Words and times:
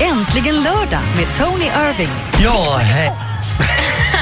Äntligen 0.00 0.54
lördag 0.54 1.00
med 1.16 1.26
Tony 1.38 1.64
Irving. 1.64 2.10
Ja, 2.42 2.76
hej. 2.82 3.12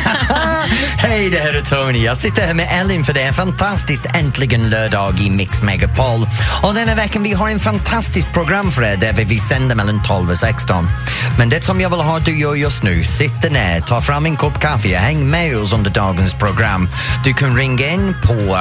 Hej, 0.96 1.30
det 1.30 1.38
här 1.38 1.54
är 1.54 1.60
Tony. 1.60 2.04
Jag 2.04 2.16
sitter 2.16 2.42
här 2.42 2.54
med 2.54 2.68
Ellen 2.80 3.04
för 3.04 3.12
det 3.12 3.22
är 3.22 3.26
en 3.26 3.34
fantastisk 3.34 4.06
äntligen 4.14 4.70
lördag 4.70 5.20
i 5.20 5.30
Mix 5.30 5.62
Megapol. 5.62 6.26
Och 6.62 6.74
denna 6.74 6.94
veckan 6.94 7.22
vi 7.22 7.32
har 7.32 7.48
en 7.48 7.60
fantastiskt 7.60 8.32
program 8.32 8.70
för 8.70 8.82
er 8.82 8.96
där 8.96 9.12
vi 9.12 9.38
sänder 9.38 9.76
mellan 9.76 10.02
12 10.02 10.30
och 10.30 10.36
16. 10.36 10.88
Men 11.38 11.48
det 11.48 11.64
som 11.64 11.80
jag 11.80 11.90
vill 11.90 12.00
ha 12.00 12.16
att 12.16 12.24
du 12.24 12.38
gör 12.38 12.54
just 12.54 12.82
nu, 12.82 13.04
sitta 13.04 13.48
ner, 13.48 13.80
ta 13.80 14.00
fram 14.00 14.26
en 14.26 14.36
kopp 14.36 14.60
kaffe, 14.60 14.96
häng 14.96 15.30
med 15.30 15.58
oss 15.58 15.72
under 15.72 15.90
dagens 15.90 16.34
program. 16.34 16.88
Du 17.24 17.34
kan 17.34 17.56
ringa 17.56 17.86
in 17.86 18.14
på... 18.22 18.58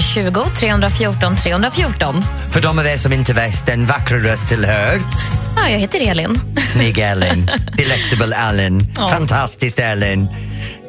020 0.00 0.44
314 0.56 1.36
314. 1.36 2.24
För 2.50 2.60
de 2.60 2.78
av 2.78 2.86
er 2.86 2.96
som 2.96 3.12
inte 3.12 3.32
vet, 3.32 3.66
den 3.66 3.84
vackra 3.84 4.18
röst 4.18 4.48
tillhör 4.48 5.00
Ja, 5.62 5.68
jag 5.68 5.78
heter 5.78 6.00
Elin. 6.10 6.40
Snygg 6.72 6.98
Ellen, 6.98 7.50
delectable 7.76 8.36
Ellen, 8.36 8.86
Ja. 8.96 9.08
fantastiskt 9.08 9.78
Ellen. 9.78 10.28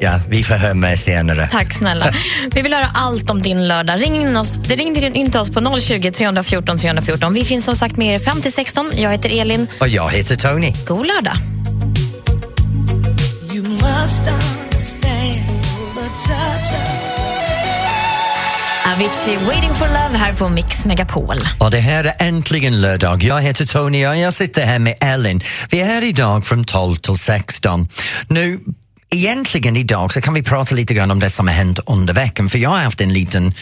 Ja, 0.00 0.20
vi 0.28 0.42
får 0.42 0.54
höra 0.54 0.74
med 0.74 0.98
senare. 0.98 1.48
Tack 1.52 1.72
snälla. 1.74 2.14
Vi 2.54 2.62
vill 2.62 2.74
höra 2.74 2.90
allt 2.94 3.30
om 3.30 3.42
din 3.42 3.68
lördag. 3.68 4.00
Ring 4.00 4.14
in, 4.22 4.36
oss, 4.36 4.58
ring 4.68 4.96
in 5.16 5.30
till 5.30 5.40
oss 5.40 5.50
på 5.50 5.78
020 5.80 6.10
314 6.12 6.78
314. 6.78 7.34
Vi 7.34 7.44
finns 7.44 7.64
som 7.64 7.76
sagt 7.76 7.96
med 7.96 8.14
er 8.14 8.18
fram 8.18 8.42
till 8.42 8.52
16. 8.52 8.90
Jag 8.96 9.10
heter 9.10 9.40
Elin. 9.40 9.66
Och 9.80 9.88
jag 9.88 10.10
heter 10.10 10.36
Tony. 10.36 10.72
God 10.86 11.06
lördag. 11.06 11.36
Avicii, 18.94 19.36
Waiting 19.36 19.74
for 19.74 19.86
Love 19.86 20.18
här 20.18 20.34
på 20.34 20.48
Mix 20.48 20.84
Megapol. 20.84 21.36
Och 21.58 21.70
det 21.70 21.80
här 21.80 22.04
är 22.04 22.14
äntligen 22.18 22.80
lördag. 22.80 23.22
Jag 23.22 23.42
heter 23.42 23.66
Tony 23.66 24.06
och 24.06 24.16
jag 24.16 24.34
sitter 24.34 24.66
här 24.66 24.78
med 24.78 24.94
Ellen. 25.00 25.40
Vi 25.70 25.80
är 25.80 25.84
här 25.84 26.04
idag 26.04 26.46
från 26.46 26.64
12 26.64 26.94
till 26.94 27.18
16. 27.18 27.88
Nu, 28.28 28.60
egentligen 29.10 29.76
idag 29.76 30.12
så 30.12 30.20
kan 30.20 30.34
vi 30.34 30.42
prata 30.42 30.74
lite 30.74 30.94
grann 30.94 31.10
om 31.10 31.20
det 31.20 31.30
som 31.30 31.48
har 31.48 31.54
hänt 31.54 31.78
under 31.86 32.14
veckan 32.14 32.48
för 32.48 32.58
jag 32.58 32.70
har 32.70 32.76
haft 32.76 33.00
en 33.00 33.12
liten 33.12 33.54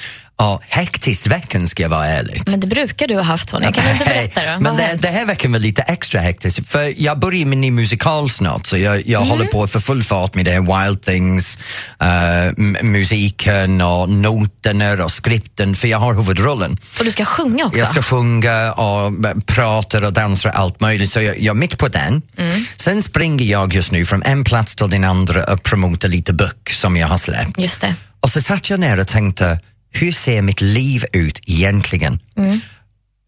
uh, 0.43 0.59
hektisk 0.69 1.27
vecka 1.27 1.67
ska 1.67 1.83
jag 1.83 1.91
vara 1.91 2.07
ärlig. 2.07 2.43
Men 2.47 2.61
det 2.61 2.67
brukar 2.67 3.09
du 3.09 3.15
ha 3.15 3.23
haft, 3.23 3.49
Tony. 3.49 3.73
Kan 3.73 3.85
du 3.85 3.91
inte 3.93 4.05
berätta 4.05 4.55
då? 4.55 4.61
Men 4.61 4.77
det, 4.77 4.99
det 5.01 5.09
här 5.09 5.27
veckan 5.27 5.53
var 5.53 5.59
lite 5.59 5.83
extra 5.83 6.21
hektiskt 6.21 6.69
för 6.69 6.95
jag 7.03 7.19
börjar 7.19 7.47
min 7.47 7.61
ny 7.61 7.71
musikal 7.71 8.31
snart 8.31 8.67
så 8.67 8.79
jag, 8.79 9.07
jag 9.09 9.23
Mm. 9.23 9.31
håller 9.31 9.47
på 9.47 9.67
för 9.67 9.81
full 9.81 10.03
fart 10.03 10.35
med 10.35 10.45
det 10.45 10.51
här 10.51 10.85
Wild 10.85 11.03
Things, 11.03 11.59
eh, 12.01 12.47
m- 12.47 12.77
musiken 12.83 13.81
och 13.81 14.09
noterna 14.11 15.05
och 15.05 15.13
skripten 15.13 15.75
för 15.77 15.89
jag 15.89 15.99
har 15.99 16.15
huvudrollen. 16.15 16.79
Och 16.99 17.05
du 17.05 17.11
ska 17.11 17.25
sjunga 17.25 17.67
också? 17.67 17.79
Jag 17.79 17.89
ska 17.89 18.03
sjunga 18.03 18.73
och 18.73 19.13
prata 19.47 20.07
och 20.07 20.13
dansa 20.13 20.49
och 20.49 20.59
allt 20.59 20.81
möjligt 20.81 21.13
så 21.13 21.21
jag, 21.23 21.39
jag 21.41 21.55
är 21.57 21.59
mitt 21.61 21.79
på 21.79 21.89
den. 21.89 22.23
Mm. 22.37 22.65
Sen 22.77 23.03
springer 23.03 23.45
jag 23.45 23.75
just 23.75 23.93
nu 23.93 24.07
från 24.07 24.23
en 24.23 24.45
plats 24.45 24.75
till 24.75 24.91
den 24.91 25.05
andra 25.05 25.45
och 25.45 25.63
promotar 25.63 26.09
lite 26.09 26.33
böcker 26.33 26.75
som 26.75 26.97
jag 26.97 27.09
har 27.09 27.17
släppt. 27.19 27.59
Just 27.59 27.81
det. 27.81 27.95
Och 28.21 28.31
så 28.31 28.41
satt 28.41 28.71
jag 28.71 28.81
ner 28.81 29.01
och 29.01 29.09
tänkte, 29.09 29.61
hur 29.93 30.13
ser 30.13 30.43
mitt 30.43 30.61
liv 30.61 31.05
ut 31.13 31.41
egentligen? 31.47 32.19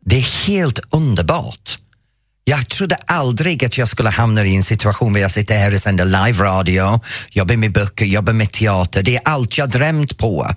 Det 0.06 0.16
är 0.16 0.46
helt 0.46 0.78
underbart. 0.90 1.78
Jag 2.44 2.68
trodde 2.68 2.96
aldrig 3.06 3.64
att 3.64 3.78
jag 3.78 3.88
skulle 3.88 4.10
hamna 4.10 4.44
i 4.44 4.56
en 4.56 4.62
situation 4.62 5.12
där 5.12 5.20
jag 5.20 5.30
sitter 5.30 5.56
här 5.56 5.74
och 5.74 5.80
sänder 5.80 6.04
live-radio, 6.04 7.00
jobbar 7.30 7.56
med 7.56 7.72
böcker, 7.72 8.04
jobbar 8.04 8.32
med 8.32 8.52
teater. 8.52 9.02
Det 9.02 9.16
är 9.16 9.22
allt 9.24 9.58
jag 9.58 9.70
drömt 9.70 10.18
på. 10.18 10.50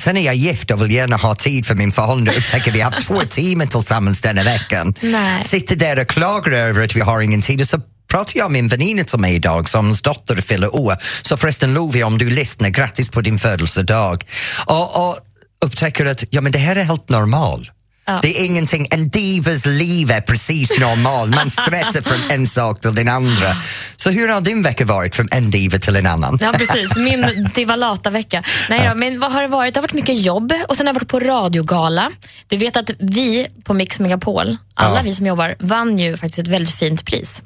Sen 0.00 0.16
är 0.16 0.20
jag 0.20 0.34
gift 0.34 0.70
och 0.70 0.82
vill 0.82 0.92
gärna 0.92 1.16
ha 1.16 1.34
tid 1.34 1.66
för 1.66 1.74
min 1.74 1.92
förhållande 1.92 2.30
och 2.30 2.38
upptäcker 2.38 2.70
vi 2.70 2.80
har 2.80 2.90
haft 2.90 3.06
två 3.06 3.22
timmar 3.28 3.66
tillsammans 3.66 4.20
denna 4.20 4.42
veckan. 4.42 4.94
Nej. 5.00 5.44
Sitter 5.44 5.76
där 5.76 6.00
och 6.00 6.08
klagar 6.08 6.52
över 6.52 6.84
att 6.84 6.96
vi 6.96 7.00
har 7.00 7.20
ingen 7.20 7.42
tid 7.42 7.60
och 7.60 7.66
så 7.66 7.80
pratar 8.08 8.38
jag 8.38 8.52
med 8.52 8.58
en 8.58 8.68
väninna 8.68 9.04
som 9.04 9.24
är 9.24 9.32
idag 9.32 9.68
som 9.68 9.84
hans 9.84 10.02
dotter 10.02 10.36
fyller 10.36 10.74
år. 10.74 10.96
Så 11.22 11.36
förresten 11.36 11.74
Lovia, 11.74 12.06
om 12.06 12.18
du 12.18 12.30
lyssnar, 12.30 12.68
grattis 12.68 13.08
på 13.08 13.20
din 13.20 13.38
födelsedag. 13.38 14.24
Och, 14.66 15.08
och 15.08 15.18
upptäcker 15.62 16.06
att 16.06 16.24
ja, 16.30 16.40
men 16.40 16.52
det 16.52 16.58
här 16.58 16.76
är 16.76 16.84
helt 16.84 17.08
normal. 17.08 17.70
Ja. 18.06 18.18
Det 18.22 18.40
är 18.40 18.44
ingenting, 18.44 18.86
en 18.90 19.08
divas 19.08 19.66
liv 19.66 20.10
är 20.10 20.20
precis 20.20 20.78
normal. 20.78 21.28
Man 21.30 21.50
stressar 21.60 22.02
från 22.02 22.30
en 22.30 22.46
sak 22.46 22.80
till 22.80 22.94
den 22.94 23.08
andra. 23.08 23.56
Så 23.96 24.10
hur 24.10 24.28
har 24.28 24.40
din 24.40 24.62
vecka 24.62 24.84
varit 24.84 25.14
från 25.14 25.28
en 25.30 25.50
diva 25.50 25.78
till 25.78 25.96
en 25.96 26.06
annan? 26.06 26.38
Ja, 26.42 26.52
precis. 26.58 26.96
Min 26.96 27.48
divalata-vecka. 27.54 28.42
Nej 28.68 28.88
då, 28.88 28.94
men 28.94 29.20
vad 29.20 29.32
har 29.32 29.42
det 29.42 29.48
varit? 29.48 29.74
Det 29.74 29.78
har 29.78 29.82
varit 29.82 29.92
mycket 29.92 30.20
jobb 30.22 30.52
och 30.68 30.76
sen 30.76 30.86
har 30.86 30.94
jag 30.94 31.00
varit 31.00 31.08
på 31.08 31.20
radiogala. 31.20 32.10
Du 32.46 32.56
vet 32.56 32.76
att 32.76 32.90
vi 32.98 33.46
på 33.64 33.74
Mix 33.74 34.00
Megapol, 34.00 34.56
alla 34.74 34.96
Ja. 34.96 35.02
vi 35.02 35.14
som 35.14 35.26
jobbar, 35.26 35.54
vann 35.58 35.98
ju 35.98 36.16
faktiskt 36.16 36.38
ett 36.38 36.48
väldigt 36.48 36.74
fint 36.76 37.04
pris. 37.04 37.42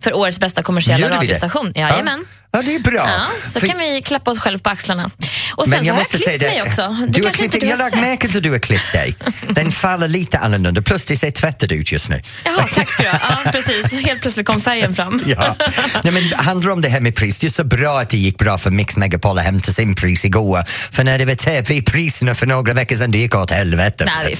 För 0.00 0.16
årets 0.16 0.40
bästa 0.40 0.62
kommersiella 0.62 0.98
Gjorde 1.06 1.12
vi 1.20 1.26
det? 1.26 1.32
radiostation. 1.32 1.72
Jajamän. 1.74 2.24
Ja, 2.52 2.62
det 2.62 2.74
är 2.74 2.80
bra. 2.80 3.08
Ja, 3.08 3.26
så 3.44 3.60
För- 3.60 3.66
kan 3.66 3.78
vi 3.78 4.02
klappa 4.02 4.30
oss 4.30 4.38
själva 4.38 4.58
på 4.62 4.70
axlarna. 4.70 5.10
Och 5.54 5.64
sen 5.66 5.70
Men 5.70 5.80
så 5.84 5.86
jag 5.88 5.94
har 5.94 5.98
måste 6.00 6.16
jag 6.16 6.22
klippt 6.24 6.40
säga 6.42 6.50
mig 6.52 6.60
det. 6.64 6.68
också. 6.68 6.96
Det 7.06 7.18
Du 7.20 7.24
har 7.26 7.32
klippt, 7.32 7.60
du 7.60 7.66
jag 7.66 7.76
har 7.76 7.82
har 7.82 7.90
sett. 7.90 8.00
märkt 8.00 8.36
att 8.36 8.42
du 8.42 8.50
har 8.50 8.58
klippt 8.58 8.92
dig. 8.92 9.16
Den 9.48 9.72
faller 9.72 10.08
lite 10.08 10.38
annorlunda, 10.38 10.82
plus 10.82 11.04
det 11.04 11.16
ser 11.16 11.30
tvättad 11.30 11.72
ut 11.72 11.92
just 11.92 12.08
nu. 12.08 12.20
Jaha, 12.44 12.66
tack 12.74 12.90
ska 12.90 13.02
du 13.02 13.08
ha. 13.08 13.18
Ja, 13.44 13.50
precis. 13.52 13.92
Helt 14.06 14.20
plötsligt 14.20 14.46
kom 14.46 14.60
färgen 14.60 14.94
fram. 14.94 15.22
Ja. 15.26 15.56
Nej, 16.04 16.12
men 16.12 16.28
det 16.30 16.36
handlar 16.36 16.70
om 16.70 16.80
det 16.80 16.88
här 16.88 17.00
med 17.00 17.14
pris. 17.16 17.38
Det 17.38 17.46
är 17.46 17.50
så 17.50 17.64
bra 17.64 18.00
att 18.00 18.10
det 18.10 18.16
gick 18.16 18.38
bra 18.38 18.58
för 18.58 18.70
Mix 18.70 18.96
Megapol 18.96 19.38
att 19.38 19.44
hämta 19.44 19.72
sin 19.72 19.94
pris 19.94 20.24
igår. 20.24 20.62
För 20.92 21.04
när 21.04 21.18
det 21.18 21.24
var 21.24 21.34
TV-priserna 21.34 22.34
för 22.34 22.46
några 22.46 22.72
veckor 22.74 22.96
sedan, 22.96 23.10
det 23.10 23.18
gick 23.18 23.34
åt 23.34 23.50
helvete 23.50 24.04
Nej. 24.06 24.36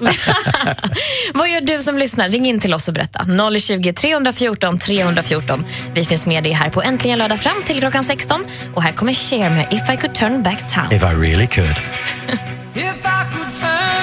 Vad 1.34 1.50
gör 1.50 1.60
du 1.60 1.80
som 1.82 1.98
lyssnar? 1.98 2.28
Ring 2.28 2.46
in 2.46 2.60
till 2.60 2.74
oss 2.74 2.88
och 2.88 2.94
berätta. 2.94 3.26
020 3.60 3.92
314 3.92 4.78
314. 4.78 5.64
Vi 5.94 6.04
finns 6.04 6.26
med 6.26 6.44
dig 6.44 6.52
här 6.52 6.70
på 6.70 6.82
Äntligen 6.82 7.18
lördag 7.18 7.40
fram 7.40 7.62
till 7.66 7.78
klockan 7.78 8.04
16. 8.04 8.44
Och 8.74 8.82
här 8.82 8.92
kommer 8.92 9.12
Cher 9.14 9.50
med 9.50 9.66
If 9.72 9.90
I 9.90 9.96
could 9.96 10.14
turn 10.14 10.31
back 10.40 10.66
time. 10.68 10.92
If 10.92 11.02
I 11.04 11.12
really 11.12 11.46
could. 11.46 11.76
If 12.74 13.04
I 13.04 13.24
could 13.30 13.52
turn 13.60 14.01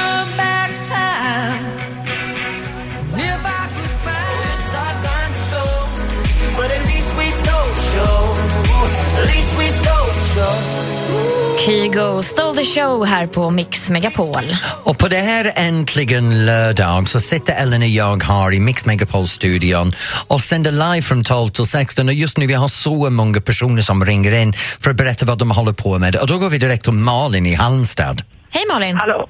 Kygo 11.69 12.21
stole 12.23 12.53
the 12.53 12.65
show 12.65 13.05
här 13.05 13.25
på 13.25 13.49
Mix 13.49 13.89
Megapol. 13.89 14.43
Och 14.85 14.97
på 14.97 15.07
det 15.07 15.15
här 15.15 15.51
äntligen 15.55 16.45
lördag 16.45 17.07
så 17.07 17.19
sitter 17.19 17.53
Ellen 17.61 17.81
och 17.81 17.87
jag 17.87 18.23
här 18.23 18.53
i 18.53 18.59
Mix 18.59 18.85
Megapol-studion 18.85 19.87
och 20.27 20.41
sänder 20.41 20.71
live 20.71 21.01
från 21.01 21.23
12 21.23 21.47
till 21.47 21.65
16 21.65 22.07
och 22.07 22.13
just 22.13 22.37
nu 22.37 22.47
vi 22.47 22.53
har 22.53 22.67
så 22.67 23.09
många 23.09 23.41
personer 23.41 23.81
som 23.81 24.05
ringer 24.05 24.41
in 24.41 24.53
för 24.53 24.91
att 24.91 24.97
berätta 24.97 25.25
vad 25.25 25.37
de 25.37 25.51
håller 25.51 25.73
på 25.73 25.99
med 25.99 26.15
och 26.15 26.27
då 26.27 26.37
går 26.37 26.49
vi 26.49 26.57
direkt 26.57 26.83
till 26.83 26.93
Malin 26.93 27.45
i 27.45 27.53
Halmstad. 27.53 28.21
Hej 28.51 28.63
Malin! 28.73 28.97
Hallå? 28.97 29.29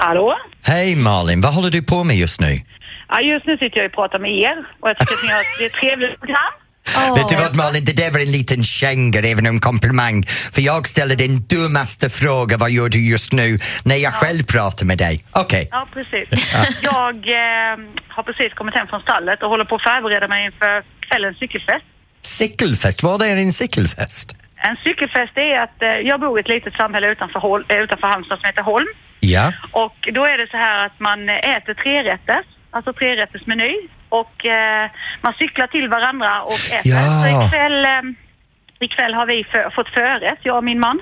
Hallå? 0.00 0.34
Hej 0.62 0.96
Malin, 0.96 1.40
vad 1.40 1.54
håller 1.54 1.70
du 1.70 1.82
på 1.82 2.04
med 2.04 2.16
just 2.16 2.40
nu? 2.40 2.60
Ja, 3.08 3.20
just 3.20 3.46
nu 3.46 3.56
sitter 3.56 3.76
jag 3.78 3.86
och 3.86 3.92
pratar 3.92 4.18
med 4.18 4.30
er 4.30 4.56
och 4.80 4.88
jag 4.88 4.98
tycker 4.98 5.14
att 5.14 5.24
ni 5.24 5.30
har 5.32 5.66
ett, 5.66 5.72
trevligt 5.72 6.20
program. 6.20 6.52
Åh, 6.96 7.14
Vet 7.16 7.28
du 7.28 7.36
vad 7.36 7.56
Malin, 7.56 7.84
det 7.84 7.96
där 7.96 8.10
var 8.10 8.20
en 8.20 8.32
liten 8.32 8.64
känga, 8.64 9.18
även 9.20 9.46
en 9.46 9.60
komplimang. 9.60 10.22
För 10.54 10.62
jag 10.62 10.86
ställde 10.86 11.14
den 11.14 11.40
dummaste 11.46 12.10
frågan, 12.10 12.58
vad 12.58 12.70
gör 12.70 12.88
du 12.88 13.08
just 13.10 13.32
nu, 13.32 13.58
när 13.84 13.96
jag 13.96 14.12
själv 14.12 14.42
pratar 14.42 14.86
med 14.86 14.98
dig. 14.98 15.20
Okej. 15.32 15.68
Ja, 15.70 15.88
precis. 15.92 16.28
Jag 16.82 17.16
eh, 17.16 17.74
har 18.08 18.22
precis 18.22 18.52
kommit 18.54 18.74
hem 18.74 18.86
från 18.86 19.00
stallet 19.00 19.42
och 19.42 19.48
håller 19.48 19.64
på 19.64 19.74
att 19.74 19.82
förbereda 19.82 20.28
mig 20.28 20.44
inför 20.46 20.82
kvällens 21.08 21.38
cykelfest. 21.38 21.84
Cykelfest, 22.22 23.02
vad 23.02 23.22
är 23.22 23.36
en 23.36 23.52
cykelfest? 23.52 24.36
En 24.56 24.76
cykelfest 24.84 25.36
är 25.36 25.58
att 25.64 25.82
eh, 25.82 25.88
jag 25.88 26.20
bor 26.20 26.38
i 26.38 26.40
ett 26.40 26.48
litet 26.48 26.74
samhälle 26.74 27.06
utanför, 27.12 27.40
Hol- 27.40 27.64
eh, 27.68 27.78
utanför 27.84 28.06
Halmstad 28.06 28.38
som 28.40 28.46
heter 28.46 28.62
Holm. 28.62 28.86
Ja. 29.20 29.52
Och 29.72 29.96
då 30.14 30.22
är 30.26 30.38
det 30.38 30.48
så 30.50 30.56
här 30.56 30.86
att 30.86 31.00
man 31.00 31.28
eh, 31.28 31.34
äter 31.56 31.74
trerätters, 31.74 32.46
alltså 32.70 32.92
trerättersmeny. 32.92 33.74
Och 34.08 34.46
eh, 34.46 34.90
man 35.20 35.34
cyklar 35.38 35.66
till 35.66 35.88
varandra 35.88 36.42
och 36.42 36.60
äter. 36.74 36.80
Ja. 36.84 37.02
Så 37.22 37.46
ikväll, 37.46 37.84
eh, 37.84 38.02
ikväll 38.80 39.14
har 39.14 39.26
vi 39.26 39.44
för, 39.44 39.70
fått 39.76 39.88
förrätt, 39.88 40.38
jag 40.42 40.56
och 40.56 40.64
min 40.64 40.80
man. 40.80 41.00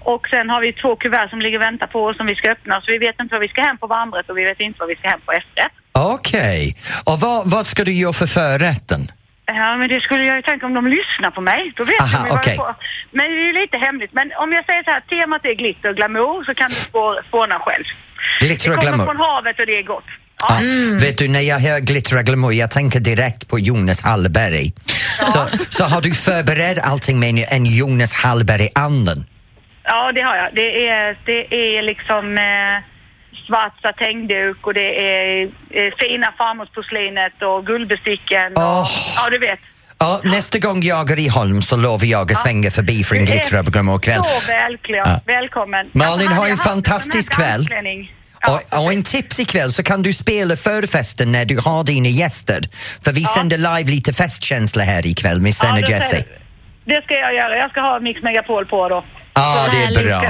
Och 0.00 0.28
sen 0.28 0.50
har 0.50 0.60
vi 0.60 0.72
två 0.72 0.96
kuvert 0.96 1.28
som 1.30 1.40
ligger 1.40 1.58
och 1.58 1.62
väntar 1.62 1.86
på 1.86 2.04
oss 2.04 2.16
som 2.16 2.26
vi 2.26 2.34
ska 2.34 2.50
öppna. 2.50 2.80
Så 2.80 2.86
vi 2.92 2.98
vet 2.98 3.20
inte 3.20 3.34
vad 3.34 3.40
vi 3.40 3.48
ska 3.48 3.62
hem 3.62 3.78
på 3.78 3.86
varmrätt 3.86 4.30
och 4.30 4.38
vi 4.38 4.44
vet 4.44 4.60
inte 4.60 4.76
vad 4.80 4.88
vi 4.88 4.96
ska 4.96 5.08
hem 5.08 5.20
på 5.26 5.32
efterrätt. 5.32 5.72
Okej. 5.92 6.76
Och 7.10 7.20
vad, 7.20 7.50
vad 7.50 7.66
ska 7.66 7.84
du 7.84 7.92
göra 7.92 8.12
för 8.12 8.26
förrätten? 8.26 9.00
Ja, 9.46 9.76
men 9.76 9.88
det 9.88 10.00
skulle 10.00 10.24
jag 10.24 10.36
ju 10.36 10.42
tänka 10.42 10.66
om 10.66 10.74
de 10.74 10.86
lyssnar 10.86 11.30
på 11.30 11.40
mig. 11.40 11.72
Då 11.76 11.84
vet 11.84 12.00
Aha, 12.00 12.22
de 12.24 12.28
vad 12.28 12.38
okej. 12.38 12.54
jag 12.56 12.66
får. 12.66 12.74
Men 13.10 13.24
det 13.30 13.36
är 13.42 13.46
ju 13.46 13.52
lite 13.62 13.78
hemligt. 13.78 14.12
Men 14.12 14.32
om 14.36 14.52
jag 14.52 14.64
säger 14.66 14.82
så 14.84 14.90
här, 14.90 15.00
temat 15.00 15.44
är 15.44 15.54
glitter 15.54 15.88
och 15.88 15.96
glamour 15.96 16.44
så 16.44 16.54
kan 16.54 16.68
du 16.68 16.74
spå- 16.74 17.20
spåna 17.28 17.58
själv. 17.58 17.84
Glitter 18.40 18.70
och 18.70 18.76
det 18.76 18.86
kommer 18.86 18.96
glamour. 18.96 19.04
från 19.06 19.16
havet 19.26 19.58
och 19.60 19.66
det 19.66 19.78
är 19.78 19.82
gott. 19.82 20.04
Ja. 20.40 20.60
Ja, 20.60 20.98
Vet 21.00 21.18
du, 21.18 21.28
när 21.28 21.40
jag 21.40 21.58
hör 21.58 21.80
glitter 21.80 22.16
och 22.16 22.24
glamour, 22.24 22.52
jag 22.52 22.70
tänker 22.70 23.00
direkt 23.00 23.48
på 23.48 23.58
Jonas 23.58 24.02
Hallberg. 24.02 24.72
Så, 25.26 25.48
så 25.70 25.84
har 25.84 26.00
du 26.00 26.14
förberett 26.14 26.78
allting 26.86 27.18
med 27.20 27.44
en 27.50 27.66
Jonas 27.66 28.12
Hallberg-anden? 28.14 29.26
Ja, 29.84 30.12
det 30.12 30.20
har 30.20 30.36
jag. 30.36 30.54
Det 30.54 30.88
är, 30.88 31.18
det 31.26 31.56
är 31.78 31.82
liksom 31.82 32.24
eh, 32.38 32.76
svart 33.46 33.80
satängduk 33.82 34.66
och 34.66 34.74
det 34.74 34.90
är 35.10 35.42
eh, 35.44 35.92
fina 35.98 36.32
farmorsporslinet 36.38 37.32
och 37.42 37.66
guldbesticken. 37.66 38.52
Och, 38.56 38.62
Åh. 38.62 38.90
Ja, 39.16 39.30
du 39.30 39.38
vet. 39.38 39.58
Ja, 39.98 40.20
nästa 40.24 40.58
gång 40.58 40.82
jag 40.82 41.10
är 41.10 41.18
i 41.18 41.28
Holm 41.28 41.62
så 41.62 41.76
lovar 41.76 42.04
jag 42.06 42.32
att 42.32 42.38
svänga 42.38 42.70
förbi 42.70 43.04
för 43.04 43.16
en 43.16 43.24
Du 43.24 43.32
är 43.32 43.36
glitterprogram 43.36 44.00
kväll. 44.00 44.22
Så 44.24 44.52
välklar, 44.52 44.96
Ja. 44.98 45.20
välkommen. 45.26 45.90
Malin, 45.92 46.32
ha 46.32 46.48
en 46.48 46.56
fantastisk 46.56 47.32
kväll. 47.34 47.68
Ja, 48.40 48.60
Och, 48.72 48.84
och 48.84 48.92
en 48.92 49.02
tips 49.02 49.40
ikväll 49.40 49.72
så 49.72 49.82
kan 49.82 50.02
du 50.02 50.12
spela 50.12 50.56
förfesten 50.56 51.32
när 51.32 51.44
du 51.44 51.58
har 51.58 51.84
dina 51.84 52.08
gäster. 52.08 52.60
För 53.04 53.12
vi 53.12 53.24
sänder 53.24 53.58
live 53.58 53.90
lite 53.90 54.12
festkänsla 54.12 54.82
här 54.82 55.06
ikväll 55.06 55.40
med 55.40 55.54
Sven 55.54 55.68
Ja, 55.68 55.74
och 55.74 55.80
det 55.80 55.90
Jesse. 55.92 56.24
Det 56.84 57.02
ska 57.04 57.14
jag 57.14 57.34
göra. 57.34 57.56
Jag 57.56 57.70
ska 57.70 57.80
ha 57.80 58.00
Mix 58.00 58.22
Megapol 58.22 58.66
på 58.66 58.88
då. 58.88 59.04
Ja, 59.34 59.66
det 59.72 59.82
är 59.82 60.04
bra. 60.04 60.16
Ha 60.16 60.22
det 60.24 60.26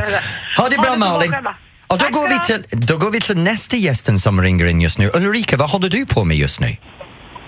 Ha 0.59 0.69
bra 0.69 0.69
det 0.69 0.75
så 0.77 0.83
bra 0.83 0.97
Malin. 0.97 1.35
Och 1.89 1.99
då, 1.99 2.07
går 2.11 2.29
vi 2.29 2.39
till, 2.47 2.65
då 2.89 2.97
går 2.99 3.11
vi 3.11 3.21
till 3.21 3.39
nästa 3.39 3.77
gästen 3.77 4.19
som 4.19 4.43
ringer 4.43 4.67
in 4.67 4.81
just 4.81 4.99
nu. 4.99 5.11
Ulrika, 5.15 5.57
vad 5.57 5.71
håller 5.71 5.89
du 5.89 6.07
på 6.07 6.25
med 6.25 6.37
just 6.37 6.61
nu? 6.61 6.67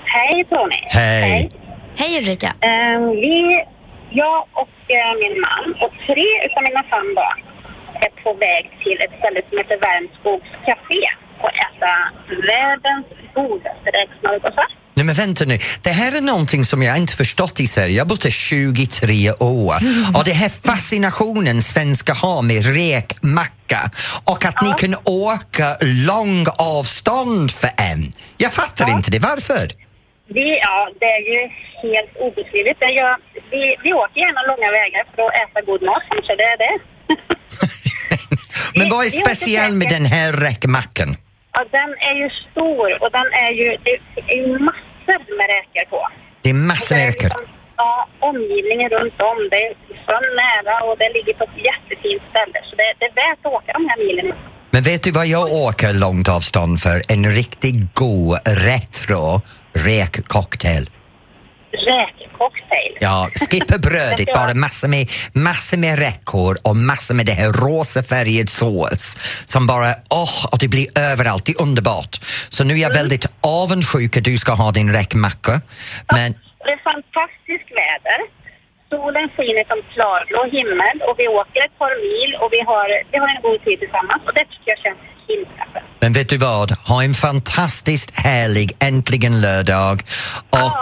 Hej 0.04 0.44
Tony. 0.50 0.80
Hej. 0.88 1.50
Hej 1.98 2.18
Ulrika. 2.18 2.46
Eh, 2.46 3.00
vi, 3.10 3.64
jag 4.10 4.38
och 4.52 4.76
eh, 4.98 5.12
min 5.22 5.40
man 5.40 5.64
och 5.84 5.92
tre 6.06 6.26
utav 6.46 6.62
mina 6.68 6.82
fem 6.82 7.14
barn 7.14 7.38
är 8.04 8.10
på 8.24 8.30
väg 8.46 8.64
till 8.82 8.98
ett 9.04 9.14
ställe 9.18 9.40
som 9.48 9.58
heter 9.60 9.78
Värmskogs 9.86 10.50
café 10.68 11.02
och 11.44 11.52
äta 11.66 11.92
världens 12.50 13.06
godaste 13.34 13.88
räksmörgåsar. 13.98 14.68
Nej 14.98 15.06
men 15.06 15.14
vänta 15.14 15.44
nu, 15.44 15.58
det 15.82 15.90
här 15.90 16.16
är 16.16 16.20
någonting 16.20 16.64
som 16.64 16.82
jag 16.82 16.98
inte 16.98 17.12
förstått 17.12 17.60
i 17.60 17.66
Sverige. 17.66 17.94
Jag 17.96 18.04
har 18.04 18.08
bott 18.08 18.24
här 18.24 18.30
23 18.30 19.30
år 19.30 19.76
och 20.16 20.24
det 20.24 20.36
här 20.42 20.50
fascinationen 20.72 21.62
svenskar 21.62 22.14
har 22.14 22.42
med 22.42 22.60
räkmacka 22.76 23.80
och 24.32 24.44
att 24.44 24.58
ni 24.62 24.70
kan 24.82 24.94
åka 25.04 25.66
lång 26.10 26.46
avstånd 26.78 27.50
för 27.60 27.70
en. 27.90 28.12
Jag 28.36 28.52
fattar 28.52 28.90
inte 28.96 29.10
det, 29.10 29.18
varför? 29.18 29.64
Vi, 30.36 30.60
ja, 30.62 30.90
det 31.00 31.10
är 31.18 31.22
ju 31.32 31.40
helt 31.88 32.12
obeskrivligt. 32.26 32.80
Vi, 33.50 33.76
vi 33.84 33.92
åker 33.92 34.20
gärna 34.20 34.42
långa 34.50 34.70
vägar 34.70 35.02
för 35.16 35.22
att 35.26 35.34
äta 35.42 35.60
god 35.70 35.82
mat, 35.82 36.02
kanske 36.10 36.36
det 36.36 36.48
är 36.54 36.58
det. 36.64 36.74
Men 38.78 38.88
vad 38.88 39.06
är 39.06 39.10
speciellt 39.10 39.74
med 39.74 39.88
den 39.88 40.04
här 40.04 40.32
räkmackan? 40.32 41.16
Ja, 41.52 41.64
den 41.78 41.90
är 42.08 42.14
ju 42.22 42.28
stor 42.50 43.02
och 43.02 43.10
den 43.18 43.28
är 43.46 43.52
ju, 43.60 43.66
det 43.84 43.94
är 44.32 44.36
ju 44.36 44.58
massor 44.58 45.20
med 45.38 45.46
räkor 45.56 45.90
på. 45.90 46.08
Det 46.42 46.50
är 46.50 46.54
massor 46.54 46.96
med 46.96 47.06
räkor. 47.06 47.22
liksom, 47.22 47.54
Ja, 47.76 48.08
omgivningen 48.20 48.88
runt 48.96 49.18
om. 49.30 49.38
Det 49.50 49.56
är 49.66 49.72
sjön 50.06 50.28
nära 50.44 50.74
och 50.86 50.98
det 50.98 51.08
ligger 51.16 51.34
på 51.38 51.44
ett 51.44 51.58
jättefint 51.70 52.22
ställe. 52.30 52.58
Så 52.68 52.72
det, 52.76 52.88
det 52.98 53.06
är 53.10 53.14
värt 53.24 53.38
att 53.46 53.52
åka 53.52 53.72
de 53.72 53.82
här 53.90 53.98
milen. 54.06 54.36
Men 54.70 54.82
vet 54.82 55.02
du 55.02 55.10
vad 55.10 55.26
jag 55.26 55.52
åker 55.52 55.92
långt 55.94 56.28
avstånd 56.28 56.80
för? 56.80 56.96
En 57.14 57.24
riktigt 57.40 57.94
god 57.94 58.38
retro 58.68 59.40
räkcocktail. 59.86 60.84
Räkcocktail. 62.38 62.96
Ja, 63.00 63.28
skippa 63.50 63.78
brödet, 63.88 64.28
bara 64.34 64.54
massor 64.54 64.88
med, 64.88 65.06
massor 65.34 65.78
med 65.78 65.98
räckor 65.98 66.56
och 66.64 66.76
massor 66.76 67.14
med 67.14 67.26
det 67.26 67.32
här 67.32 67.52
rosafärgad 67.52 68.48
sås 68.48 69.16
som 69.46 69.66
bara, 69.66 69.90
åh, 70.10 70.46
och 70.52 70.58
det 70.60 70.68
blir 70.68 70.86
överallt, 70.98 71.46
det 71.46 71.52
är 71.52 71.62
underbart. 71.62 72.14
Så 72.48 72.64
nu 72.64 72.74
är 72.74 72.78
jag 72.78 72.94
väldigt 72.94 73.26
avundsjuk 73.40 74.16
att 74.16 74.24
du 74.24 74.36
ska 74.36 74.52
ha 74.52 74.72
din 74.72 74.92
räkmacka. 74.92 75.52
Men 76.16 76.28
Det 76.64 76.72
är 76.76 76.82
fantastiskt 76.92 77.70
väder. 77.80 78.20
Solen 78.90 79.28
skiner 79.36 79.64
som 79.70 79.80
klarblå 79.94 80.40
himmel 80.58 80.96
och 81.08 81.14
vi 81.20 81.26
åker 81.40 81.60
ett 81.66 81.78
par 81.82 81.94
mil 82.08 82.30
och 82.42 82.50
vi 82.56 82.60
har, 82.70 82.86
vi 83.12 83.18
har 83.22 83.28
en 83.34 83.42
god 83.46 83.60
tid 83.64 83.78
tillsammans 83.82 84.22
och 84.26 84.34
det 84.38 84.44
tycker 84.52 84.68
jag 84.74 84.80
känns 84.84 85.02
himla 85.28 85.64
skönt. 85.72 85.87
Men 86.00 86.12
vet 86.12 86.28
du 86.28 86.36
vad? 86.36 86.72
Ha 86.72 87.02
en 87.04 87.14
fantastiskt 87.14 88.18
härlig 88.18 88.72
äntligen 88.78 89.40
lördag 89.40 90.02
och 90.50 90.72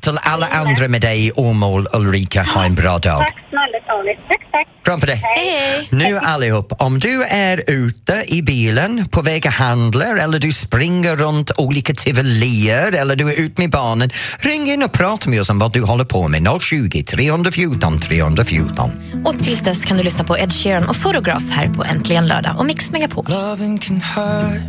till 0.00 0.18
alla 0.22 0.46
andra 0.46 0.88
med 0.88 1.00
dig 1.00 1.26
i 1.26 1.32
Åmål, 1.32 1.86
Ulrika, 1.92 2.42
ha 2.42 2.64
en 2.64 2.74
bra 2.74 2.98
dag. 2.98 3.20
Tack 3.20 3.44
snälla 3.50 3.75
Tony. 3.88 4.14
Tack, 4.28 4.40
tack. 4.52 4.66
Kram 4.84 5.00
på 5.00 5.06
dig. 5.06 5.22
Hej. 5.24 5.88
Nu 5.90 6.18
allihop, 6.18 6.72
om 6.78 6.98
du 6.98 7.22
är 7.22 7.70
ute 7.70 8.24
i 8.26 8.42
bilen 8.42 9.06
på 9.10 9.22
väg 9.22 9.46
att 9.46 9.54
handla 9.54 10.04
eller 10.04 10.38
du 10.38 10.52
springer 10.52 11.16
runt 11.16 11.50
olika 11.58 11.94
tivolier 11.94 12.92
eller 12.92 13.16
du 13.16 13.28
är 13.32 13.40
ute 13.40 13.62
med 13.62 13.70
barnen, 13.70 14.10
ring 14.38 14.66
in 14.70 14.82
och 14.82 14.92
prata 14.92 15.30
med 15.30 15.40
oss 15.40 15.50
om 15.50 15.58
vad 15.58 15.72
du 15.72 15.82
håller 15.82 16.04
på 16.04 16.28
med. 16.28 16.48
020 16.60 17.02
314 17.02 18.00
314. 18.00 18.90
Och 19.24 19.38
tills 19.38 19.60
dess 19.60 19.84
kan 19.84 19.96
du 19.96 20.02
lyssna 20.02 20.24
på 20.24 20.38
Ed 20.38 20.52
Sheeran 20.52 20.88
och 20.88 20.96
Fotograf 20.96 21.42
här 21.50 21.68
på 21.68 21.84
Äntligen 21.84 22.26
lördag 22.28 22.58
och 22.58 22.66
Mix 22.66 22.92
Megapol. 22.92 23.24
Loving 23.28 23.78
can 23.78 24.00
hurt. 24.00 24.60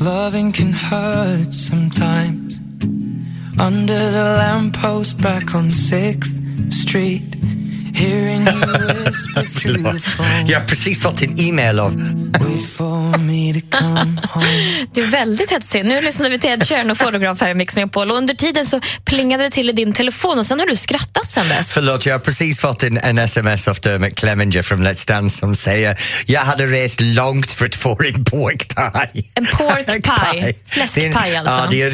Loving 0.00 0.52
can 0.52 0.72
hurt 0.72 1.52
sometimes. 1.52 2.45
Under 3.58 3.94
the 3.94 4.36
lamppost 4.38 5.22
back 5.22 5.54
on 5.54 5.68
6th 5.68 6.72
Street. 6.72 7.22
Hearing 7.96 8.40
you 8.42 9.04
whisper 9.04 9.44
through 9.60 9.92
the 9.92 10.00
phone. 10.10 10.44
Jag 10.48 10.60
har 10.60 10.66
precis 10.66 11.02
fått 11.02 11.22
en 11.22 11.40
e-mail 11.40 11.78
av... 11.80 11.94
Wait 11.96 12.70
for 12.76 13.18
me 13.18 13.60
to 13.60 13.78
come 13.78 14.20
home. 14.30 14.46
Du 14.94 15.02
är 15.02 15.06
väldigt 15.06 15.50
hetsig. 15.50 15.84
Nu 15.84 16.00
lyssnade 16.00 16.30
vi 16.30 16.38
till 16.38 16.50
Ed 16.50 16.68
Sheeran 16.68 16.90
och 16.90 16.98
Fotograf 16.98 17.40
här 17.40 17.50
i 17.50 17.54
Mix 17.54 17.76
Megapol 17.76 18.10
och 18.10 18.16
under 18.16 18.34
tiden 18.34 18.66
så 18.66 18.80
plingade 19.04 19.42
det 19.42 19.50
till 19.50 19.68
i 19.68 19.72
din 19.72 19.92
telefon 19.92 20.38
och 20.38 20.46
sen 20.46 20.60
har 20.60 20.66
du 20.66 20.76
skrattat 20.76 21.28
sen 21.28 21.48
dess. 21.48 21.66
Förlåt, 21.68 22.06
jag 22.06 22.14
har 22.14 22.18
precis 22.18 22.60
fått 22.60 22.82
en, 22.82 22.98
en 22.98 23.18
sms 23.18 23.68
av 23.68 23.76
Dermot 23.82 24.14
Clemenger 24.14 24.62
från 24.62 24.86
Let's 24.86 25.08
Dance 25.08 25.38
som 25.38 25.54
säger 25.54 25.98
jag 26.26 26.40
hade 26.40 26.66
rest 26.66 27.00
långt 27.00 27.50
för 27.50 27.66
att 27.66 27.74
få 27.74 28.02
en 28.02 28.24
pork 28.24 28.68
pie. 28.76 29.24
En 29.34 29.46
pork 29.46 29.86
pie. 30.32 30.54
Fläskpaj 30.68 31.30
Det 31.30 31.36
är- 31.36 31.38
alltså. 31.40 31.54
Ja, 31.54 31.66
det 31.70 31.82
är. 31.82 31.90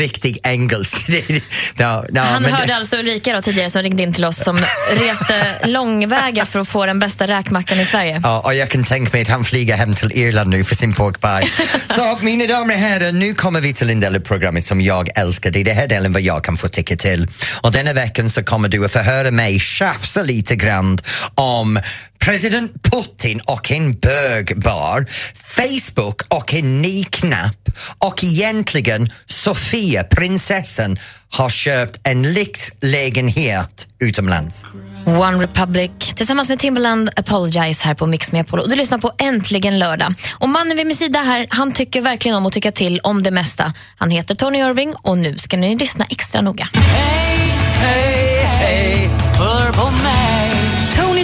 Det 1.77 1.85
är- 1.85 2.01
no, 2.01 2.07
no, 2.11 2.19
Han 2.21 2.43
men 2.43 2.53
hörde 2.53 2.67
det- 2.67 2.77
alltså 2.77 2.97
Ulrika 2.97 3.33
då, 3.35 3.43
tidigare 3.43 3.71
som 3.71 3.83
ringde 3.83 4.03
in 4.03 4.13
till 4.13 4.25
oss 4.25 4.45
som 4.45 4.59
reste 4.93 5.47
långväga 5.93 6.47
för 6.47 6.61
att 6.61 6.69
få 6.69 6.87
den 6.87 6.99
bästa 6.99 7.27
räkmackan 7.27 7.81
i 7.81 7.85
Sverige. 7.85 8.21
Ja, 8.23 8.41
och 8.41 8.55
jag 8.55 8.71
kan 8.71 8.85
tänka 8.85 9.11
mig 9.13 9.23
att 9.23 9.29
han 9.29 9.45
flyger 9.45 9.77
hem 9.77 9.93
till 9.93 10.13
Irland 10.13 10.51
nu 10.51 10.65
för 10.65 10.75
sin 10.75 10.93
pork 10.93 11.21
pie. 11.21 11.51
Så 11.97 12.19
mina 12.21 12.47
damer 12.47 12.75
och 12.75 12.81
herrar, 12.81 13.13
nu 13.13 13.35
kommer 13.35 13.61
vi 13.61 13.73
till 13.73 13.91
en 13.91 14.01
del 14.01 14.17
av 14.17 14.21
programmet 14.21 14.65
som 14.65 14.81
jag 14.81 15.09
älskar. 15.19 15.51
Det 15.51 15.61
är 15.61 15.65
den 15.65 15.77
här 15.77 15.89
delen 15.89 16.13
vad 16.13 16.23
jag 16.23 16.45
kan 16.45 16.57
få 16.57 16.69
tycka 16.69 16.97
till. 16.97 17.29
Och 17.61 17.73
denna 17.73 17.93
veckan 17.93 18.31
så 18.31 18.45
kommer 18.45 18.69
du 18.69 18.85
att 18.85 18.93
få 18.93 18.99
höra 18.99 19.31
mig 19.31 19.61
tjafsa 19.61 20.23
lite 20.23 20.57
grann 20.57 20.99
om 21.35 21.79
president 22.25 22.73
Putin 22.83 23.41
och 23.45 23.71
en 23.71 23.93
bögbar, 23.93 25.07
Facebook 25.35 26.23
och 26.29 26.55
en 26.55 26.83
ny-knapp 26.83 27.69
och 27.99 28.25
egentligen 28.25 29.11
Sofia, 29.27 30.05
prinsessan, 30.05 30.97
har 31.31 31.49
köpt 31.49 32.01
en 32.03 32.33
lyxlägenhet 32.33 33.87
utomlands. 34.01 34.65
One 35.07 35.43
Republic 35.43 35.91
tillsammans 36.17 36.49
med 36.49 36.59
Timbaland 36.59 37.11
Apologize 37.17 37.87
här 37.87 37.95
på 37.95 38.07
Mix 38.07 38.33
Megapol. 38.33 38.61
Och 38.61 38.71
du 38.71 38.77
lyssnar 38.77 38.99
på 38.99 39.13
Äntligen 39.19 39.79
lördag. 39.79 40.15
Och 40.39 40.49
mannen 40.49 40.77
vid 40.77 40.87
min 40.87 40.97
sida 40.97 41.19
här, 41.19 41.47
han 41.51 41.73
tycker 41.73 42.01
verkligen 42.01 42.37
om 42.37 42.47
att 42.47 42.53
tycka 42.53 42.73
till 42.73 43.01
om 43.01 43.23
det 43.23 43.31
mesta. 43.31 43.73
Han 43.97 44.11
heter 44.11 44.35
Tony 44.35 44.59
Irving 44.59 44.95
och 44.95 45.19
nu 45.19 45.39
ska 45.39 45.57
ni 45.57 45.77
lyssna 45.77 46.05
extra 46.11 46.41
noga. 46.41 46.69
Hey, 46.75 47.49
hey, 47.77 49.09
mig. 49.43 49.72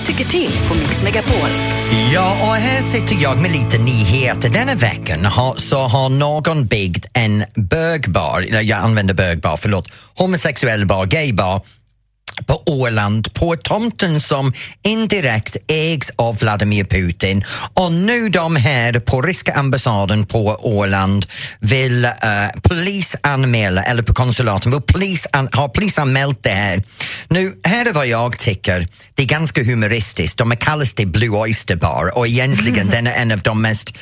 Tycker 0.07 0.25
till 0.25 0.52
på 0.69 0.75
Mix 0.75 1.02
Megapol. 1.02 1.49
Ja, 2.12 2.37
och 2.43 2.55
här 2.55 2.83
sitter 2.83 3.23
jag 3.23 3.40
med 3.40 3.52
lite 3.52 3.78
nyheter. 3.78 4.50
Denna 4.50 4.75
veckan 4.75 5.25
har, 5.25 5.57
så 5.57 5.78
har 5.78 6.09
någon 6.09 6.67
byggt 6.67 7.07
en 7.12 7.45
bögbar, 7.55 8.40
eller 8.49 8.61
jag 8.61 8.78
använder 8.78 9.14
bögbar, 9.14 9.57
förlåt, 9.57 9.88
homosexuell 10.14 10.87
bar, 10.87 11.07
gaybar 11.07 11.62
på 12.47 12.62
Åland 12.66 13.35
på 13.35 13.57
tomten 13.57 14.21
som 14.21 14.52
indirekt 14.83 15.57
ägs 15.68 16.11
av 16.16 16.38
Vladimir 16.38 16.85
Putin. 16.85 17.45
Och 17.75 17.92
nu 17.92 18.28
de 18.28 18.57
här 18.57 19.00
på 19.00 19.23
ryska 19.23 19.52
ambassaden 19.54 20.26
på 20.26 20.59
Åland 20.62 21.26
vill 21.61 22.04
uh, 22.04 22.61
polisanmäla, 22.62 23.83
eller 23.83 24.02
på 24.02 24.14
konsulaten, 24.14 24.73
vill 24.73 24.80
polisan, 24.80 25.49
har 25.52 25.68
polisanmält 25.68 26.42
det 26.42 26.50
här. 26.50 26.83
Nu, 27.28 27.54
här 27.64 27.87
är 27.87 27.92
vad 27.92 28.07
jag 28.07 28.38
tycker, 28.38 28.88
det 29.14 29.23
är 29.23 29.26
ganska 29.26 29.64
humoristiskt, 29.64 30.38
de 30.38 30.57
kallas 30.57 30.95
det 30.95 31.07
Blue 31.07 31.38
Oyster 31.38 31.76
Bar. 31.76 32.18
Och 32.18 32.26
egentligen 32.26 32.87
den 32.90 33.07
är 33.07 33.14
en 33.14 33.33
av 33.33 33.38
de 33.38 33.62
mest 33.62 33.99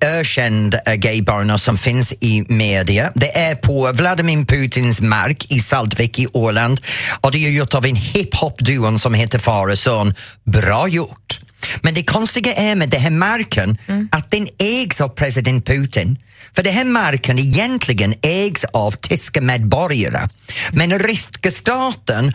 ökända 0.00 0.78
uh, 0.88 0.94
gaybarerna 0.94 1.58
som 1.58 1.78
finns 1.78 2.14
i 2.20 2.44
media. 2.48 3.12
Det 3.14 3.38
är 3.38 3.54
på 3.54 3.92
Vladimir 3.92 4.44
Putins 4.44 5.00
mark 5.00 5.52
i 5.52 5.60
Saltvik 5.60 6.18
i 6.18 6.26
Åland. 6.32 6.80
Och 7.20 7.32
det 7.32 7.38
är 7.38 7.50
gjort 7.68 7.74
av 7.74 7.86
en 7.86 7.96
hiphop-duon 7.96 8.98
som 8.98 9.14
heter 9.14 9.38
Far 9.38 9.68
och 9.68 9.78
Son. 9.78 10.14
Bra 10.44 10.88
gjort! 10.88 11.40
Men 11.82 11.94
det 11.94 12.02
konstiga 12.02 12.54
är 12.54 12.76
med 12.76 12.88
den 12.88 13.00
här 13.00 13.10
marken 13.10 13.78
att 14.10 14.30
den 14.30 14.48
ägs 14.58 15.00
av 15.00 15.08
president 15.08 15.66
Putin. 15.66 16.18
För 16.54 16.62
den 16.62 16.72
här 16.72 16.84
marken 16.84 17.38
egentligen 17.38 18.14
ägs 18.22 18.64
av 18.64 18.92
tyska 18.92 19.40
medborgare. 19.40 20.28
Men 20.72 20.98
ryska 20.98 21.50
staten 21.50 22.32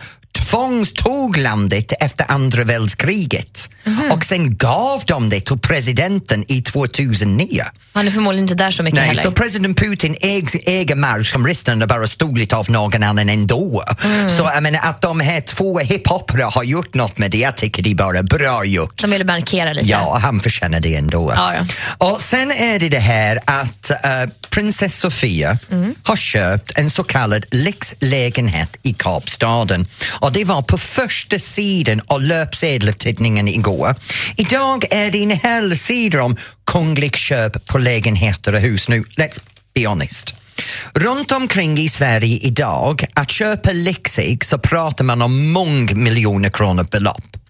tvångstog 0.50 1.36
landet 1.36 1.92
efter 2.00 2.30
andra 2.30 2.64
världskriget 2.64 3.70
och 4.10 4.24
sen 4.24 4.56
gav 4.56 5.02
de 5.06 5.28
det 5.28 5.40
till 5.40 5.58
presidenten 5.58 6.44
i 6.48 6.62
2009. 6.62 7.62
Han 7.92 8.06
är 8.06 8.10
förmodligen 8.10 8.44
inte 8.44 8.54
där 8.64 8.70
så 8.70 8.82
mycket 8.82 8.98
Nej, 8.98 9.08
heller. 9.08 9.22
så 9.22 9.32
president 9.32 9.78
Putin 9.78 10.16
äg, 10.20 10.44
äger 10.66 10.94
mark 10.94 11.26
som 11.26 11.46
resten 11.46 11.82
är 11.82 11.86
bara 11.86 12.06
stulit 12.06 12.52
av 12.52 12.70
någon 12.70 13.02
annan 13.02 13.28
ändå. 13.28 13.84
Mm. 14.04 14.28
Så 14.28 14.50
jag 14.54 14.62
menar, 14.62 14.80
att 14.82 15.00
de 15.00 15.20
här 15.20 15.40
två 15.40 15.78
hiphopare 15.78 16.42
har 16.42 16.62
gjort 16.62 16.94
något 16.94 17.18
med 17.18 17.30
det, 17.30 17.38
jag 17.38 17.56
tycker 17.56 17.82
det 17.82 17.90
är 17.90 17.94
bara 17.94 18.22
bra 18.22 18.64
gjort. 18.64 19.02
De 19.02 19.10
ville 19.10 19.24
markera 19.24 19.72
lite. 19.72 19.86
Ja, 19.88 20.18
han 20.22 20.40
förtjänar 20.40 20.80
det 20.80 20.94
ändå. 20.96 21.32
Ja, 21.36 21.54
Och 21.98 22.20
sen 22.20 22.50
är 22.52 22.78
det 22.78 22.88
det 22.88 22.98
här 22.98 23.40
att 23.44 23.90
uh, 23.90 24.32
prinsess 24.50 24.98
Sofia 24.98 25.58
Mm. 25.70 25.94
har 26.02 26.16
köpt 26.16 26.72
en 26.78 26.90
så 26.90 27.04
kallad 27.04 27.44
lyxlägenhet 27.50 28.76
i 28.82 28.92
Kapstaden. 28.92 29.86
Och 30.20 30.32
det 30.34 30.44
var 30.44 30.62
på 30.62 30.78
första 30.78 31.38
sidan 31.38 32.00
av 32.06 32.22
löpsedeltidningen 32.22 33.48
igår. 33.48 33.94
Idag 34.36 34.84
är 34.90 35.10
det 35.10 35.22
en 35.22 35.30
hel 35.30 35.78
sida 35.78 36.22
om 36.22 36.36
kunglig 36.66 37.16
köp 37.16 37.66
på 37.66 37.78
lägenheter 37.78 38.52
och 38.52 38.60
hus 38.60 38.88
nu. 38.88 39.04
Let's 39.16 39.40
be 39.74 39.86
honest. 39.86 40.34
Runt 40.94 41.32
omkring 41.32 41.78
i 41.78 41.88
Sverige 41.88 42.38
idag, 42.38 43.04
att 43.14 43.30
köpa 43.30 43.72
lyxig 43.72 44.44
så 44.44 44.58
pratar 44.58 45.04
man 45.04 45.22
om 45.22 45.52
många 45.52 45.94
miljoner 45.94 46.50
kronor 46.50 46.86
belopp. 46.90 47.43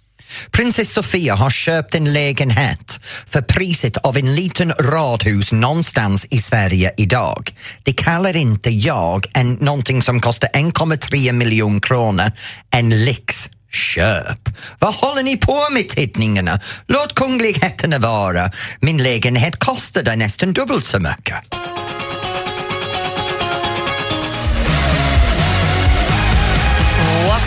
Prinsess 0.50 0.92
Sofia 0.92 1.34
har 1.34 1.50
köpt 1.50 1.94
en 1.94 2.12
lägenhet 2.12 3.00
för 3.26 3.40
priset 3.40 3.96
av 3.96 4.16
en 4.16 4.34
liten 4.34 4.72
radhus 4.80 5.52
någonstans 5.52 6.26
i 6.30 6.38
Sverige 6.38 6.92
idag. 6.96 7.50
Det 7.82 7.92
kallar 7.92 8.36
inte 8.36 8.70
jag 8.70 9.26
en, 9.34 9.52
någonting 9.52 10.02
som 10.02 10.20
kostar 10.20 10.48
1,3 10.48 11.32
miljoner 11.32 11.80
kronor 11.80 12.32
en 12.70 13.04
lyxköp. 13.04 14.48
Vad 14.78 14.94
håller 14.94 15.22
ni 15.22 15.36
på 15.36 15.66
med 15.72 15.88
tidningarna? 15.88 16.60
Låt 16.86 17.14
kungligheterna 17.14 17.98
vara. 17.98 18.50
Min 18.80 19.02
lägenhet 19.02 19.58
kostade 19.58 20.16
nästan 20.16 20.52
dubbelt 20.52 20.84
så 20.84 20.98
mycket. 20.98 21.73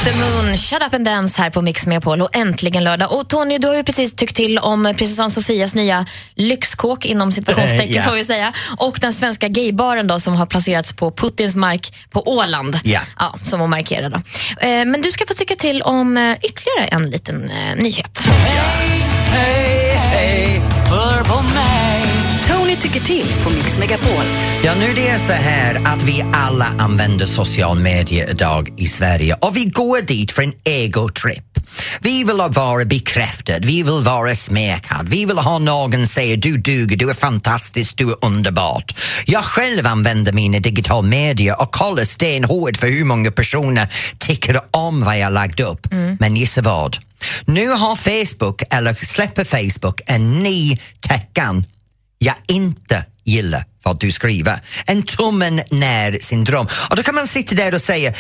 The 0.07 0.19
moon, 0.19 0.57
shut 0.57 0.83
up 0.83 0.93
and 0.93 1.05
dance 1.05 1.41
här 1.41 1.49
på 1.49 1.61
Mix 1.61 1.87
Megapol 1.87 2.21
och 2.21 2.35
äntligen 2.35 2.83
lördag. 2.83 3.13
Och 3.13 3.27
Tony, 3.27 3.57
du 3.57 3.67
har 3.67 3.75
ju 3.75 3.83
precis 3.83 4.15
tyckt 4.15 4.35
till 4.35 4.59
om 4.59 4.93
prinsessan 4.97 5.29
Sofias 5.29 5.75
nya 5.75 6.05
lyxkåk 6.35 7.05
inom 7.05 7.31
situationstecken 7.31 7.95
ja. 7.95 8.03
får 8.03 8.11
vi 8.11 8.23
säga. 8.23 8.53
Och 8.77 8.97
den 9.01 9.13
svenska 9.13 9.47
gaybaren 9.47 10.07
då 10.07 10.19
som 10.19 10.35
har 10.35 10.45
placerats 10.45 10.93
på 10.93 11.11
Putins 11.11 11.55
mark 11.55 11.93
på 12.09 12.31
Åland. 12.31 12.79
Ja. 12.83 13.01
som 13.43 13.59
hon 13.59 13.69
markerar 13.69 14.09
då. 14.09 14.17
Eh, 14.67 14.85
men 14.85 15.01
du 15.01 15.11
ska 15.11 15.25
få 15.27 15.33
tycka 15.33 15.55
till 15.55 15.81
om 15.81 16.17
eh, 16.17 16.37
ytterligare 16.41 16.87
en 16.87 17.09
liten 17.09 17.49
eh, 17.49 17.75
nyhet. 17.75 18.19
Hej, 19.29 19.91
hej, 19.95 20.61
hör 20.89 21.23
på 21.23 21.41
mig 21.41 22.06
Tony 22.47 22.75
tycker 22.75 22.99
till 22.99 23.33
på 23.43 23.49
Mix 23.49 23.77
Megapol. 23.79 24.23
Ja, 24.63 24.73
nu 24.79 24.93
det 24.95 25.07
är 25.07 25.17
så 25.17 25.33
här 25.33 25.75
att 25.85 26.03
vi 26.03 26.25
alla 26.33 26.65
använder 26.77 27.25
social 27.25 27.79
media 27.79 28.29
idag 28.29 28.69
i 28.77 28.87
Sverige 28.87 29.35
och 29.41 29.57
vi 29.57 29.65
går 29.65 30.01
dit 30.01 30.31
för 30.31 30.43
en 30.43 30.53
egotrip. 30.63 31.43
Vi 32.01 32.23
vill 32.23 32.41
vara 32.49 32.85
bekräftad, 32.85 33.59
vi 33.59 33.83
vill 33.83 34.01
vara 34.03 34.35
smekad, 34.35 35.09
vi 35.09 35.25
vill 35.25 35.37
ha 35.37 35.59
någon 35.59 36.07
säga 36.07 36.35
du 36.35 36.57
duger, 36.57 36.97
du 36.97 37.09
är 37.09 37.13
fantastisk, 37.13 37.97
du 37.97 38.09
är 38.09 38.25
underbart. 38.25 38.97
Jag 39.25 39.43
själv 39.43 39.87
använder 39.87 40.33
mina 40.33 40.59
digital 40.59 41.05
media 41.05 41.55
och 41.55 41.71
kollar 41.71 42.03
stenhårt 42.03 42.77
för 42.77 42.87
hur 42.87 43.05
många 43.05 43.31
personer 43.31 43.87
tycker 44.19 44.59
om 44.71 45.03
vad 45.03 45.19
jag 45.19 45.33
lagt 45.33 45.59
upp. 45.59 45.87
Men 46.19 46.35
gissa 46.35 46.61
vad? 46.61 46.97
Nu 47.45 47.69
har 47.69 47.95
Facebook, 47.95 48.63
eller 48.69 48.93
släpper 48.93 49.43
Facebook, 49.43 50.01
en 50.05 50.43
ny 50.43 50.77
tecken 50.99 51.65
jag 52.17 52.35
inte 52.47 53.05
gillar 53.23 53.65
vad 53.83 53.99
du 53.99 54.11
skriver. 54.11 54.59
En 54.85 55.03
tummen 55.03 55.61
ner 55.71 56.17
syndrom. 56.21 56.67
Och 56.89 56.95
då 56.95 57.03
kan 57.03 57.15
man 57.15 57.27
sitta 57.27 57.55
där 57.55 57.73
och 57.73 57.81
säga 57.81 58.13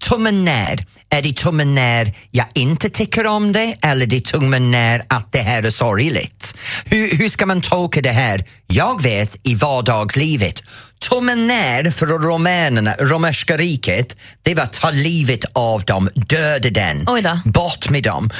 tummen 0.00 0.44
ner. 0.44 0.84
Är 1.10 1.22
det 1.22 1.32
tummen 1.32 1.74
ner 1.74 2.14
jag 2.30 2.46
inte 2.54 2.90
tycker 2.90 3.26
om 3.26 3.52
det 3.52 3.76
eller 3.82 4.02
är 4.02 4.10
det 4.10 4.20
tummen 4.20 4.70
ner 4.70 5.04
att 5.08 5.32
det 5.32 5.42
här 5.42 5.62
är 5.62 5.70
sorgligt? 5.70 6.54
Hur, 6.84 7.16
hur 7.16 7.28
ska 7.28 7.46
man 7.46 7.60
tolka 7.60 8.00
det 8.00 8.12
här? 8.12 8.44
Jag 8.66 9.02
vet 9.02 9.36
i 9.42 9.54
vardagslivet 9.54 10.62
Tummen 11.08 11.46
ner 11.46 11.90
för 11.90 12.06
romänerna, 12.06 12.94
romerska 12.98 13.56
riket, 13.56 14.16
det 14.42 14.54
var 14.54 14.66
ta 14.66 14.90
livet 14.90 15.44
av 15.52 15.84
dem, 15.84 16.08
döda 16.14 16.70
den, 16.70 17.06
bort 17.44 17.90
med 17.90 18.02
dem. 18.02 18.30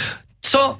Så 0.45 0.77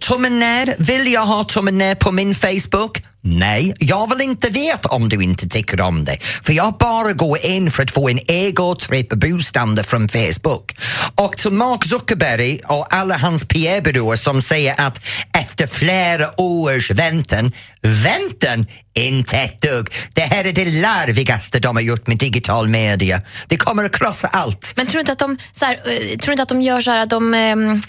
Tummen 0.00 0.38
ner, 0.38 0.74
vill 0.78 1.12
jag 1.12 1.26
ha 1.26 1.44
tummen 1.44 1.78
ner 1.78 1.94
på 1.94 2.12
min 2.12 2.34
Facebook? 2.34 3.02
Nej, 3.20 3.74
jag 3.78 4.10
vill 4.10 4.20
inte 4.20 4.50
veta 4.50 4.88
om 4.88 5.08
du 5.08 5.22
inte 5.22 5.48
tycker 5.48 5.80
om 5.80 6.04
det. 6.04 6.16
För 6.22 6.52
jag 6.52 6.74
bara 6.78 7.12
går 7.12 7.38
in 7.44 7.70
för 7.70 7.82
att 7.82 7.90
få 7.90 8.08
en 8.08 8.18
egotripp 8.28 9.08
boostande 9.08 9.84
från 9.84 10.08
Facebook. 10.08 10.76
Och 11.14 11.36
till 11.36 11.50
Mark 11.50 11.84
Zuckerberg 11.84 12.60
och 12.64 12.94
alla 12.94 13.16
hans 13.16 13.44
PR-byråer 13.44 14.16
som 14.16 14.42
säger 14.42 14.80
att 14.80 15.00
efter 15.32 15.66
flera 15.66 16.40
års 16.40 16.90
väntan, 16.90 17.52
väntan? 17.80 18.66
Inte 18.94 19.36
ett 19.36 19.62
dugg. 19.62 19.88
Det 20.12 20.20
här 20.20 20.44
är 20.44 20.52
det 20.52 20.64
larvigaste 20.64 21.58
de 21.58 21.76
har 21.76 21.82
gjort 21.82 22.06
med 22.06 22.18
digital 22.18 22.68
media. 22.68 23.22
Det 23.46 23.56
kommer 23.56 23.84
att 23.84 23.98
krossa 23.98 24.28
allt. 24.28 24.72
Men 24.76 24.86
tror 24.86 24.94
du 24.94 25.00
inte 25.00 25.12
att 25.12 25.18
de, 25.18 25.38
så 25.52 25.64
här, 25.64 25.74
eh, 25.74 26.18
tror 26.18 26.26
du 26.26 26.32
inte 26.32 26.42
att 26.42 26.48
de 26.48 26.62
gör 26.62 26.80
så 26.80 26.90
här 26.90 26.98
att 26.98 27.10
de 27.10 27.34
um 27.34 27.82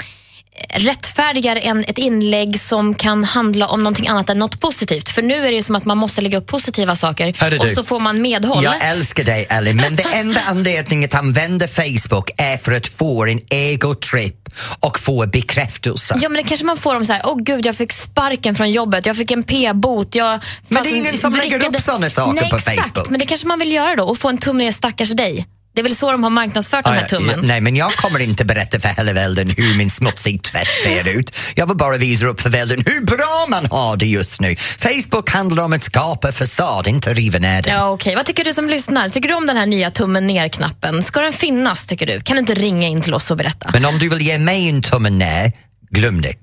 rättfärdigar 0.70 1.56
en, 1.56 1.80
ett 1.88 1.98
inlägg 1.98 2.60
som 2.60 2.94
kan 2.94 3.24
handla 3.24 3.68
om 3.68 3.80
någonting 3.80 4.08
annat 4.08 4.30
än 4.30 4.40
något 4.40 4.60
positivt. 4.60 5.10
För 5.10 5.22
nu 5.22 5.36
är 5.36 5.50
det 5.52 5.56
ju 5.56 5.62
som 5.62 5.76
att 5.76 5.86
man 5.86 5.98
måste 5.98 6.22
lägga 6.22 6.38
upp 6.38 6.48
positiva 6.48 6.96
saker 6.96 7.34
Hörru 7.38 7.58
och 7.58 7.68
du. 7.68 7.76
så 7.76 7.84
får 7.84 8.00
man 8.00 8.22
medhåll. 8.22 8.64
Jag 8.64 8.90
älskar 8.90 9.24
dig 9.24 9.46
Ellie, 9.50 9.74
men 9.74 9.96
det 9.96 10.04
enda 10.14 10.42
anledningen 10.48 11.10
att 11.10 11.16
använda 11.16 11.68
Facebook 11.68 12.32
är 12.38 12.58
för 12.58 12.72
att 12.72 12.88
få 12.88 13.26
en 13.26 13.42
egotrip 13.50 14.50
och 14.80 15.00
få 15.00 15.28
bekräftelse. 15.28 16.18
Ja 16.22 16.30
men 16.30 16.44
det 16.44 16.50
kanske 16.50 16.66
man 16.66 16.78
får 16.78 16.96
om 16.96 17.06
så 17.06 17.14
här, 17.14 17.22
åh 17.26 17.38
gud 17.44 17.66
jag 17.66 17.76
fick 17.76 17.92
sparken 17.92 18.56
från 18.56 18.72
jobbet, 18.72 19.06
jag 19.06 19.18
fick 19.18 19.32
en 19.32 19.44
p-bot. 19.44 20.16
Jag 20.16 20.40
Men 20.68 20.84
det 20.84 20.90
är 20.90 20.98
ingen 20.98 21.18
som 21.18 21.36
lägger 21.36 21.66
upp 21.66 21.82
såna 21.82 22.10
saker 22.10 22.42
Nej, 22.42 22.50
på 22.50 22.56
exakt, 22.56 22.88
Facebook. 22.88 23.10
men 23.10 23.20
det 23.20 23.26
kanske 23.26 23.48
man 23.48 23.60
vill 23.60 23.72
göra 23.72 23.96
då 23.96 24.04
och 24.04 24.18
få 24.18 24.30
en 24.30 24.38
tumme 24.38 24.64
ner 24.64 24.72
stackars 24.72 25.12
dig. 25.12 25.48
Det 25.76 25.82
är 25.82 25.84
väl 25.84 25.96
så 25.96 26.12
de 26.12 26.24
har 26.24 26.30
marknadsfört 26.30 26.86
den 26.86 26.94
här 26.94 27.04
Ah, 27.04 27.08
tummen. 27.08 27.40
nej, 27.44 27.62
men 27.62 27.76
jag 27.76 27.92
kommer 27.94 28.20
inte 28.20 28.46
berätta 28.46 28.80
för 28.80 28.90
hela 28.90 29.14
världen 29.14 29.50
hur 29.58 29.76
min 29.78 29.90
smutsig 29.90 30.44
tvätt 30.44 30.68
ser 30.84 31.08
ut. 31.08 31.36
Jag 31.56 31.68
vill 31.68 31.78
bara 31.78 31.98
visa 31.98 32.26
upp 32.26 32.42
för 32.42 32.50
världen 32.50 32.84
hur 32.86 33.02
bra 33.06 33.46
man 33.50 33.66
har 33.72 33.98
det 33.98 34.06
just 34.06 34.42
nu. 34.42 34.56
Facebook 34.56 35.30
handlar 35.30 35.64
om 35.64 35.74
att 35.74 35.84
skapa 35.84 36.32
fasad, 36.32 36.88
inte 36.88 37.14
riva 37.14 37.40
ner 37.40 37.62
den. 37.62 37.74
Ja, 37.74 37.90
okej. 37.90 38.16
Vad 38.16 38.26
tycker 38.26 38.44
du 38.44 38.54
som 38.54 38.70
lyssnar? 38.70 39.10
Tycker 39.10 39.30
du 39.30 39.36
om 39.36 39.46
den 39.48 39.58
här 39.58 39.66
nya 39.66 39.92
tummen 39.92 40.28
ner-knappen? 40.28 41.04
Ska 41.04 41.22
den 41.22 41.34
finnas 41.34 41.86
tycker 41.86 42.06
du? 42.06 42.22
Kan 42.22 42.36
du 42.36 42.40
inte 42.40 42.54
ringa 42.54 42.88
in 42.88 43.02
till 43.02 43.14
oss 43.14 43.32
och 43.32 43.38
berätta? 43.38 43.70
Men 43.74 43.86
om 43.86 44.00
du 44.00 44.10
vill 44.10 44.22
ge 44.22 44.38
mig 44.38 44.70
en 44.70 44.82
tummen 44.82 45.18
ner, 45.18 45.52
glöm 45.92 46.22
det. 46.22 46.34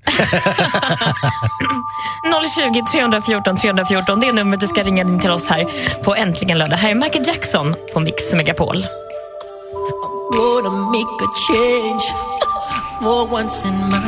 020 2.57 2.83
314 2.93 3.57
314, 3.57 4.21
det 4.21 4.27
är 4.27 4.33
numret 4.33 4.61
du 4.61 4.67
ska 4.67 4.83
ringa 4.83 5.03
in 5.03 5.21
till 5.21 5.31
oss 5.31 5.49
här 5.49 5.65
på 6.05 6.15
Äntligen 6.15 6.59
lördag. 6.59 6.77
Här 6.77 6.91
är 6.91 6.95
Michael 6.95 7.27
Jackson 7.27 7.75
på 7.95 8.01
Mix 8.01 8.33
Megapol. 8.35 8.87
Gonna 10.33 10.71
make 10.71 11.25
a 11.25 11.29
change 11.49 12.03
for 13.03 13.27
once 13.35 13.65
in 13.69 13.75
my 13.89 14.01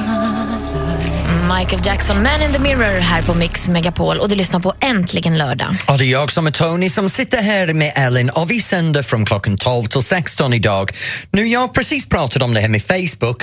Michael 1.58 1.80
Jackson, 1.86 2.22
Man 2.22 2.42
in 2.42 2.52
the 2.52 2.58
Mirror 2.58 3.00
här 3.00 3.22
på 3.22 3.34
Mix 3.34 3.68
Megapol 3.68 4.18
och 4.18 4.28
du 4.28 4.34
lyssnar 4.34 4.60
på 4.60 4.74
Äntligen 4.80 5.38
lördag. 5.38 5.76
Och 5.88 5.98
det 5.98 6.04
är 6.04 6.10
jag 6.10 6.32
som 6.32 6.46
är 6.46 6.50
Tony 6.50 6.88
som 6.90 7.08
sitter 7.10 7.42
här 7.42 7.72
med 7.74 7.92
Ellen 7.96 8.30
och 8.30 8.50
vi 8.50 8.60
sänder 8.60 9.02
från 9.02 9.24
klockan 9.24 9.56
12 9.58 9.84
till 9.84 10.02
16 10.02 10.52
idag. 10.52 10.90
Nu, 11.30 11.48
jag 11.48 11.60
har 11.60 11.68
precis 11.68 12.08
pratat 12.08 12.42
om 12.42 12.54
det 12.54 12.60
här 12.60 12.68
med 12.68 12.82
Facebook 12.82 13.42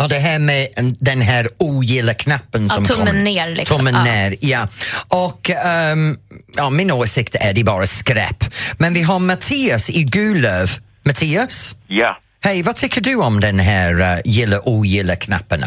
och 0.00 0.08
det 0.08 0.18
här 0.18 0.38
med 0.38 0.68
den 1.00 1.20
här 1.20 1.48
ogilla-knappen 1.58 2.66
Ja, 2.68 2.74
som 2.74 2.86
tummen 2.86 3.06
kom. 3.06 3.24
ner 3.24 3.48
liksom. 3.56 3.76
Tummen 3.76 3.94
Ja. 3.94 4.04
ner, 4.04 4.36
ja. 4.40 4.68
Och 5.08 5.50
ehm, 5.50 6.16
ja, 6.56 6.70
min 6.70 6.90
åsikt 6.92 7.34
är 7.40 7.52
det 7.52 7.64
bara 7.64 7.86
skräp. 7.86 8.44
Men 8.78 8.94
vi 8.94 9.02
har 9.02 9.18
Mattias 9.18 9.90
i 9.90 10.02
Gulöv. 10.04 10.70
Mattias? 11.02 11.76
Ja. 11.86 12.18
Hej, 12.44 12.62
vad 12.62 12.74
tycker 12.74 13.00
du 13.00 13.14
om 13.16 13.40
den 13.40 13.58
här 13.58 14.00
uh, 14.00 14.20
gilla-ogilla-knapparna? 14.24 15.66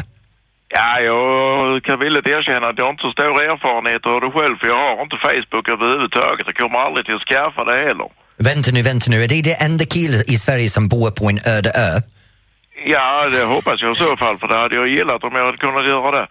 Ja, 0.67 0.99
jag 0.99 1.83
kan 1.83 1.99
villigt 1.99 2.27
erkänna 2.27 2.67
att 2.69 2.77
jag 2.77 2.89
inte 2.93 3.01
så 3.01 3.11
stor 3.11 3.35
erfarenhet 3.51 4.05
av 4.05 4.21
det 4.21 4.31
själv 4.37 4.55
för 4.59 4.67
jag 4.67 4.81
har 4.95 5.03
inte 5.03 5.17
Facebook 5.27 5.65
överhuvudtaget 5.75 6.47
och 6.47 6.55
kommer 6.61 6.79
aldrig 6.79 7.05
till 7.05 7.15
att 7.15 7.27
skaffa 7.29 7.63
det 7.69 7.77
heller. 7.87 8.09
Vänta 8.37 8.71
nu, 8.71 8.81
vänta 8.81 9.11
nu. 9.11 9.23
Är 9.23 9.27
det 9.27 9.41
det 9.41 9.57
enda 9.67 9.85
killen 9.85 10.23
i 10.27 10.35
Sverige 10.37 10.69
som 10.69 10.87
bor 10.87 11.11
på 11.11 11.29
en 11.29 11.39
öde 11.55 11.69
ö? 11.69 12.01
Ja, 12.85 13.29
det 13.29 13.43
hoppas 13.43 13.81
jag 13.81 13.91
i 13.91 13.95
så 13.95 14.17
fall 14.17 14.37
för 14.39 14.47
det 14.47 14.57
hade 14.57 14.75
jag 14.75 14.87
gillat 14.87 15.23
om 15.23 15.31
jag 15.33 15.45
hade 15.45 15.57
kunnat 15.57 15.85
göra 15.85 16.11
det. 16.17 16.27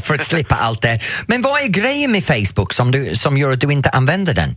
för 0.06 0.14
att 0.14 0.26
slippa 0.26 0.54
allt 0.54 0.82
det. 0.82 0.98
Men 1.26 1.42
vad 1.42 1.62
är 1.62 1.68
grejen 1.68 2.12
med 2.12 2.24
Facebook 2.24 2.72
som, 2.72 2.90
du, 2.90 3.16
som 3.16 3.36
gör 3.38 3.52
att 3.52 3.60
du 3.60 3.72
inte 3.72 3.90
använder 3.90 4.34
den? 4.34 4.56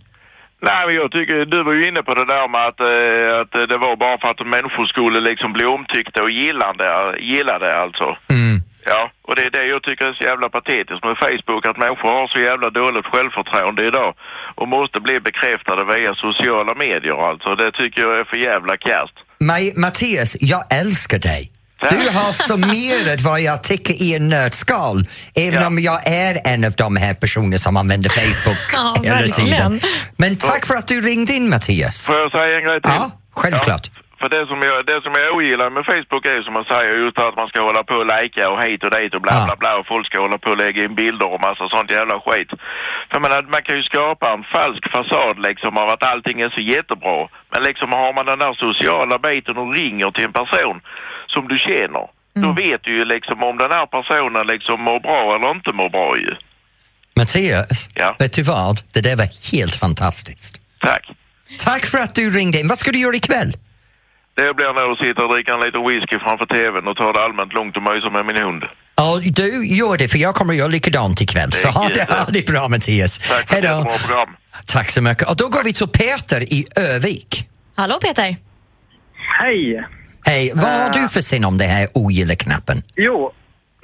Nej, 0.69 0.81
men 0.87 0.95
jag 0.95 1.11
tycker 1.11 1.45
du 1.53 1.63
var 1.63 1.73
ju 1.73 1.83
inne 1.89 2.03
på 2.07 2.13
det 2.19 2.25
där 2.33 2.47
med 2.53 2.65
att, 2.69 2.79
eh, 2.79 3.39
att 3.41 3.69
det 3.71 3.77
var 3.85 3.95
bara 4.05 4.17
för 4.21 4.27
att 4.33 4.47
människor 4.55 4.85
skulle 4.93 5.19
liksom 5.29 5.53
bli 5.53 5.65
omtyckta 5.65 6.23
och 6.23 6.31
gillande, 6.41 6.85
gillade 7.19 7.67
alltså. 7.83 8.07
Mm. 8.37 8.57
Ja, 8.91 9.11
och 9.27 9.35
det 9.35 9.43
är 9.45 9.49
det 9.57 9.65
jag 9.65 9.83
tycker 9.83 10.05
är 10.05 10.13
så 10.13 10.23
jävla 10.31 10.49
patetiskt 10.49 11.03
med 11.07 11.17
Facebook, 11.23 11.65
att 11.65 11.77
människor 11.77 12.09
har 12.17 12.27
så 12.27 12.39
jävla 12.49 12.69
dåligt 12.69 13.05
självförtroende 13.05 13.85
idag 13.85 14.11
och 14.55 14.67
måste 14.67 14.99
bli 14.99 15.19
bekräftade 15.19 15.81
via 15.93 16.13
sociala 16.15 16.73
medier 16.85 17.29
alltså. 17.29 17.55
Det 17.55 17.71
tycker 17.71 18.01
jag 18.01 18.19
är 18.19 18.23
för 18.23 18.37
jävla 18.37 18.77
kast. 18.77 19.15
Ma- 19.49 19.79
Mattias, 19.83 20.37
jag 20.39 20.61
älskar 20.81 21.19
dig. 21.19 21.51
Du 21.79 22.09
har 22.09 22.33
summerat 22.47 23.21
vad 23.21 23.41
jag 23.41 23.63
tycker 23.63 23.93
i 23.93 24.15
en 24.15 24.27
nötskal, 24.27 25.07
även 25.35 25.61
Ja. 25.61 25.67
om 25.67 25.79
jag 25.79 26.07
är 26.07 26.41
en 26.45 26.65
av 26.65 26.71
de 26.71 26.95
här 26.95 27.13
personerna 27.13 27.57
som 27.57 27.77
använder 27.77 28.09
Facebook 28.09 28.57
Ja, 28.73 28.95
hela 29.03 29.33
tiden. 29.33 29.79
Men 30.17 30.35
tack 30.35 30.65
för 30.65 30.75
att 30.75 30.87
du 30.87 31.01
ringde 31.01 31.33
in 31.33 31.49
Mattias. 31.49 31.99
Får 32.05 32.15
jag 32.19 32.31
säga 32.31 32.57
en 32.57 32.63
grej 32.63 32.81
till? 32.81 32.93
Ja, 32.95 33.11
självklart. 33.35 33.91
Ja, 33.93 34.01
för 34.25 34.29
det 34.37 34.45
som, 34.51 34.59
jag, 34.69 34.77
det 34.91 34.99
som 35.05 35.13
jag 35.21 35.27
ogillar 35.35 35.69
med 35.75 35.83
Facebook 35.91 36.23
är 36.33 36.41
som 36.45 36.53
man 36.59 36.67
säger 36.73 36.93
just 37.03 37.17
att 37.19 37.35
man 37.41 37.47
ska 37.51 37.59
hålla 37.69 37.83
på 37.89 37.95
och 38.01 38.09
lajka 38.13 38.43
och 38.51 38.59
hit 38.65 38.81
och 38.85 38.91
dit 38.97 39.13
och 39.15 39.21
bla 39.25 39.33
Ja. 39.37 39.45
bla 39.47 39.55
bla 39.61 39.71
och 39.79 39.87
folk 39.93 40.05
ska 40.07 40.15
hålla 40.25 40.37
på 40.43 40.49
och 40.53 40.61
lägga 40.63 40.79
in 40.85 40.95
bilder 41.03 41.27
och 41.33 41.41
massa 41.47 41.63
sånt 41.75 41.91
jävla 41.97 42.15
skit. 42.25 42.51
För 43.11 43.19
man, 43.23 43.31
man 43.55 43.63
kan 43.67 43.75
ju 43.79 43.83
skapa 43.91 44.25
en 44.35 44.43
falsk 44.55 44.83
fasad 44.95 45.35
liksom 45.47 45.71
av 45.81 45.87
att 45.93 46.03
allting 46.11 46.37
är 46.45 46.49
så 46.57 46.61
jättebra. 46.75 47.19
Men 47.51 47.61
liksom 47.69 47.89
har 48.01 48.09
man 48.17 48.25
den 48.31 48.39
där 48.45 48.53
sociala 48.65 49.17
biten 49.27 49.57
och 49.61 49.69
ringer 49.81 50.09
till 50.11 50.25
en 50.29 50.33
person 50.41 50.77
som 51.33 51.43
du 51.51 51.57
känner, 51.67 52.05
då 52.43 52.49
vet 52.63 52.81
du 52.83 52.91
ju 52.99 53.05
liksom 53.05 53.37
om 53.49 53.55
den 53.63 53.71
här 53.77 53.85
personen 53.97 54.47
liksom 54.53 54.77
mår 54.81 54.99
bra 55.07 55.35
eller 55.35 55.51
inte 55.57 55.71
mår 55.73 55.89
bra 55.89 56.09
ju. 56.17 56.31
Mattias, 57.19 57.89
Ja. 57.95 58.15
vet 58.19 58.33
du 58.33 58.43
vad? 58.43 58.75
Det 58.93 59.01
där 59.01 59.15
var 59.15 59.29
helt 59.57 59.75
fantastiskt. 59.75 60.61
Tack. 60.79 61.05
Tack 61.65 61.85
för 61.85 61.97
att 61.97 62.15
du 62.15 62.31
ringde 62.31 62.59
in. 62.59 62.67
Vad 62.67 62.77
ska 62.79 62.91
du 62.91 62.99
göra 62.99 63.15
ikväll? 63.15 63.53
Det 64.35 64.53
blir 64.57 64.71
nog 64.79 64.91
att 64.93 65.07
sitta 65.07 65.19
och 65.25 65.33
dricka 65.33 65.53
en 65.53 65.59
liten 65.65 65.83
whisky 65.87 66.15
framför 66.25 66.45
TVn 66.45 66.87
och 66.87 66.97
ta 66.97 67.13
det 67.13 67.21
allmänt 67.25 67.53
lugnt 67.53 67.75
och 67.77 67.83
mysa 67.89 68.09
med 68.09 68.25
min 68.25 68.37
hund. 68.45 68.63
Ja, 68.95 69.19
du 69.23 69.67
gör 69.67 69.97
det 69.97 70.07
för 70.07 70.17
jag 70.17 70.35
kommer 70.35 70.53
att 70.53 70.57
göra 70.57 70.67
likadant 70.67 71.21
ikväll. 71.21 71.51
Så 71.51 71.67
ha 71.67 71.89
det, 71.93 72.05
ha 72.13 72.25
det 72.29 72.45
bra 72.47 72.67
Mattias. 72.67 73.19
Tack 73.19 73.49
för 73.49 73.57
ett 73.57 73.63
jättebra 73.63 73.97
program. 74.07 74.29
Tack 74.65 74.89
så 74.89 75.01
mycket. 75.01 75.29
Och 75.29 75.35
då 75.37 75.49
går 75.49 75.63
vi 75.63 75.73
till 75.73 75.87
Peter 75.87 76.41
i 76.53 76.65
Övik. 76.75 77.47
Hallå 77.75 77.97
Peter. 78.01 78.35
Hej! 79.39 79.87
Hej, 80.25 80.51
vad 80.55 80.71
har 80.71 80.89
du 80.89 81.07
för 81.07 81.21
sin 81.21 81.45
om 81.45 81.57
det 81.57 81.65
här 81.65 81.87
ogilla-knappen? 81.93 82.83
Jo, 82.95 83.31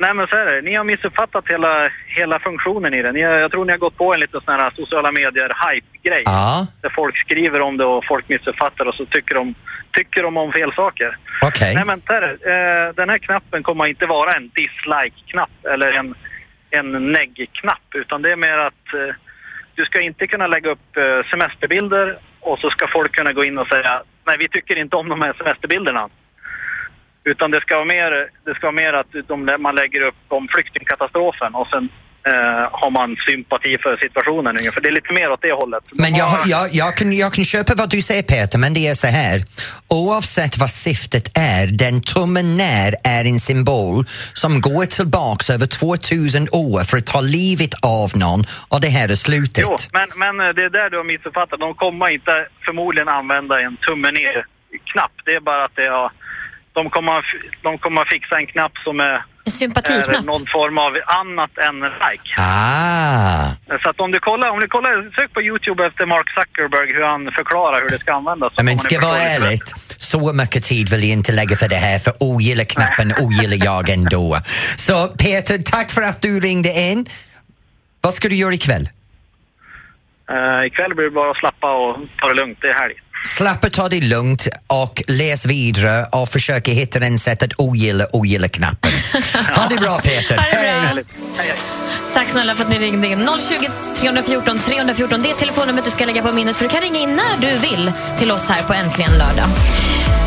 nej 0.01 0.13
men 0.13 0.27
så 0.27 0.38
är 0.38 0.46
det. 0.46 0.62
Ni 0.62 0.75
har 0.75 0.84
missuppfattat 0.84 1.46
hela, 1.48 1.89
hela 2.17 2.39
funktionen 2.39 2.93
i 2.93 3.01
den. 3.01 3.13
Ni 3.13 3.22
jag 3.22 3.51
tror 3.51 3.65
ni 3.65 3.72
har 3.72 3.77
gått 3.77 3.98
på 3.98 4.13
en 4.13 4.20
liten 4.20 4.41
sån 4.41 4.53
här 4.53 4.72
sociala 4.75 5.12
medier-hype-grej. 5.12 6.24
Ja, 6.25 6.67
Där 6.81 6.89
folk 6.89 7.17
skriver 7.17 7.62
om 7.62 7.77
det 7.77 7.86
och 7.86 8.05
folk 8.05 8.29
missuppfattar 8.29 8.86
och 8.86 8.96
så 8.96 9.05
tycker 9.05 9.36
de, 9.36 9.55
tycker 9.91 10.24
de 10.24 10.38
om 10.38 10.51
fel 10.53 10.74
saker. 10.74 11.17
okej. 11.41 11.75
Nej 11.75 11.84
men 11.86 12.01
så 12.08 12.13
är 12.13 12.22
det. 12.22 12.34
Eh, 12.53 12.93
den 12.96 13.10
här 13.10 13.17
knappen 13.17 13.63
kommer 13.63 13.89
inte 13.89 14.05
vara 14.05 14.31
en 14.31 14.50
dislike-knapp 14.50 15.65
eller 15.74 15.91
en, 15.91 16.15
en 16.70 17.12
negg-knapp. 17.12 17.88
Utan 17.96 18.22
det 18.22 18.31
är 18.31 18.36
mer 18.36 18.58
att 18.58 18.93
eh, 18.93 19.15
du 19.75 19.86
ska 19.86 20.01
inte 20.01 20.27
kunna 20.27 20.48
lägga 20.48 20.70
upp 20.72 20.98
eh, 20.98 21.29
semesterbilder 21.31 22.17
och 22.39 22.60
så 22.60 22.70
ska 22.70 22.88
folk 22.88 23.12
kunna 23.12 23.34
gå 23.34 23.43
in 23.43 23.58
och 23.58 23.67
säga 23.67 24.01
nej 24.27 24.36
vi 24.39 24.48
tycker 24.50 24.75
inte 24.75 24.96
om 24.96 25.10
de 25.10 25.22
här 25.22 25.34
semesterbilderna. 25.38 26.10
Utan 27.23 27.51
det 27.51 27.61
ska 27.61 27.75
vara 27.75 27.85
mer, 27.85 28.11
det 28.45 28.53
ska 28.55 28.67
vara 28.67 28.75
mer 28.83 28.93
att 28.93 29.11
de, 29.27 29.55
man 29.63 29.75
lägger 29.75 30.01
upp 30.01 30.15
om 30.27 30.47
flyktingkatastrofen 30.53 31.55
och 31.55 31.67
sen 31.67 31.89
eh, 32.31 32.63
har 32.81 32.91
man 32.91 33.15
sympati 33.29 33.77
för 33.83 33.97
situationen 34.01 34.57
ungefär. 34.57 34.81
Det 34.81 34.89
är 34.89 34.93
lite 35.01 35.13
mer 35.13 35.31
åt 35.31 35.41
det 35.41 35.51
hållet. 35.53 35.83
De 35.91 36.01
Men 36.01 36.15
jag, 36.15 36.25
har- 36.25 36.47
jag, 36.49 36.69
jag, 36.73 36.97
kan, 36.97 37.13
jag 37.13 37.33
kan 37.33 37.45
köpa 37.45 37.73
vad 37.77 37.89
du 37.89 38.01
säger 38.01 38.23
Peter, 38.23 38.57
men 38.59 38.73
det 38.73 38.87
är 38.87 38.93
så 38.93 39.07
här. 39.07 39.41
Oavsett 39.87 40.57
vad 40.57 40.69
syftet 40.69 41.37
är, 41.37 41.67
den 41.77 42.01
tummen 42.01 42.55
ner 42.55 42.95
är 43.03 43.25
en 43.25 43.39
symbol 43.39 44.03
som 44.33 44.61
går 44.61 44.85
tillbaks 44.85 45.49
över 45.49 45.65
2000 45.67 46.47
år 46.51 46.79
för 46.89 46.97
att 46.97 47.05
ta 47.05 47.21
livet 47.21 47.73
av 47.83 48.09
någon 48.15 48.41
och 48.69 48.81
det 48.81 48.89
här 48.97 49.07
är 49.11 49.15
slutet. 49.15 49.65
Jo, 49.69 49.77
men, 49.93 50.07
men 50.15 50.47
eh, 50.47 50.53
det 50.55 50.63
är 50.65 50.69
där 50.69 50.89
du 50.89 50.97
har 50.97 51.03
missuppfattat. 51.03 51.59
De 51.59 51.73
kommer 51.73 52.09
inte 52.09 52.47
förmodligen 52.65 53.07
använda 53.09 53.61
en 53.61 53.77
tumme 53.77 54.11
ner-knapp. 54.11 55.11
Det 55.25 55.31
är 55.35 55.39
bara 55.39 55.65
att 55.65 55.75
det 55.75 55.87
har, 55.89 56.11
de, 56.73 56.89
kommer, 56.89 57.25
de 57.63 57.77
kommer 57.77 58.05
fixa 58.13 58.36
en 58.38 58.47
knapp 58.47 58.71
som 58.86 58.99
är, 58.99 59.23
sympatiknapp. 59.45 60.25
någon 60.25 60.45
form 60.55 60.77
av 60.77 60.91
annat 61.21 61.53
än 61.67 61.79
like. 61.79 62.29
Ah, 62.38 63.77
Så 63.84 63.89
att 63.89 63.99
om 63.99 64.12
du 64.12 64.19
kollar, 64.19 64.49
om 64.49 64.60
du 64.60 64.67
kollar, 64.67 65.15
sök 65.15 65.34
på 65.34 65.41
Youtube 65.41 65.86
efter 65.88 66.05
Mark 66.05 66.27
Zuckerberg 66.38 66.93
hur 66.93 67.03
han 67.03 67.31
förklarar 67.31 67.81
hur 67.81 67.89
det 67.89 67.99
ska 67.99 68.13
användas. 68.13 68.53
men 68.63 68.79
ska 68.79 68.99
vara 68.99 69.17
ärligt, 69.17 69.67
så 69.97 70.34
mycket 70.34 70.63
tid 70.63 70.89
vill 70.89 71.03
jag 71.03 71.12
inte 71.12 71.31
lägga 71.31 71.55
för 71.55 71.69
det 71.69 71.75
här 71.75 71.99
för 71.99 72.13
ogilla-knappen 72.19 73.13
ogillar 73.25 73.65
jag 73.65 73.89
ändå. 73.89 74.39
Så 74.75 75.07
Peter, 75.07 75.57
tack 75.71 75.91
för 75.91 76.01
att 76.01 76.21
du 76.21 76.39
ringde 76.39 76.69
in. 76.69 77.05
Vad 78.01 78.13
ska 78.13 78.29
du 78.29 78.36
göra 78.36 78.53
ikväll? 78.53 78.89
Uh, 80.31 80.65
ikväll 80.67 80.95
blir 80.95 81.05
det 81.05 81.12
bara 81.12 81.31
att 81.31 81.38
slappa 81.38 81.71
och 81.73 81.97
ta 82.19 82.27
det 82.27 82.34
lugnt. 82.41 82.57
Det 82.62 82.67
är 82.67 82.73
helg. 82.73 82.93
Slappa 83.41 83.69
ta 83.69 83.89
det 83.89 84.01
lugnt 84.01 84.47
och 84.67 85.04
läs 85.08 85.45
vidare 85.45 86.06
och 86.06 86.30
försöka 86.30 86.71
hitta 86.71 86.99
en 86.99 87.19
sätt 87.19 87.43
att 87.43 87.54
ogilla 87.58 88.06
ogilla-knappen. 88.13 88.91
Ha 89.56 89.67
det 89.69 89.75
bra 89.75 89.97
Peter. 89.97 90.38
Ha 90.38 90.43
det 90.43 90.93
bra. 90.93 91.04
Hej. 91.38 91.54
Tack 92.13 92.30
snälla 92.30 92.56
för 92.56 92.63
att 92.63 92.69
ni 92.69 92.80
ringde 92.80 93.08
in. 93.08 93.30
020 93.49 93.69
314 93.95 94.60
314 94.60 95.21
det 95.21 95.30
är 95.30 95.34
telefonnumret 95.34 95.86
du 95.86 95.91
ska 95.91 96.06
lägga 96.06 96.21
på 96.21 96.32
minnet 96.32 96.56
för 96.56 96.63
du 96.63 96.69
kan 96.69 96.82
ringa 96.82 96.99
in 96.99 97.15
när 97.15 97.49
du 97.49 97.58
vill 97.58 97.91
till 98.17 98.32
oss 98.32 98.49
här 98.49 98.63
på 98.63 98.73
Äntligen 98.73 99.12
lördag. 99.12 99.49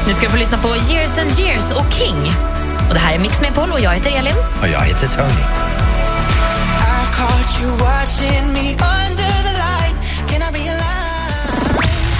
Nu 0.06 0.14
ska 0.14 0.26
du 0.26 0.30
få 0.30 0.36
lyssna 0.36 0.58
på 0.58 0.68
Years 0.68 1.18
and 1.18 1.40
Years 1.40 1.70
och 1.70 1.92
King. 1.92 2.32
Och 2.88 2.94
Det 2.94 3.00
här 3.00 3.14
är 3.14 3.18
Mix 3.18 3.40
med 3.40 3.54
Paul 3.54 3.72
och 3.72 3.80
jag 3.80 3.94
heter 3.94 4.10
Elin. 4.10 4.34
Och 4.62 4.68
jag 4.68 4.80
heter 4.80 5.08
Tony. 5.08 5.44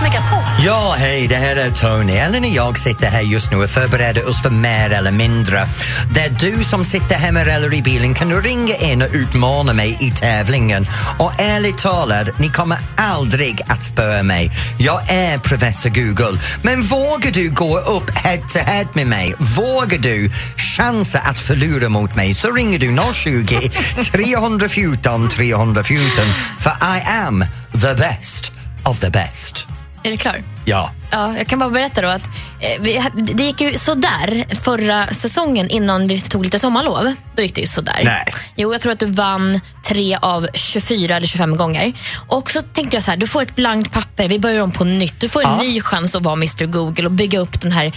Mix 0.00 0.12
Megapol. 0.12 0.38
Ja, 0.64 0.94
hej, 0.98 1.28
det 1.28 1.36
här 1.36 1.56
är 1.56 1.70
Tony. 1.70 2.12
Ellen 2.12 2.44
och 2.44 2.50
jag 2.50 2.78
sitter 2.78 3.06
här 3.06 3.20
just 3.20 3.50
nu 3.50 3.56
och 3.62 3.70
förbereder 3.70 4.28
oss 4.28 4.42
för 4.42 4.50
mer 4.50 4.90
eller 4.90 5.12
mindre. 5.12 5.68
Där 6.14 6.36
du 6.40 6.64
som 6.64 6.84
sitter 6.84 7.14
hemma 7.14 7.40
eller 7.40 7.74
i 7.74 7.82
bilen 7.82 8.14
kan 8.14 8.28
du 8.28 8.40
ringa 8.40 8.74
in 8.74 9.02
och 9.02 9.08
utmana 9.12 9.72
mig 9.72 9.96
i 10.00 10.10
tävlingen. 10.10 10.86
Och 11.18 11.40
ärligt 11.40 11.78
talat, 11.78 12.38
ni 12.38 12.48
kommer 12.48 12.78
aldrig 12.96 13.62
att 13.66 13.84
spöa 13.84 14.22
mig. 14.22 14.50
Jag 14.78 15.10
är 15.10 15.38
professor 15.38 15.90
Google. 15.90 16.40
Men 16.62 16.82
vågar 16.82 17.30
du 17.30 17.50
gå 17.50 17.78
upp 17.78 18.10
head 18.10 18.40
to 18.52 18.58
head 18.58 18.86
med 18.92 19.06
mig? 19.06 19.34
Vågar 19.38 19.98
du 19.98 20.30
chansa 20.56 21.18
att 21.18 21.38
förlora 21.38 21.88
mot 21.88 22.16
mig 22.16 22.34
så 22.34 22.52
ringer 22.52 22.78
du 22.78 22.98
020 23.14 23.70
314 24.12 25.28
314 25.28 26.24
för 26.58 26.70
I 26.70 27.02
am 27.26 27.44
the 27.72 27.94
best 27.94 28.52
of 28.84 28.98
the 28.98 29.10
best. 29.10 29.79
Är 30.02 30.10
du 30.10 30.16
klar? 30.16 30.42
Ja. 30.64 30.90
Ja, 31.10 31.36
jag 31.36 31.46
kan 31.46 31.58
bara 31.58 31.70
berätta 31.70 32.00
då 32.00 32.08
att 32.08 32.26
eh, 32.60 32.80
vi, 32.82 33.02
det 33.14 33.42
gick 33.42 33.60
ju 33.60 33.78
sådär 33.78 34.54
förra 34.64 35.06
säsongen 35.06 35.68
innan 35.68 36.06
vi 36.08 36.20
tog 36.20 36.44
lite 36.44 36.58
sommarlov. 36.58 37.14
Då 37.36 37.42
gick 37.42 37.54
det 37.54 37.60
ju 37.60 37.66
sådär. 37.66 38.00
Nej. 38.04 38.24
Jo, 38.56 38.72
jag 38.72 38.80
tror 38.80 38.92
att 38.92 38.98
du 39.00 39.06
vann 39.06 39.60
tre 39.84 40.18
av 40.22 40.46
24 40.54 41.16
eller 41.16 41.26
25 41.26 41.56
gånger. 41.56 41.92
Och 42.28 42.50
så 42.50 42.62
tänkte 42.62 42.96
jag 42.96 43.02
så 43.04 43.10
här, 43.10 43.18
du 43.18 43.26
får 43.26 43.42
ett 43.42 43.56
blankt 43.56 43.92
papper, 43.92 44.28
vi 44.28 44.38
börjar 44.38 44.60
om 44.62 44.72
på 44.72 44.84
nytt. 44.84 45.20
Du 45.20 45.28
får 45.28 45.42
en 45.44 45.50
Ja. 45.50 45.62
ny 45.62 45.80
chans 45.80 46.14
att 46.14 46.22
vara 46.22 46.34
Mr 46.34 46.66
Google 46.66 47.04
och 47.04 47.12
bygga 47.12 47.38
upp 47.38 47.60
den 47.60 47.72
här 47.72 47.92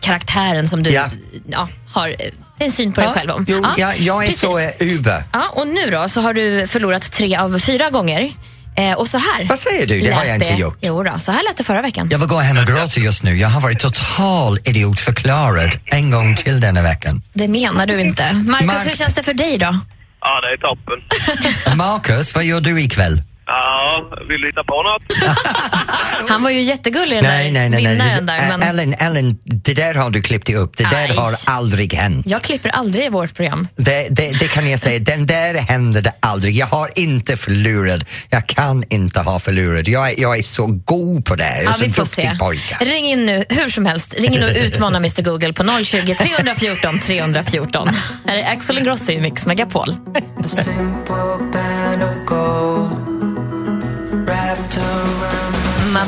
karaktären 0.00 0.68
som 0.68 0.82
du 0.82 0.90
Ja. 0.90 1.04
ja, 1.48 1.68
har 1.92 2.08
eh, 2.08 2.14
en 2.58 2.72
syn 2.72 2.92
på 2.92 3.00
dig 3.00 3.10
själv 3.10 3.30
om. 3.30 3.44
Jo, 3.48 3.60
Ja, 3.62 3.74
jag, 3.78 3.98
jag 3.98 4.22
är 4.22 4.26
precis. 4.26 4.40
så 4.40 4.58
eh, 4.58 4.70
Uber. 4.80 5.24
Ja, 5.32 5.48
och 5.52 5.66
nu 5.68 5.90
då 5.90 6.08
så 6.08 6.20
har 6.20 6.34
du 6.34 6.66
förlorat 6.66 7.12
tre 7.12 7.36
av 7.36 7.58
fyra 7.58 7.90
gånger. 7.90 8.32
Eh, 8.76 8.92
och 8.92 9.08
så 9.08 9.18
här 9.18 9.44
Vad 9.48 9.58
säger 9.58 9.86
du? 9.86 10.00
Det 10.00 10.10
har 10.10 10.24
jag 10.24 10.34
inte 10.36 10.52
gjort. 10.52 10.78
Jo 10.80 11.02
då, 11.02 11.18
så 11.18 11.32
här 11.32 11.42
lät 11.48 11.56
det 11.56 11.64
förra 11.64 11.82
veckan. 11.82 12.08
Jag 12.10 12.18
vill 12.18 12.28
gå 12.28 12.38
hem 12.38 12.56
och 12.58 12.66
gråta 12.66 13.00
just 13.00 13.22
nu. 13.22 13.36
Jag 13.36 13.48
har 13.48 13.60
varit 13.60 13.78
total 13.78 14.58
idiotförklarad 14.64 15.70
en 15.84 16.10
gång 16.10 16.36
till 16.36 16.60
denna 16.60 16.82
veckan. 16.82 17.22
Det 17.32 17.48
menar 17.48 17.86
du 17.86 18.00
inte. 18.00 18.32
Marcus, 18.32 18.66
Mark- 18.66 18.86
hur 18.86 18.94
känns 18.96 19.14
det 19.14 19.22
för 19.22 19.34
dig 19.34 19.58
då? 19.58 19.78
Ja, 20.20 20.40
det 20.40 20.48
är 20.48 20.56
toppen. 20.56 21.76
Marcus, 21.76 22.34
vad 22.34 22.44
gör 22.44 22.60
du 22.60 22.80
ikväll? 22.82 23.22
Ja, 23.46 24.10
vill 24.28 24.40
du 24.40 24.46
hitta 24.46 24.64
på 24.64 24.82
något? 24.82 25.02
Han 26.28 26.42
var 26.42 26.50
ju 26.50 26.62
jättegullig 26.62 27.16
den 27.18 27.24
Nej, 27.24 27.50
där 27.50 27.68
nej, 27.68 27.82
nej. 27.82 27.96
nej. 27.96 28.20
där. 28.22 28.48
Men 28.48 28.62
Ellen, 28.62 28.94
Ellen, 28.98 29.38
det 29.44 29.74
där 29.74 29.94
har 29.94 30.10
du 30.10 30.22
klippt 30.22 30.50
upp. 30.50 30.76
Det 30.76 30.84
där 30.84 31.08
Aj. 31.10 31.16
har 31.16 31.32
aldrig 31.46 31.94
hänt. 31.94 32.26
jag 32.28 32.42
klipper 32.42 32.68
aldrig 32.68 33.06
i 33.06 33.08
vårt 33.08 33.34
program. 33.34 33.68
Det, 33.76 34.06
det, 34.10 34.38
det 34.40 34.48
kan 34.48 34.70
jag 34.70 34.80
säga, 34.80 34.98
den 34.98 35.26
där 35.26 35.54
hände 35.54 36.00
det 36.00 36.12
aldrig. 36.20 36.54
Jag 36.56 36.66
har 36.66 36.90
inte 36.94 37.36
förlorat. 37.36 38.02
Jag 38.30 38.46
kan 38.46 38.84
inte 38.88 39.20
ha 39.20 39.38
förlorat. 39.38 39.88
Jag 39.88 40.10
är, 40.10 40.20
jag 40.20 40.38
är 40.38 40.42
så 40.42 40.66
god 40.66 41.24
på 41.24 41.34
det. 41.36 41.44
Jag 41.44 41.60
är 41.62 41.64
Ja, 41.64 41.72
så 41.72 41.84
vi 41.84 41.90
får 41.90 42.04
se. 42.04 42.36
pojke. 42.40 42.76
Ring 42.80 43.06
in 43.06 43.24
nu, 43.24 43.44
hur 43.48 43.68
som 43.68 43.86
helst. 43.86 44.14
Ring 44.18 44.34
in 44.34 44.42
och 44.42 44.50
utmana 44.56 44.96
Mr 44.98 45.22
Google 45.22 45.52
på 45.52 45.84
020 45.84 46.14
314 46.14 46.98
314. 46.98 47.88
Här 48.26 48.36
är 48.36 48.52
Axel 48.52 48.78
Ingrosso 48.78 49.12
i 49.12 49.20
Mix 49.20 49.46
Megapol. 49.46 49.96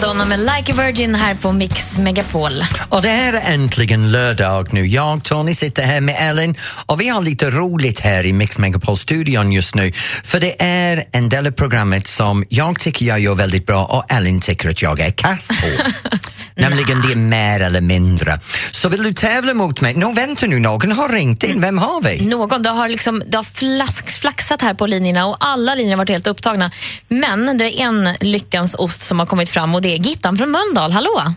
Madonna 0.01 0.25
med 0.25 0.39
Like 0.39 0.73
a 0.73 0.75
Virgin 0.79 1.15
här 1.15 1.35
på 1.35 1.53
Mix 1.53 1.99
Megapol. 1.99 2.65
Och 2.89 3.03
det 3.03 3.09
här 3.09 3.33
är 3.33 3.55
äntligen 3.55 4.13
lördag 4.13 4.73
nu. 4.73 4.87
Jag, 4.87 5.25
Tony, 5.25 5.55
sitter 5.55 5.83
här 5.83 6.01
med 6.01 6.17
Ellen 6.19 6.55
och 6.87 7.01
vi 7.01 7.09
har 7.09 7.23
lite 7.23 7.51
roligt 7.51 8.01
här 8.01 8.27
i 8.27 8.33
Mix 8.33 8.59
Megapol-studion 8.59 9.53
just 9.53 9.75
nu. 9.75 9.93
För 10.25 10.41
det 10.41 10.63
är 10.63 11.05
en 11.13 11.29
del 11.29 11.47
av 11.47 11.51
programmet 11.51 12.07
som 12.07 12.45
jag 12.49 12.81
tycker 12.81 13.07
jag 13.07 13.21
gör 13.21 13.35
väldigt 13.35 13.67
bra 13.67 13.85
och 13.85 14.13
Ellen 14.13 14.41
tycker 14.41 14.69
att 14.71 14.83
jag 14.83 15.01
är 15.01 15.11
kass 15.11 15.49
på. 15.49 15.91
Nämligen 16.61 17.03
det 17.03 17.13
är 17.13 17.17
mer 17.17 17.61
eller 17.61 17.81
mindre. 17.81 18.41
Så 18.71 18.89
vill 18.89 19.03
du 19.03 19.13
tävla 19.13 19.55
mot 19.55 19.81
mig? 19.81 19.95
Nå, 19.95 20.13
vänta 20.13 20.47
nu, 20.47 20.59
någon 20.59 20.93
har 20.93 21.09
ringt 21.09 21.43
in. 21.43 21.61
Vem 21.61 21.79
har 21.79 22.03
vi? 22.03 22.27
Någon, 22.27 22.63
det 22.63 22.71
har, 22.71 22.89
liksom, 22.89 23.23
det 23.27 23.37
har 23.37 23.45
flask, 23.45 24.11
flaxat 24.11 24.63
här 24.63 24.75
på 24.75 24.87
linjerna 24.87 25.27
och 25.27 25.37
alla 25.41 25.75
linjer 25.75 25.93
har 25.93 25.99
varit 25.99 26.11
helt 26.11 26.27
upptagna. 26.27 26.71
Men 27.09 27.59
det 27.59 27.65
är 27.65 27.87
en 27.87 28.15
lyckans 28.21 28.75
ost 28.79 29.03
som 29.03 29.19
har 29.19 29.27
kommit 29.27 29.51
fram 29.51 29.75
och 29.75 29.83
det 29.87 29.94
är 29.94 29.99
Gittan 29.99 30.37
från 30.37 30.51
Mölndal. 30.51 30.92
Hallå! 30.92 31.35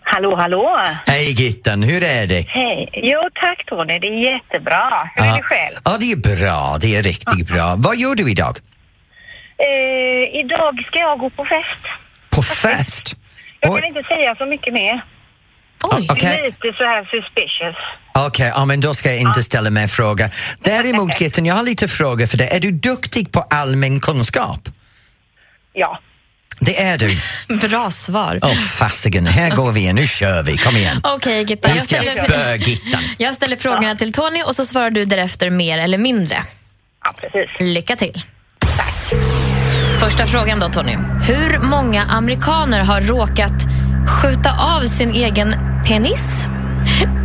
Hallå, 0.00 0.36
hallå! 0.36 0.82
Hej 1.06 1.32
Gittan, 1.32 1.82
hur 1.82 2.02
är 2.02 2.26
det? 2.26 2.44
Hej! 2.48 2.90
Jo, 2.92 3.20
tack 3.34 3.66
Tony, 3.66 3.98
det 3.98 4.06
är 4.06 4.32
jättebra. 4.32 5.10
Hur 5.14 5.24
är 5.24 5.36
det 5.36 5.42
själv? 5.42 5.76
Ja, 5.84 5.96
det 6.00 6.12
är 6.12 6.36
bra. 6.36 6.76
Det 6.80 6.96
är 6.96 7.02
riktigt 7.02 7.48
bra. 7.48 7.74
Vad 7.78 7.96
gör 7.96 8.14
du 8.14 8.30
idag? 8.30 8.58
Eh, 9.58 10.40
idag 10.40 10.84
ska 10.86 10.98
jag 10.98 11.18
gå 11.18 11.30
på 11.30 11.44
fest. 11.44 11.84
På 12.30 12.42
fest? 12.42 13.16
Jag 13.60 13.78
kan 13.78 13.88
inte 13.88 14.02
säga 14.02 14.34
så 14.38 14.46
mycket 14.46 14.72
mer. 14.72 15.04
Oj! 15.92 16.06
Okej. 16.10 16.42
Lite 16.42 16.78
så 16.78 16.84
här 16.84 17.04
suspicious. 17.04 17.76
Okej, 18.26 18.52
ja, 18.54 18.64
men 18.64 18.80
då 18.80 18.94
ska 18.94 19.10
jag 19.10 19.20
inte 19.20 19.42
ställa 19.42 19.70
mer 19.70 19.86
frågor. 19.86 20.28
Däremot 20.58 21.20
Gittan, 21.20 21.46
jag 21.46 21.54
har 21.54 21.62
lite 21.62 21.88
frågor 21.88 22.26
för 22.26 22.38
dig. 22.38 22.48
Är 22.52 22.60
du 22.60 22.70
duktig 22.70 23.32
på 23.32 23.40
allmän 23.50 24.00
kunskap? 24.00 24.60
Ja. 25.72 26.00
Det 26.60 26.82
är 26.82 26.98
du. 26.98 27.16
Bra 27.68 27.90
svar. 27.90 28.38
Åh 28.42 28.54
fasiken, 28.54 29.26
här 29.26 29.56
går 29.56 29.72
vi 29.72 29.80
igen. 29.80 29.96
Nu 29.96 30.06
kör 30.06 30.42
vi. 30.42 30.56
Kom 30.56 30.76
igen. 30.76 31.00
Okej, 31.04 31.44
Gittan. 31.48 31.70
Nu 31.70 31.76
Jag 31.76 31.84
ska 31.84 31.96
jag 31.96 32.04
ställer, 32.04 32.28
spöa 32.28 32.56
Gittan. 32.56 33.02
jag 33.18 33.34
ställer 33.34 33.56
frågorna 33.56 33.96
till 33.96 34.12
Tony 34.12 34.42
och 34.42 34.56
så 34.56 34.64
svarar 34.64 34.90
du 34.90 35.04
därefter 35.04 35.50
mer 35.50 35.78
eller 35.78 35.98
mindre. 35.98 36.36
Ja, 37.04 37.14
precis. 37.20 37.50
Lycka 37.74 37.96
till. 37.96 38.22
Första 40.00 40.26
frågan 40.26 40.60
då, 40.60 40.68
Tony. 40.68 40.96
Hur 41.26 41.58
många 41.58 42.02
amerikaner 42.02 42.80
har 42.80 43.00
råkat 43.00 43.52
skjuta 44.22 44.76
av 44.76 44.80
sin 44.80 45.10
egen 45.10 45.54
penis 45.86 46.44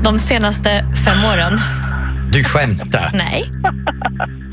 de 0.03 0.19
senaste 0.19 0.85
fem 1.05 1.23
åren? 1.23 1.59
Du 2.31 2.43
skämtar. 2.43 3.11
Nej. 3.13 3.51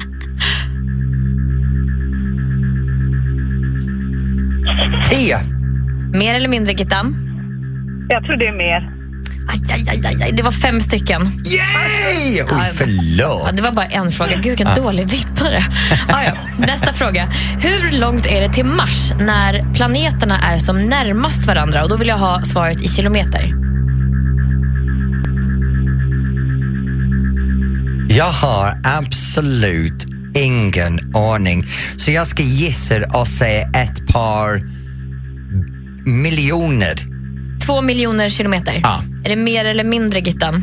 Tio. 5.13 5.39
Mer 6.13 6.35
eller 6.35 6.49
mindre, 6.49 6.73
Gittan? 6.73 7.17
Jag 8.09 8.25
tror 8.25 8.37
det 8.37 8.47
är 8.47 8.57
mer. 8.57 8.93
Aj, 9.49 9.61
aj, 9.73 9.89
aj, 9.91 10.07
aj, 10.07 10.23
aj. 10.23 10.33
Det 10.33 10.43
var 10.43 10.51
fem 10.53 10.81
stycken. 10.81 11.23
Yay! 11.23 12.43
Oj, 12.43 12.49
Ja, 12.51 12.65
förlåt. 12.75 13.57
det 13.57 13.63
var 13.63 13.73
bara 13.73 13.87
en 13.87 14.13
fråga. 14.13 14.35
Gud, 14.35 14.45
vilken 14.47 14.75
dålig 14.77 15.07
vinnare. 15.09 15.65
Ah, 16.09 16.23
ja. 16.27 16.33
Nästa 16.59 16.93
fråga. 17.01 17.29
Hur 17.61 17.99
långt 17.99 18.27
är 18.27 18.41
det 18.41 18.49
till 18.53 18.65
Mars 18.65 19.13
när 19.21 19.75
planeterna 19.75 20.39
är 20.41 20.59
som 20.59 20.79
närmast 20.87 21.47
varandra? 21.47 21.83
Och 21.83 21.89
Då 21.89 21.97
vill 21.97 22.09
jag 22.09 22.19
ha 22.19 22.43
svaret 22.43 22.81
i 22.83 22.89
kilometer. 22.89 23.55
Jag 28.09 28.25
har 28.33 28.79
absolut 28.85 30.07
ingen 30.35 31.17
aning. 31.17 31.65
Så 31.97 32.11
jag 32.11 32.27
ska 32.27 32.43
gissa 32.43 32.95
och 33.21 33.29
säga 33.29 33.63
ett 33.69 34.07
par 34.07 34.61
miljoner. 36.07 36.95
Två 37.67 37.83
miljoner 37.83 38.29
kilometer. 38.29 38.81
Ja. 38.83 39.01
Är 39.25 39.29
det 39.29 39.37
mer 39.37 39.65
eller 39.65 39.85
mindre, 39.85 40.21
Gittan? 40.21 40.55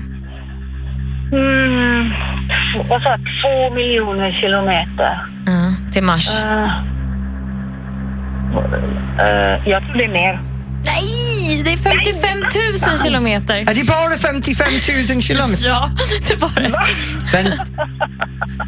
Mm, 1.32 2.10
vad 2.90 3.02
sa 3.04 3.10
jag? 3.10 3.20
Två 3.20 3.76
miljoner 3.76 4.32
kilometer. 4.42 5.26
Ja, 5.46 5.92
till 5.94 6.04
Mars. 6.04 6.40
Eh, 6.42 6.64
eh, 9.20 9.68
jag 9.70 9.84
tror 9.84 9.98
det 9.98 10.06
är 10.06 10.14
mer. 10.14 10.49
Nej, 10.86 11.62
det 11.64 11.74
är 11.74 11.78
55 11.78 12.40
000 12.90 12.98
kilometer. 13.04 13.56
Är 13.56 13.76
det 13.76 13.84
bara 13.84 14.16
55 14.18 14.68
000 15.16 15.22
kilometer? 15.22 15.68
Ja, 15.70 15.92
det 16.28 16.36
var 16.36 16.50
det. 16.56 16.70
Men, 17.34 17.44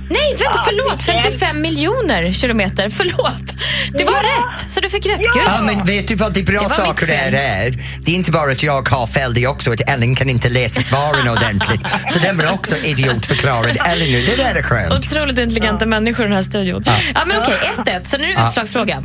Nej, 0.09 0.35
vänta, 0.39 0.59
förlåt. 0.65 1.03
55 1.03 1.61
miljoner 1.61 2.33
kilometer. 2.33 2.89
Förlåt. 2.89 3.43
Det 3.97 4.03
var 4.03 4.13
rätt, 4.23 4.71
så 4.71 4.79
du 4.81 4.89
fick 4.89 5.05
rätt. 5.05 5.17
Gud. 5.19 5.43
ja, 5.45 5.61
men 5.61 5.85
vet 5.85 6.07
du 6.07 6.15
vad 6.15 6.33
det 6.33 6.43
bra 6.43 6.53
Det 6.61 6.67
var 6.67 6.69
saker 6.85 7.07
mitt 7.07 7.15
fel. 7.15 7.31
där 7.31 7.39
är? 7.39 7.71
Det 8.05 8.11
är 8.11 8.15
inte 8.15 8.31
bara 8.31 8.51
att 8.51 8.63
jag 8.63 8.89
har 8.89 9.07
fel, 9.07 9.33
det 9.33 9.43
är 9.43 9.47
också 9.47 9.71
att 9.73 9.89
Ellen 9.89 10.15
kan 10.15 10.29
inte 10.29 10.49
läsa 10.49 10.81
svaren 10.81 11.29
ordentligt. 11.29 11.81
Så 12.13 12.19
den 12.19 12.37
var 12.37 12.51
också 12.53 12.77
idiotförklarad. 12.77 13.77
Ellen 13.85 14.11
nu, 14.11 14.25
det 14.25 14.35
där 14.35 14.55
är 14.55 14.63
skönt. 14.63 14.93
Otroligt 14.93 15.37
intelligenta 15.37 15.85
människor 15.85 16.25
i 16.25 16.27
den 16.27 16.35
här 16.35 16.43
studion. 16.43 16.83
Ja. 16.85 17.25
men 17.27 17.37
okej, 17.41 17.59
1-1. 17.77 18.03
Så 18.03 18.17
nu 18.17 18.23
är 18.23 18.27
det 18.27 18.33
Ja. 18.33 18.47
utslagsfråga. 18.47 19.03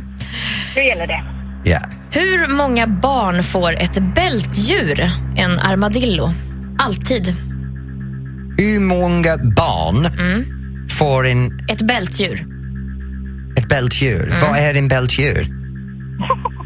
Hur 0.75 0.81
gäller 0.81 1.07
det? 1.07 1.23
Ja. 1.69 1.79
Hur 2.11 2.55
många 2.57 2.87
barn 2.87 3.43
får 3.43 3.73
ett 3.75 3.97
bältdjur, 4.15 5.09
en 5.35 5.59
armadillo? 5.59 6.33
Alltid. 6.79 7.27
Hur 8.57 8.79
många 8.79 9.37
barn 9.37 10.05
Mm. 10.05 10.43
får 10.89 11.27
en, 11.27 11.59
Ett 11.69 11.81
bältdjur. 11.81 12.45
ett 13.57 13.69
bältdjur? 13.69 14.27
Mm. 14.27 14.41
Vad 14.41 14.59
är 14.59 14.73
en 14.75 14.87
bältdjur? 14.87 15.47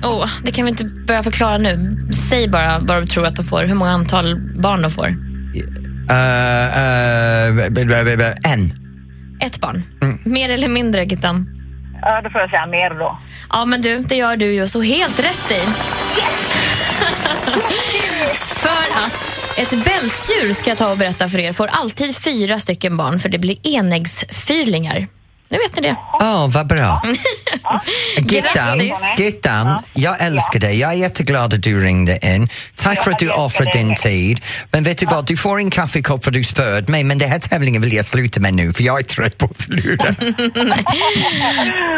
Oh, 0.03 0.29
det 0.43 0.51
kan 0.51 0.65
vi 0.65 0.71
inte 0.71 0.85
börja 0.85 1.23
förklara 1.23 1.57
nu. 1.57 1.97
Säg 2.29 2.47
bara 2.49 2.79
vad 2.79 3.01
du 3.01 3.05
tror 3.07 3.25
att 3.25 3.35
de 3.35 3.45
får, 3.45 3.63
hur 3.63 3.75
många 3.75 3.91
antal 3.91 4.39
barn 4.61 4.81
de 4.81 4.91
får. 4.91 5.07
Uh, 5.07 5.13
uh, 8.21 8.53
en. 8.53 8.71
Ett 9.41 9.61
barn. 9.61 9.83
Mm. 10.01 10.19
Mer 10.25 10.49
eller 10.49 10.67
mindre, 10.67 11.03
Gittan? 11.05 11.60
Ja, 12.01 12.21
då 12.21 12.29
får 12.29 12.41
jag 12.41 12.49
säga 12.49 12.65
mer 12.65 12.89
då. 12.89 13.17
Ja, 13.49 13.65
men 13.65 13.81
du, 13.81 13.97
det 13.97 14.15
gör 14.15 14.37
du 14.37 14.53
ju 14.53 14.67
så 14.67 14.81
helt 14.81 15.19
rätt 15.19 15.51
i. 15.51 15.61
för 18.61 19.03
att 19.05 19.39
ett 19.57 19.85
bältdjur, 19.85 20.53
ska 20.53 20.69
jag 20.71 20.77
ta 20.77 20.91
och 20.91 20.97
berätta 20.97 21.29
för 21.29 21.39
er, 21.39 21.53
får 21.53 21.67
alltid 21.67 22.17
fyra 22.17 22.59
stycken 22.59 22.97
barn 22.97 23.19
för 23.19 23.29
det 23.29 23.39
blir 23.39 23.67
enäggsfyrlingar. 23.67 25.07
Nu 25.51 25.57
vet 25.57 25.75
ni 25.75 25.81
det. 25.81 25.95
Åh, 26.13 26.47
vad 26.49 26.67
bra. 26.67 27.03
Gittan. 28.17 28.91
Gittan, 29.17 29.83
jag 29.93 30.21
älskar 30.21 30.59
dig. 30.59 30.79
Jag 30.79 30.91
är 30.91 30.95
jätteglad 30.95 31.53
att 31.53 31.63
du 31.63 31.81
ringde 31.85 32.19
in. 32.35 32.49
Tack 32.75 33.03
för 33.03 33.11
att 33.11 33.19
du 33.19 33.25
jag 33.25 33.45
offrade 33.45 33.71
din 33.71 33.95
tid. 33.95 34.41
Men 34.71 34.83
vet 34.83 34.97
du 34.97 35.05
vad, 35.05 35.25
du 35.27 35.37
får 35.37 35.57
en 35.57 35.69
kaffekopp 35.69 36.23
för 36.23 36.31
du 36.31 36.43
spöade 36.43 36.91
mig 36.91 37.03
men 37.03 37.17
den 37.17 37.29
här 37.29 37.39
tävlingen 37.39 37.81
vill 37.81 37.93
jag 37.93 38.05
sluta 38.05 38.39
med 38.39 38.53
nu 38.53 38.73
för 38.73 38.83
jag 38.83 38.99
är 38.99 39.03
trött 39.03 39.37
på 39.37 39.45
att 39.45 39.57
förlora. 39.57 40.15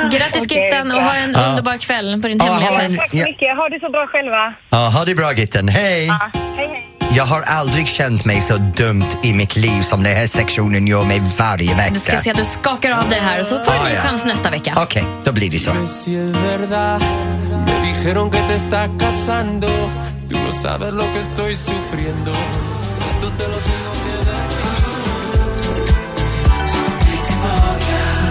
Grattis 0.11 0.51
Gittan 0.51 0.91
och 0.91 1.01
ha 1.01 1.15
en 1.15 1.35
underbar 1.35 1.77
kväll 1.77 2.21
på 2.21 2.27
din 2.27 2.37
Ja, 2.37 2.53
hemliga 2.53 2.79
fest. 2.79 2.97
Tack 2.97 3.09
så 3.09 3.15
mycket. 3.15 3.57
Ha 3.57 3.69
det 3.69 3.79
så 3.79 3.89
bra 3.91 4.07
själva. 4.07 4.53
Ja, 4.69 4.77
ha 4.77 5.05
det 5.05 5.15
bra 5.15 5.33
Gittan, 5.33 5.67
hej! 5.67 6.05
Ja, 6.05 6.31
hej, 6.33 6.67
hej. 6.67 6.92
Jag 7.15 7.23
har 7.23 7.41
aldrig 7.41 7.87
känt 7.87 8.25
mig 8.25 8.41
så 8.41 8.57
dumt 8.57 9.05
i 9.23 9.33
mitt 9.33 9.55
liv 9.55 9.81
som 9.81 10.03
den 10.03 10.15
här 10.15 10.27
sektionen 10.27 10.87
gör 10.87 11.03
mig 11.03 11.21
varje 11.39 11.75
vecka. 11.75 11.93
Du 11.93 11.99
ska 11.99 12.17
se 12.17 12.31
att 12.31 12.37
du 12.37 12.43
skakar 12.43 12.91
av 12.91 13.09
dig 13.09 13.19
här 13.19 13.39
och 13.39 13.45
så 13.45 13.57
får 13.57 13.71
du 13.71 13.77
Ah, 13.77 13.85
en 13.85 13.89
ny 13.89 13.95
ja. 13.95 14.01
chans 14.01 14.25
nästa 14.25 14.49
vecka. 14.49 14.73
Okej, 14.77 15.05
då 15.23 15.31
blir 15.31 15.49
det 15.49 15.59
så. 15.59 15.71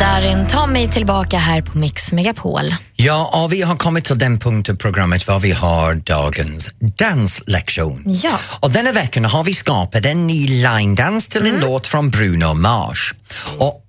Darin, 0.02 0.46
ta 0.46 0.66
mig 0.66 0.88
tillbaka 0.88 1.38
här 1.38 1.62
på 1.62 1.78
Mix 1.78 2.12
Megapol. 2.12 2.64
Ja, 2.96 3.30
och 3.32 3.52
vi 3.52 3.62
har 3.62 3.76
kommit 3.76 4.04
till 4.04 4.18
den 4.18 4.38
punkt 4.38 4.68
i 4.68 4.74
programmet 4.76 5.26
var 5.26 5.38
vi 5.38 5.52
har 5.52 5.94
dagens 5.94 6.74
danslektion. 6.78 8.02
Ja. 8.06 8.38
Och 8.60 8.70
denna 8.70 8.92
veckan 8.92 9.24
har 9.24 9.44
vi 9.44 9.54
skapat 9.54 10.06
en 10.06 10.26
ny 10.26 10.46
line-dans 10.46 11.28
till 11.28 11.46
en 11.46 11.60
låt 11.60 11.86
från 11.86 12.10
Bruno 12.10 12.54
Mars. 12.54 13.14
Och 13.58 13.84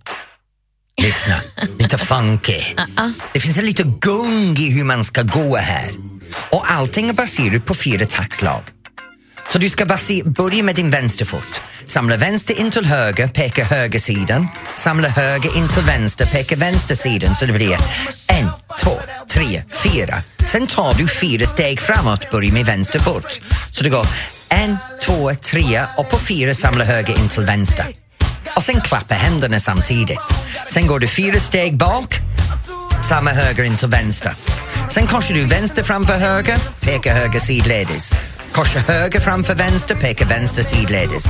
lyssna, 1.01 1.41
lite 1.79 1.97
funky. 1.97 2.61
Det 3.33 3.39
finns 3.39 3.57
en 3.57 3.65
lite 3.65 3.83
gung 3.83 4.57
i 4.57 4.69
hur 4.69 4.83
man 4.83 5.03
ska 5.03 5.21
gå 5.21 5.57
här. 5.57 5.91
Och 6.51 6.71
allting 6.71 7.09
är 7.09 7.13
baserat 7.13 7.65
på 7.65 7.73
fyra 7.73 8.05
taktslag. 8.05 8.63
Så 9.53 9.59
du 9.59 9.69
ska 9.69 9.85
basi- 9.85 10.23
börja 10.35 10.63
med 10.63 10.75
din 10.75 10.89
vänsterfot. 10.89 11.61
Samla 11.85 12.17
vänster 12.17 12.59
in 12.59 12.71
till 12.71 12.85
höger, 12.85 13.27
peka 13.27 13.63
höger 13.63 13.99
sidan. 13.99 14.47
Samla 14.75 15.07
höger 15.09 15.57
in 15.57 15.67
till 15.67 15.83
vänster, 15.83 16.25
peka 16.25 16.55
vänster 16.55 16.95
sidan. 16.95 17.35
Så 17.35 17.45
det 17.45 17.53
blir 17.53 17.77
en, 18.27 18.49
två, 18.79 18.99
tre, 19.29 19.63
fyra. 19.83 20.15
Sen 20.45 20.67
tar 20.67 20.93
du 20.93 21.07
fyra 21.07 21.45
steg 21.45 21.79
framåt, 21.79 22.31
börja 22.31 22.53
med 22.53 22.65
vänster 22.65 22.99
fot. 22.99 23.39
Så 23.71 23.83
det 23.83 23.89
går 23.89 24.07
en, 24.49 24.77
två, 25.05 25.31
tre 25.41 25.81
och 25.97 26.09
på 26.09 26.19
fyra 26.19 26.53
samla 26.53 26.83
höger 26.83 27.19
in 27.19 27.29
till 27.29 27.43
vänster. 27.43 27.85
Och 28.55 28.63
sen 28.63 28.81
klappa 28.81 29.15
händerna 29.15 29.59
samtidigt. 29.59 30.19
Sen 30.69 30.87
går 30.87 30.99
du 30.99 31.07
fyra 31.07 31.39
steg 31.39 31.77
bak, 31.77 32.15
samma 33.09 33.31
höger 33.31 33.63
in 33.63 33.77
till 33.77 33.87
vänster. 33.89 34.33
Sen 34.89 35.07
korsar 35.07 35.33
du 35.35 35.45
vänster 35.45 35.83
framför 35.83 36.17
höger, 36.17 36.57
pekar 36.81 37.15
höger 37.15 37.39
sidledes. 37.39 38.13
Korsar 38.53 38.79
höger 38.79 39.19
framför 39.19 39.55
vänster, 39.55 39.95
pekar 39.95 40.25
vänster 40.25 40.63
sidledes. 40.63 41.25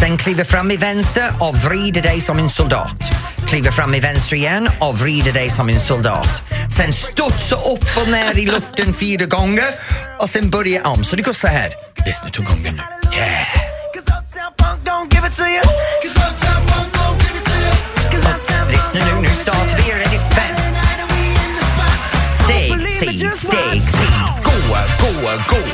Sen 0.00 0.16
kliver 0.16 0.44
fram 0.44 0.70
i 0.70 0.76
vänster 0.76 1.30
och 1.40 1.56
vrider 1.56 2.02
dig 2.02 2.20
som 2.20 2.38
en 2.38 2.50
soldat. 2.50 2.96
Kliver 3.46 3.70
fram 3.70 3.94
i 3.94 4.00
vänster 4.00 4.36
igen 4.36 4.68
och 4.80 4.98
vrider 4.98 5.32
dig 5.32 5.50
som 5.50 5.68
en 5.68 5.80
soldat. 5.80 6.42
Sen 6.76 6.92
studsa 6.92 7.56
upp 7.56 7.96
och 7.96 8.08
ner 8.08 8.38
i 8.38 8.46
luften 8.46 8.94
fyra 8.94 9.24
gånger 9.24 9.74
och 10.18 10.30
sen 10.30 10.50
börja 10.50 10.86
om. 10.86 11.04
Så 11.04 11.16
det 11.16 11.22
går 11.22 11.32
så 11.32 11.48
här. 11.48 11.72
Lyssna 12.06 12.30
till 12.30 12.44
gången 12.44 12.80
nu. 13.12 13.18
Yeah! 13.18 13.64
Lyssna 18.70 19.00
nu, 19.14 19.20
nu 19.20 19.28
startar 19.28 19.76
vi. 19.76 19.92
Ready, 19.92 20.18
fem. 20.34 20.56
Steg, 22.44 22.92
sid, 22.94 23.34
steg, 23.34 23.82
sid. 23.82 24.14
gå, 24.44 24.52
gå, 25.00 25.56
gå. 25.56 25.73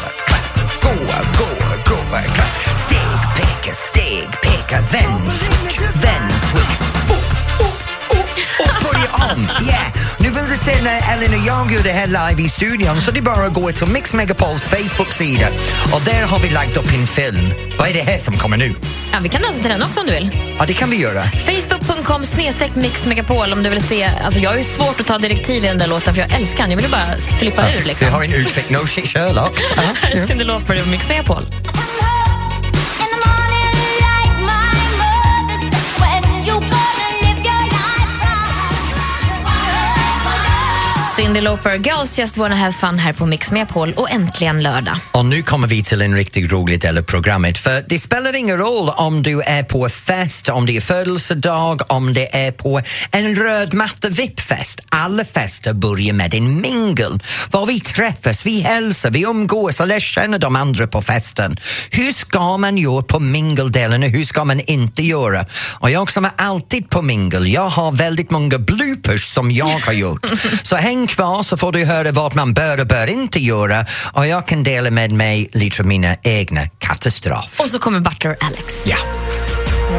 Nu 10.66 10.72
vill 10.72 10.78
du 10.78 10.84
se 10.84 10.84
när 10.84 11.14
Ellen 11.14 11.40
och 11.40 11.46
jag 11.46 11.72
gör 11.72 11.82
det 11.82 11.92
här 11.92 12.06
live 12.06 12.42
i 12.42 12.48
studion 12.48 13.00
så 13.00 13.10
det 13.10 13.20
är 13.20 13.22
bara 13.22 13.46
att 13.46 13.52
gå 13.52 13.70
till 13.70 13.86
Mix 13.86 14.14
Megapols 14.14 14.64
Facebook-sida 14.64 15.46
och 15.92 16.00
där 16.04 16.26
har 16.26 16.38
vi 16.38 16.50
lagt 16.50 16.76
upp 16.76 16.94
en 16.94 17.06
film. 17.06 17.54
Vad 17.78 17.88
är 17.88 17.92
det 17.92 18.00
här 18.00 18.18
som 18.18 18.38
kommer 18.38 18.56
nu? 18.56 18.74
Ja, 19.12 19.18
vi 19.22 19.28
kan 19.28 19.42
dansa 19.42 19.60
till 19.60 19.70
den 19.70 19.82
också 19.82 20.00
om 20.00 20.06
du 20.06 20.12
vill. 20.12 20.30
Ja, 20.58 20.64
det 20.66 20.74
kan 20.74 20.90
vi 20.90 20.96
göra. 20.96 21.22
Facebook.com 21.22 22.24
snedstreck 22.24 22.74
mixmegapol 22.74 23.52
om 23.52 23.62
du 23.62 23.70
vill 23.70 23.82
se. 23.82 24.10
Alltså 24.24 24.40
jag 24.40 24.50
har 24.50 24.56
ju 24.56 24.64
svårt 24.64 25.00
att 25.00 25.06
ta 25.06 25.18
direktiv 25.18 25.64
i 25.64 25.66
den 25.66 25.78
där 25.78 25.86
låten 25.86 26.14
för 26.14 26.22
jag 26.22 26.32
älskar 26.32 26.62
den. 26.62 26.70
Jag 26.70 26.76
vill 26.76 26.86
ju 26.86 26.90
bara 26.90 27.20
flippa 27.38 27.62
ur 27.72 27.84
liksom. 27.84 28.08
Vi 28.08 28.14
har 28.14 28.24
en 28.24 28.32
uttryck, 28.32 28.70
no 28.70 28.86
shit 28.86 29.06
Sherlock. 29.06 29.60
Ja. 29.76 29.82
Här 30.02 30.10
är 30.10 30.26
Cyndi 30.26 30.44
Lauper 30.44 30.80
och 30.82 30.88
Mix 30.88 31.08
Megapol. 31.08 31.46
Cyndi 41.20 41.40
Lauper, 41.40 41.76
Girls 41.76 42.18
Just 42.18 42.36
Wanna 42.36 42.56
Have 42.56 42.72
Fun 42.72 42.98
här 42.98 43.12
på 43.12 43.26
Mix 43.26 43.52
Megapol 43.52 43.92
och 43.96 44.10
äntligen 44.10 44.62
lördag. 44.62 44.96
Och 45.12 45.24
nu 45.24 45.42
kommer 45.42 45.68
vi 45.68 45.82
till 45.82 46.02
en 46.02 46.14
riktigt 46.14 46.52
rolig 46.52 46.80
del 46.80 46.98
av 46.98 47.02
programmet. 47.02 47.58
För 47.58 47.84
det 47.88 47.98
spelar 47.98 48.34
ingen 48.36 48.58
roll 48.58 48.88
om 48.88 49.22
du 49.22 49.40
är 49.42 49.62
på 49.62 49.88
fest, 49.88 50.48
om 50.48 50.66
det 50.66 50.76
är 50.76 50.80
födelsedag, 50.80 51.80
om 51.88 52.14
det 52.14 52.36
är 52.46 52.52
på 52.52 52.80
en 53.10 53.34
röd 53.34 53.74
matta 53.74 54.08
VIP-fest. 54.08 54.80
Alla 54.88 55.24
fester 55.24 55.72
börjar 55.72 56.14
med 56.14 56.34
en 56.34 56.60
mingel. 56.60 57.22
Var 57.50 57.66
vi 57.66 57.80
träffas, 57.80 58.46
vi 58.46 58.60
hälsar, 58.60 59.10
vi 59.10 59.22
umgås 59.22 59.80
och 59.80 59.86
lär 59.86 60.00
känna 60.00 60.38
de 60.38 60.56
andra 60.56 60.86
på 60.86 61.02
festen. 61.02 61.56
Hur 61.90 62.12
ska 62.12 62.56
man 62.56 62.78
göra 62.78 63.02
på 63.02 63.20
mingeldelen 63.20 64.02
och 64.02 64.08
hur 64.08 64.24
ska 64.24 64.44
man 64.44 64.60
inte 64.60 65.02
göra? 65.02 65.44
Och 65.78 65.90
jag 65.90 66.10
som 66.10 66.24
är 66.24 66.32
alltid 66.36 66.90
på 66.90 67.02
mingel, 67.02 67.46
jag 67.46 67.68
har 67.68 67.92
väldigt 67.92 68.30
många 68.30 68.58
bloopers 68.58 69.24
som 69.24 69.50
jag 69.50 69.78
har 69.78 69.92
gjort. 69.92 70.26
Så 70.62 70.76
häng 70.76 71.09
kvar 71.10 71.42
så 71.42 71.56
får 71.56 71.72
du 71.72 71.84
höra 71.84 72.12
vad 72.12 72.36
man 72.36 72.52
bör 72.54 72.80
och 72.80 72.86
bör 72.86 73.06
inte 73.06 73.38
göra 73.40 73.84
och 74.12 74.26
jag 74.26 74.46
kan 74.46 74.62
dela 74.62 74.90
med 74.90 75.12
mig 75.12 75.48
lite 75.52 75.82
av 75.82 75.86
mina 75.86 76.16
egna 76.22 76.66
katastrofer. 76.78 77.64
Och 77.64 77.70
så 77.70 77.78
kommer 77.78 78.00
Butler 78.00 78.36
Alex. 78.40 78.86
Ja. 78.86 78.96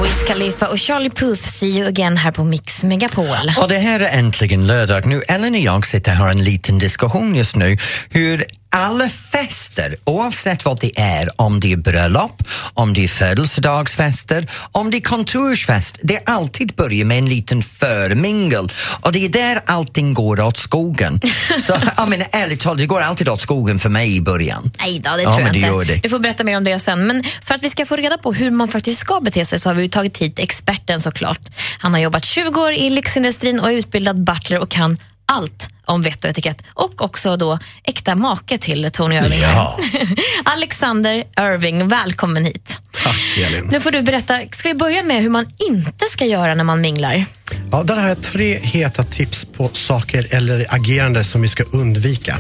Wiz 0.04 0.24
Khalifa 0.28 0.68
och 0.68 0.80
Charlie 0.80 1.10
Puth, 1.10 1.44
see 1.44 1.68
you 1.68 1.88
again 1.88 2.18
här 2.18 2.32
på 2.32 2.44
Mix 2.44 2.84
Megapol. 2.84 3.52
Och 3.58 3.70
det 3.70 3.78
här 3.78 4.00
är 4.00 4.20
äntligen 4.20 4.68
lördag. 4.68 5.06
Nu 5.06 5.22
Ellen 5.28 5.54
och 5.54 5.60
jag 5.60 5.86
sitter 5.86 6.12
här 6.12 6.20
och 6.20 6.26
har 6.26 6.34
en 6.34 6.44
liten 6.44 6.80
diskussion 6.80 7.36
just 7.36 7.56
nu 7.56 7.78
hur 8.10 8.46
alla 8.72 9.10
fester, 9.10 9.96
oavsett 10.04 10.66
vad 10.66 10.80
det 10.80 11.00
är, 11.00 11.30
om 11.42 11.60
det 11.60 11.72
är 11.72 11.78
bröllop, 11.78 12.44
om 12.74 12.94
det 12.94 13.04
är 13.04 13.08
födelsedagsfester, 13.08 14.48
om 14.72 14.92
det 14.92 14.98
är 14.98 15.02
kontorsfest, 15.02 16.00
det 16.04 16.20
alltid 16.26 16.74
börjar 16.76 17.06
med 17.06 17.18
en 17.18 17.30
liten 17.30 17.64
förmingel 17.64 18.72
och 19.02 19.12
det 19.12 19.26
är 19.26 19.30
där 19.30 19.62
allting 19.66 20.14
går 20.14 20.40
åt 20.42 20.58
skogen. 20.58 21.20
Så 21.60 21.78
jag 21.98 22.10
menar 22.10 22.28
ärligt 22.32 22.60
talat, 22.60 22.78
det 22.78 22.86
går 22.86 23.02
alltid 23.02 23.30
åt 23.30 23.42
skogen 23.42 23.80
för 23.80 23.90
mig 23.90 24.16
i 24.16 24.22
början. 24.22 24.72
Nej 24.80 25.00
då, 25.00 25.10
det 25.16 25.22
Ja, 25.22 25.36
tror 25.36 25.48
jag 25.48 25.56
inte. 25.56 25.94
det. 25.94 26.00
Du 26.04 26.10
får 26.10 26.20
berätta 26.20 26.44
mer 26.44 26.58
om 26.58 26.64
det 26.64 26.80
sen. 26.80 27.08
Men 27.08 27.24
för 27.44 27.56
att 27.56 27.64
vi 27.64 27.70
ska 27.70 27.86
få 27.86 27.96
reda 27.96 28.18
på 28.18 28.34
hur 28.34 28.52
man 28.52 28.68
faktiskt 28.68 29.00
ska 29.00 29.20
bete 29.20 29.46
sig 29.46 29.60
så 29.60 29.70
har 29.70 29.74
vi 29.74 29.90
tagit 29.90 30.18
hit 30.18 30.40
experten 30.40 31.00
såklart. 31.02 31.40
Han 31.80 31.94
har 31.94 32.00
jobbat 32.00 32.26
20 32.26 32.62
år 32.62 32.72
i 32.72 32.90
lyxindustrin 32.90 33.60
och 33.60 33.68
är 33.68 33.74
utbildad 33.74 34.24
butler 34.24 34.60
och 34.60 34.70
kan 34.70 34.98
allt 35.32 35.70
om 35.86 36.02
vett 36.02 36.24
och 36.24 36.30
etikett 36.30 36.64
och 36.74 37.02
också 37.02 37.38
då 37.38 37.60
äkta 37.84 38.16
make 38.16 38.58
till 38.58 38.90
Tony 38.92 39.16
Irving. 39.16 39.40
Ja. 39.40 39.80
Alexander 40.44 41.24
Irving, 41.40 41.88
välkommen 41.88 42.46
hit. 42.46 42.80
Tack 43.04 43.38
Elin. 43.48 43.70
Nu 43.72 43.80
får 43.80 43.92
du 43.92 44.02
berätta, 44.02 44.40
ska 44.52 44.70
vi 44.70 44.76
börja 44.76 45.04
med 45.04 45.22
hur 45.22 45.30
man 45.30 45.46
inte 45.70 46.06
ska 46.06 46.26
göra 46.26 46.56
när 46.56 46.64
man 46.64 46.82
minglar? 46.82 47.26
Ja, 47.72 47.84
där 47.84 47.96
har 47.96 48.08
jag 48.08 48.22
tre 48.22 48.60
heta 48.60 49.04
tips 49.04 49.46
på 49.46 49.70
saker 49.74 50.28
eller 50.32 50.66
agerande 50.70 51.24
som 51.24 51.42
vi 51.42 51.48
ska 51.48 51.64
undvika. 51.64 52.38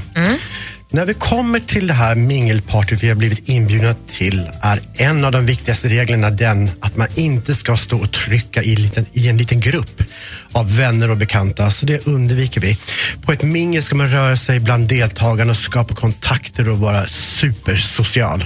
När 0.93 1.05
vi 1.05 1.13
kommer 1.13 1.59
till 1.59 1.87
det 1.87 1.93
här 1.93 2.15
mingelpartyt 2.15 3.03
vi 3.03 3.07
har 3.07 3.15
blivit 3.15 3.49
inbjudna 3.49 3.95
till 4.07 4.49
är 4.61 4.79
en 4.93 5.25
av 5.25 5.31
de 5.31 5.45
viktigaste 5.45 5.89
reglerna 5.89 6.29
den 6.29 6.69
att 6.79 6.97
man 6.97 7.07
inte 7.15 7.55
ska 7.55 7.77
stå 7.77 7.97
och 7.97 8.11
trycka 8.11 8.63
i, 8.63 8.75
liten, 8.75 9.05
i 9.13 9.29
en 9.29 9.37
liten 9.37 9.59
grupp 9.59 10.03
av 10.51 10.75
vänner 10.75 11.09
och 11.09 11.17
bekanta, 11.17 11.71
så 11.71 11.85
det 11.85 12.07
undviker 12.07 12.61
vi. 12.61 12.77
På 13.21 13.31
ett 13.31 13.43
mingel 13.43 13.83
ska 13.83 13.95
man 13.95 14.07
röra 14.07 14.35
sig 14.35 14.59
bland 14.59 14.87
deltagarna 14.87 15.51
och 15.51 15.57
skapa 15.57 15.95
kontakter 15.95 16.69
och 16.69 16.79
vara 16.79 17.07
supersocial. 17.07 18.43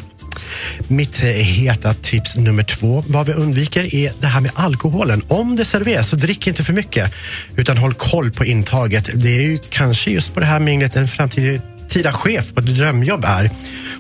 Mitt 0.88 1.24
eh, 1.24 1.30
heta 1.30 1.94
tips 1.94 2.36
nummer 2.36 2.64
två, 2.64 3.04
vad 3.08 3.28
vi 3.28 3.34
undviker 3.34 3.96
är 3.96 4.12
det 4.20 4.28
här 4.28 4.42
med 4.42 4.52
alkoholen. 4.56 5.22
Om 5.28 5.56
det 5.56 5.66
serveras 5.66 6.10
så 6.10 6.16
drick 6.16 6.48
inte 6.48 6.64
för 6.64 6.74
mycket 6.74 7.14
utan 7.56 7.78
håll 7.78 7.94
koll 7.94 8.32
på 8.32 8.46
intaget. 8.46 9.10
Det 9.14 9.38
är 9.38 9.42
ju 9.42 9.60
kanske 9.70 10.12
just 10.12 10.34
på 10.34 10.40
det 10.40 10.46
här 10.46 10.60
minglet 10.60 10.96
en 10.96 11.08
framtida 11.08 11.62
chef 12.04 12.54
på 12.54 12.60
ett 12.60 12.66
drömjobb 12.66 13.26
är. 13.26 13.50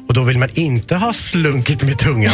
Och 0.08 0.13
då 0.13 0.23
vill 0.23 0.38
man 0.38 0.49
inte 0.53 0.95
ha 0.95 1.13
slunkit 1.13 1.84
med 1.84 1.97
tungan. 1.97 2.34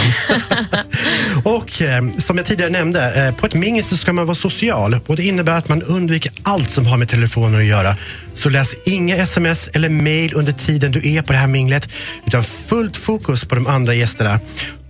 och 1.44 1.82
eh, 1.82 2.04
som 2.18 2.38
jag 2.38 2.46
tidigare 2.46 2.72
nämnde, 2.72 3.28
eh, 3.28 3.36
på 3.36 3.46
ett 3.46 3.54
mingel 3.54 3.84
så 3.84 3.98
ska 3.98 4.14
man 4.14 4.26
vara 4.26 4.36
social 4.36 5.00
och 5.08 5.16
det 5.16 5.24
innebär 5.24 5.58
att 5.58 5.70
man 5.70 5.84
undviker 5.84 6.32
allt 6.44 6.70
som 6.70 6.86
har 6.86 6.98
med 6.98 7.08
telefoner 7.08 7.60
att 7.60 7.66
göra. 7.66 7.98
Så 8.34 8.50
läs 8.50 8.76
inga 8.86 9.18
sms 9.18 9.68
eller 9.68 9.90
mail 9.90 10.34
under 10.34 10.54
tiden 10.54 10.92
du 10.92 11.14
är 11.14 11.22
på 11.22 11.34
det 11.34 11.40
här 11.40 11.48
minglet 11.48 11.90
utan 12.28 12.44
fullt 12.44 12.98
fokus 12.98 13.46
på 13.46 13.56
de 13.56 13.68
andra 13.68 13.94
gästerna. 13.94 14.40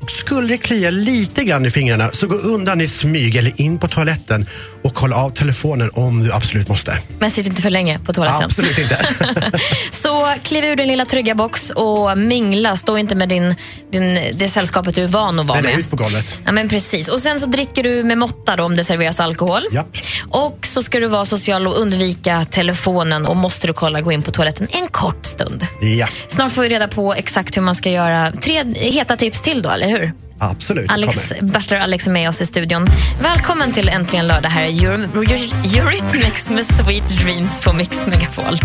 Skulle 0.08 0.48
det 0.48 0.58
klia 0.58 0.90
lite 0.90 1.44
grann 1.44 1.66
i 1.66 1.72
fingrarna 1.72 2.10
så 2.14 2.28
gå 2.28 2.36
undan 2.36 2.82
i 2.82 2.88
smyg 2.88 3.36
eller 3.36 3.62
in 3.62 3.80
på 3.80 3.88
toaletten 3.88 4.46
och 4.84 4.94
kolla 4.94 5.16
av 5.16 5.30
telefonen 5.30 5.90
om 5.94 6.24
du 6.24 6.34
absolut 6.34 6.68
måste. 6.68 6.98
Men 7.20 7.32
sitt 7.32 7.48
inte 7.48 7.62
för 7.62 7.70
länge 7.70 8.00
på 8.00 8.14
toaletten. 8.14 8.44
Absolut 8.44 8.78
inte. 8.78 9.00
Så 9.92 10.28
kliv 10.44 10.64
ur 10.64 10.76
din 10.76 10.88
lilla 10.88 11.06
trygga 11.06 11.36
box 11.36 11.70
och 11.70 12.18
mingla. 12.18 12.76
Stå 12.76 12.98
inte 12.98 13.16
med 13.16 13.30
din, 13.30 13.56
din, 13.92 14.20
det 14.34 14.50
sällskapet 14.50 14.96
du 14.96 15.04
är 15.04 15.08
van 15.08 15.40
att 15.40 15.46
vara 15.48 15.56
Nej, 15.56 15.64
nej, 15.64 15.74
med. 15.74 15.80
ut 15.80 15.90
på 15.90 15.96
golvet. 15.96 16.38
Ja, 16.46 16.52
men 16.52 16.70
precis. 16.70 17.08
Och 17.08 17.20
Sen 17.20 17.40
så 17.40 17.46
dricker 17.46 17.84
du 17.84 18.04
med 18.04 18.18
måtta 18.18 18.56
då, 18.56 18.64
om 18.64 18.76
det 18.76 18.84
serveras 18.84 19.20
alkohol. 19.20 19.64
Japp. 19.72 19.98
Och 20.30 20.66
så 20.66 20.84
ska 20.84 21.00
du 21.00 21.08
vara 21.08 21.26
social 21.26 21.68
och 21.68 21.80
undvika 21.82 22.46
telefonen 22.46 23.26
och 23.26 23.36
måste 23.38 23.68
du 23.68 23.74
kolla, 23.74 24.02
gå 24.02 24.12
in 24.12 24.22
på 24.22 24.32
toaletten 24.32 24.68
en 24.72 24.88
kort 24.88 25.26
stund. 25.26 25.68
Ja, 25.82 26.08
Snart 26.30 26.52
får 26.52 26.62
vi 26.62 26.70
reda 26.70 26.88
på 26.88 27.14
exakt 27.14 27.58
hur 27.58 27.62
man 27.62 27.76
ska 27.76 27.90
göra. 27.92 28.32
Tre 28.32 28.64
heta 28.76 29.16
tips 29.16 29.42
till 29.42 29.62
då, 29.62 29.70
eller 29.70 29.91
hur? 29.92 30.14
absolut. 30.40 30.92
Alex, 30.92 31.30
kommer. 31.30 31.52
Butler 31.54 31.80
Alex 31.80 32.08
är 32.08 32.12
med 32.12 32.30
oss 32.30 32.42
i 32.42 32.46
studion. 32.46 32.88
Välkommen 33.22 33.72
till 33.72 33.90
Äntligen 33.90 34.28
lördag. 34.28 34.50
Här 34.50 34.62
är 34.64 34.68
Euro- 34.70 35.24
Euro- 35.24 35.78
Eurythmics 35.80 36.50
med 36.50 36.66
Sweet 36.66 37.08
Dreams 37.24 37.62
på 37.62 37.74
Mix 37.74 38.08
Megapol. 38.08 38.60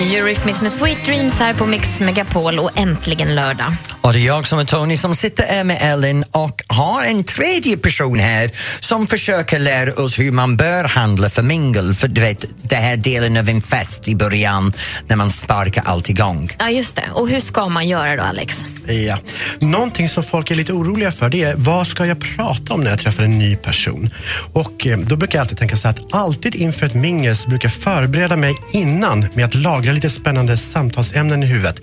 Eurythmics 0.00 0.62
med 0.62 0.70
Sweet 0.70 1.04
Dreams 1.06 1.38
här 1.38 1.54
på 1.54 1.66
Mix 1.66 2.00
Megapol 2.00 2.58
och 2.58 2.70
äntligen 2.78 3.34
lördag. 3.34 3.72
Och 4.06 4.12
det 4.12 4.18
är 4.18 4.26
jag 4.26 4.46
som 4.46 4.58
är 4.58 4.64
Tony 4.64 4.96
som 4.96 5.14
sitter 5.14 5.44
här 5.44 5.64
med 5.64 5.78
Ellen 5.80 6.24
och 6.30 6.62
har 6.66 7.04
en 7.04 7.24
tredje 7.24 7.76
person 7.76 8.18
här 8.18 8.50
som 8.80 9.06
försöker 9.06 9.58
lära 9.58 9.94
oss 9.94 10.18
hur 10.18 10.32
man 10.32 10.56
bör 10.56 10.84
handla 10.84 11.30
för 11.30 11.42
mingel. 11.42 11.94
För 11.94 12.08
du 12.08 12.20
vet, 12.20 12.44
det 12.62 12.76
här 12.76 12.96
delen 12.96 13.36
av 13.36 13.48
en 13.48 13.60
fest 13.60 14.08
i 14.08 14.14
början 14.14 14.72
när 15.06 15.16
man 15.16 15.30
sparkar 15.30 15.82
allt 15.86 16.08
igång. 16.08 16.50
Ja, 16.58 16.70
just 16.70 16.96
det. 16.96 17.04
Och 17.14 17.28
hur 17.28 17.40
ska 17.40 17.68
man 17.68 17.88
göra 17.88 18.16
då, 18.16 18.22
Alex? 18.22 18.66
Ja. 18.86 19.18
Någonting 19.58 20.08
som 20.08 20.22
folk 20.22 20.50
är 20.50 20.54
lite 20.54 20.72
oroliga 20.72 21.12
för 21.12 21.28
det 21.28 21.42
är 21.42 21.54
vad 21.56 21.86
ska 21.86 22.06
jag 22.06 22.20
prata 22.36 22.74
om 22.74 22.80
när 22.80 22.90
jag 22.90 22.98
träffar 22.98 23.22
en 23.22 23.38
ny 23.38 23.56
person? 23.56 24.10
Och 24.52 24.86
eh, 24.86 24.98
då 24.98 25.16
brukar 25.16 25.38
jag 25.38 25.42
alltid 25.42 25.58
tänka 25.58 25.76
så 25.76 25.88
här 25.88 25.94
att 25.94 26.14
alltid 26.14 26.54
inför 26.54 26.86
ett 26.86 26.94
mingel 26.94 27.36
så 27.36 27.48
brukar 27.48 27.68
jag 27.68 27.74
förbereda 27.74 28.36
mig 28.36 28.54
innan 28.72 29.26
med 29.34 29.44
att 29.44 29.54
lagra 29.54 29.92
lite 29.92 30.10
spännande 30.10 30.56
samtalsämnen 30.56 31.42
i 31.42 31.46
huvudet. 31.46 31.80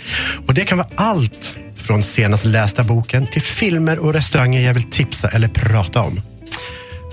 Och 0.48 0.54
det 0.54 0.66
kan 0.66 0.78
vara 0.78 0.90
allt 0.96 1.56
från 1.84 2.04
senast 2.04 2.46
lästa 2.46 2.84
boken 2.84 3.28
till 3.28 3.42
filmer 3.42 4.00
och 4.00 4.14
restauranger 4.14 4.62
jag 4.62 4.74
vill 4.74 4.84
tipsa 4.84 5.30
eller 5.30 5.48
prata 5.48 6.02
om. 6.02 6.22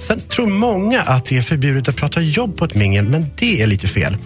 Sen 0.00 0.20
tror 0.20 0.46
många 0.46 1.00
att 1.00 1.24
det 1.24 1.36
är 1.36 1.42
förbjudet 1.42 1.88
att 1.88 1.96
prata 1.96 2.20
jobb 2.20 2.56
på 2.56 2.64
ett 2.64 2.74
mingel, 2.74 3.04
men 3.04 3.26
det 3.36 3.62
är 3.62 3.66
lite 3.66 3.88
fel. 3.88 4.16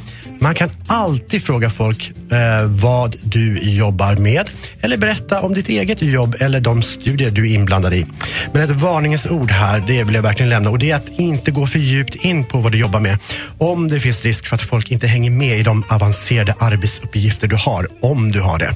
Man 0.40 0.54
kan 0.54 0.70
alltid 0.86 1.42
fråga 1.44 1.70
folk 1.70 2.12
eh, 2.32 2.66
vad 2.66 3.16
du 3.22 3.58
jobbar 3.58 4.16
med 4.16 4.50
eller 4.80 4.96
berätta 4.96 5.40
om 5.42 5.54
ditt 5.54 5.68
eget 5.68 6.02
jobb 6.02 6.36
eller 6.40 6.60
de 6.60 6.82
studier 6.82 7.30
du 7.30 7.50
är 7.50 7.54
inblandad 7.54 7.94
i. 7.94 8.06
Men 8.52 8.62
ett 8.62 8.70
varningens 8.70 9.26
ord 9.26 9.50
här, 9.50 9.84
det 9.86 10.04
vill 10.04 10.14
jag 10.14 10.22
verkligen 10.22 10.50
lämna 10.50 10.70
och 10.70 10.78
det 10.78 10.90
är 10.90 10.96
att 10.96 11.08
inte 11.08 11.50
gå 11.50 11.66
för 11.66 11.78
djupt 11.78 12.14
in 12.14 12.44
på 12.44 12.58
vad 12.58 12.72
du 12.72 12.78
jobbar 12.78 13.00
med. 13.00 13.18
Om 13.58 13.88
det 13.88 14.00
finns 14.00 14.24
risk 14.24 14.46
för 14.46 14.54
att 14.54 14.62
folk 14.62 14.90
inte 14.90 15.06
hänger 15.06 15.30
med 15.30 15.58
i 15.58 15.62
de 15.62 15.84
avancerade 15.88 16.54
arbetsuppgifter 16.58 17.48
du 17.48 17.56
har, 17.56 17.88
om 18.00 18.32
du 18.32 18.40
har 18.40 18.58
det. 18.58 18.70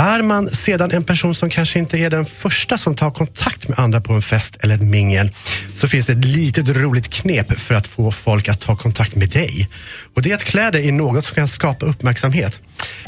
Är 0.00 0.22
man 0.22 0.50
sedan 0.50 0.90
en 0.90 1.04
person 1.04 1.34
som 1.34 1.50
kanske 1.50 1.78
inte 1.78 1.98
är 1.98 2.10
den 2.10 2.24
första 2.24 2.78
som 2.78 2.96
tar 2.96 3.10
kontakt 3.10 3.68
med 3.68 3.78
andra 3.78 4.00
på 4.00 4.12
en 4.12 4.22
fest 4.22 4.56
eller 4.60 4.74
ett 4.74 4.82
mingel 4.82 5.30
så 5.74 5.88
finns 5.88 6.06
det 6.06 6.12
ett 6.12 6.24
litet 6.24 6.68
roligt 6.68 7.08
knep 7.08 7.60
för 7.60 7.74
att 7.74 7.86
få 7.86 8.10
folk 8.10 8.48
att 8.48 8.60
ta 8.60 8.76
kontakt 8.76 9.14
med 9.14 9.30
dig. 9.30 9.68
Och 10.14 10.22
det 10.22 10.30
är 10.30 10.34
att 10.34 10.44
klä 10.44 10.70
dig 10.70 10.88
i 10.88 10.92
något 10.92 11.24
som 11.24 11.34
kan 11.34 11.48
skapa 11.48 11.86
uppmärksamhet. 11.86 12.60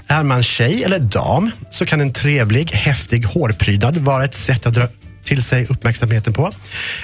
Är 0.06 0.24
man 0.24 0.42
tjej 0.42 0.84
eller 0.84 0.98
dam 0.98 1.50
så 1.70 1.86
kan 1.86 2.00
en 2.00 2.12
trevlig, 2.12 2.70
häftig 2.70 3.24
hårprydnad 3.24 3.96
vara 3.96 4.24
ett 4.24 4.36
sätt 4.36 4.66
att 4.66 4.74
dra 4.74 4.88
till 5.24 5.42
sig 5.42 5.66
uppmärksamheten 5.66 6.32
på. 6.32 6.52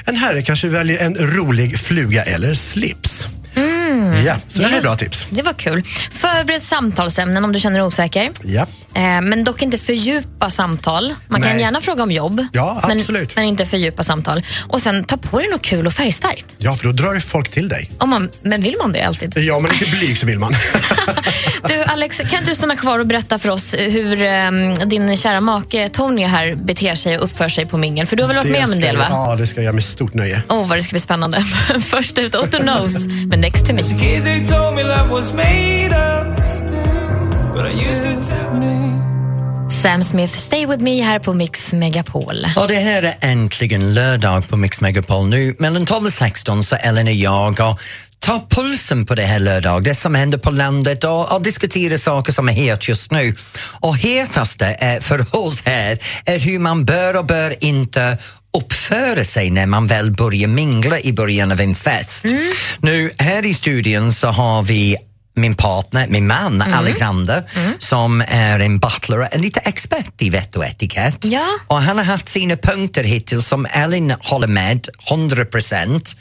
En 0.05 0.17
herre 0.17 0.43
kanske 0.43 0.69
väljer 0.69 0.99
en 0.99 1.15
rolig 1.15 1.79
fluga 1.79 2.23
eller 2.23 2.55
slips. 2.55 3.29
Ja, 4.25 4.37
så 4.49 4.63
det 4.63 4.69
här 4.69 4.79
är 4.79 4.83
bra 4.83 4.97
tips. 4.97 5.27
Det 5.31 5.43
var 5.43 5.53
kul. 5.53 5.83
Förbered 6.13 6.63
samtalsämnen 6.63 7.45
om 7.45 7.53
du 7.53 7.61
känner 7.61 7.79
dig 7.79 7.87
osäker. 7.87 8.31
Ja. 8.45 8.67
Eh, 8.97 9.03
men 9.03 9.45
dock 9.45 9.63
inte 9.63 9.79
fördjupa 9.79 10.51
samtal. 10.51 11.15
Man 11.29 11.41
kan 11.43 11.51
Nej. 11.53 11.61
gärna 11.61 11.81
fråga 11.81 12.03
om 12.03 12.11
jobb, 12.11 12.47
Ja, 12.53 12.81
men, 12.89 12.99
absolut. 12.99 13.37
men 13.37 13.45
inte 13.45 13.67
fördjupa 13.67 14.03
samtal. 14.03 14.43
Och 14.69 14.83
sen 14.83 15.05
ta 15.05 15.17
på 15.17 15.39
dig 15.39 15.49
något 15.51 15.63
kul 15.63 15.87
och 15.87 15.93
färgstarkt. 15.93 16.47
ja, 16.59 16.75
för 16.75 16.85
då 16.87 16.93
drar 16.93 17.15
ju 17.15 17.21
folk 17.21 17.49
till 17.51 17.69
dig. 17.69 17.91
Om 17.99 18.11
man, 18.11 18.31
men 18.43 18.63
vill 18.63 18.75
man 18.83 18.93
det 18.93 19.03
alltid? 19.03 19.33
Ja, 19.39 19.59
men 19.61 19.71
lite 19.73 19.91
blyg 19.91 20.19
så 20.19 20.27
vill 20.27 20.39
man. 20.39 20.53
Du 21.69 21.83
Alex, 21.85 22.19
kan 22.19 22.25
inte 22.39 22.45
du 22.51 22.55
stanna 22.55 22.77
kvar 22.77 22.99
och 22.99 23.07
berätta 23.07 23.39
för 23.39 23.49
oss 23.51 23.75
hur 23.79 24.23
eh, 24.23 24.51
din 24.87 25.17
kära 25.17 25.41
make 25.41 25.89
Tony 25.89 26.25
här 26.25 26.55
beter 26.55 26.95
sig 26.95 27.19
och 27.19 27.25
uppför 27.25 27.49
sig 27.49 27.67
på 27.67 27.79
mingel? 27.79 28.07
För 28.07 28.17
du 28.17 28.23
har 28.23 28.29
väl 28.29 28.37
varit 28.37 28.51
med 28.51 28.65
om 28.65 28.73
en 28.73 28.81
del 28.81 28.95
jag- 28.95 29.01
va? 29.03 29.07
Ja, 29.11 29.37
det 29.39 29.47
ska 29.47 29.57
jag 29.61 29.65
göra 29.65 29.73
med 29.75 29.85
stort 29.85 30.15
nöje. 30.15 30.43
Åh, 30.49 30.67
vad 30.69 30.79
det 30.79 30.83
ska 30.83 30.91
bli 30.91 31.01
spännande. 31.01 31.45
Först 31.87 32.19
ut, 32.19 32.35
Otto 32.35 32.59
Knows 32.59 33.07
med 33.07 33.39
Next 33.39 33.67
to 33.67 33.73
me. 33.73 33.83
Sam 39.83 40.03
Smith, 40.03 40.37
Stay 40.37 40.67
with 40.67 40.83
me 40.83 41.03
här 41.03 41.19
på 41.19 41.33
Mix 41.33 41.73
Megapol. 41.73 42.47
Och 42.57 42.69
det 42.69 42.75
här 42.75 43.03
är 43.03 43.17
äntligen 43.21 43.95
lördag 43.95 44.49
på 44.49 44.57
Mix 44.57 44.81
Megapol 44.81 45.29
nu. 45.29 45.57
Mellan 45.59 45.87
12 45.87 46.07
och 46.07 46.13
16 46.13 46.63
så 46.63 46.77
Ellen 46.77 47.07
och 47.07 47.13
jag 47.13 47.61
och 47.61 47.81
tar 48.19 48.41
pulsen 48.51 49.07
på 49.07 49.15
det 49.15 49.23
här 49.23 49.39
lördag, 49.39 49.85
det 49.85 49.95
som 49.95 50.15
händer 50.15 50.39
på 50.39 50.51
landet 50.51 51.05
och, 51.05 51.35
och 51.35 51.43
diskuterar 51.43 51.97
saker 51.97 52.33
som 52.33 52.49
är 52.49 52.53
het 52.53 52.89
just 52.89 53.11
nu. 53.11 53.35
Och 53.81 53.97
hetaste 53.97 54.77
är 54.79 55.01
för 55.01 55.37
oss 55.37 55.63
här 55.65 55.99
är 56.25 56.39
hur 56.39 56.59
man 56.59 56.85
bör 56.85 57.17
och 57.17 57.27
bör 57.27 57.65
inte 57.65 58.19
uppföra 58.59 59.25
sig 59.25 59.51
när 59.51 59.67
man 59.67 59.87
väl 59.87 60.11
börjar 60.11 60.49
mingla 60.49 61.01
i 61.01 61.13
början 61.13 61.53
av 61.53 61.61
en 61.61 61.75
fest. 61.75 62.25
Nu, 62.81 63.11
här 63.19 63.45
i 63.45 63.55
studion 63.55 64.13
så 64.13 64.27
har 64.27 64.63
vi 64.63 64.97
min 65.37 65.55
partner, 65.55 66.07
min 66.09 66.27
man 66.27 66.63
Alexander 66.63 67.45
som 67.79 68.23
är 68.29 68.61
en 68.61 68.79
butler 68.79 69.29
en 69.33 69.41
lite 69.41 69.61
expert 69.61 70.23
i 70.23 70.31
vett 70.31 70.57
och 70.57 70.65
etikett. 70.65 71.19
Ja. 71.25 71.47
Och 71.67 71.83
han 71.83 71.99
har 71.99 72.05
haft 72.05 72.29
sina 72.29 72.57
punkter 72.57 73.05
hittills 73.05 73.47
som 73.47 73.67
Ellen 73.71 74.15
håller 74.21 74.49
med 74.49 74.89
100 75.11 75.45
procent. 75.45 76.17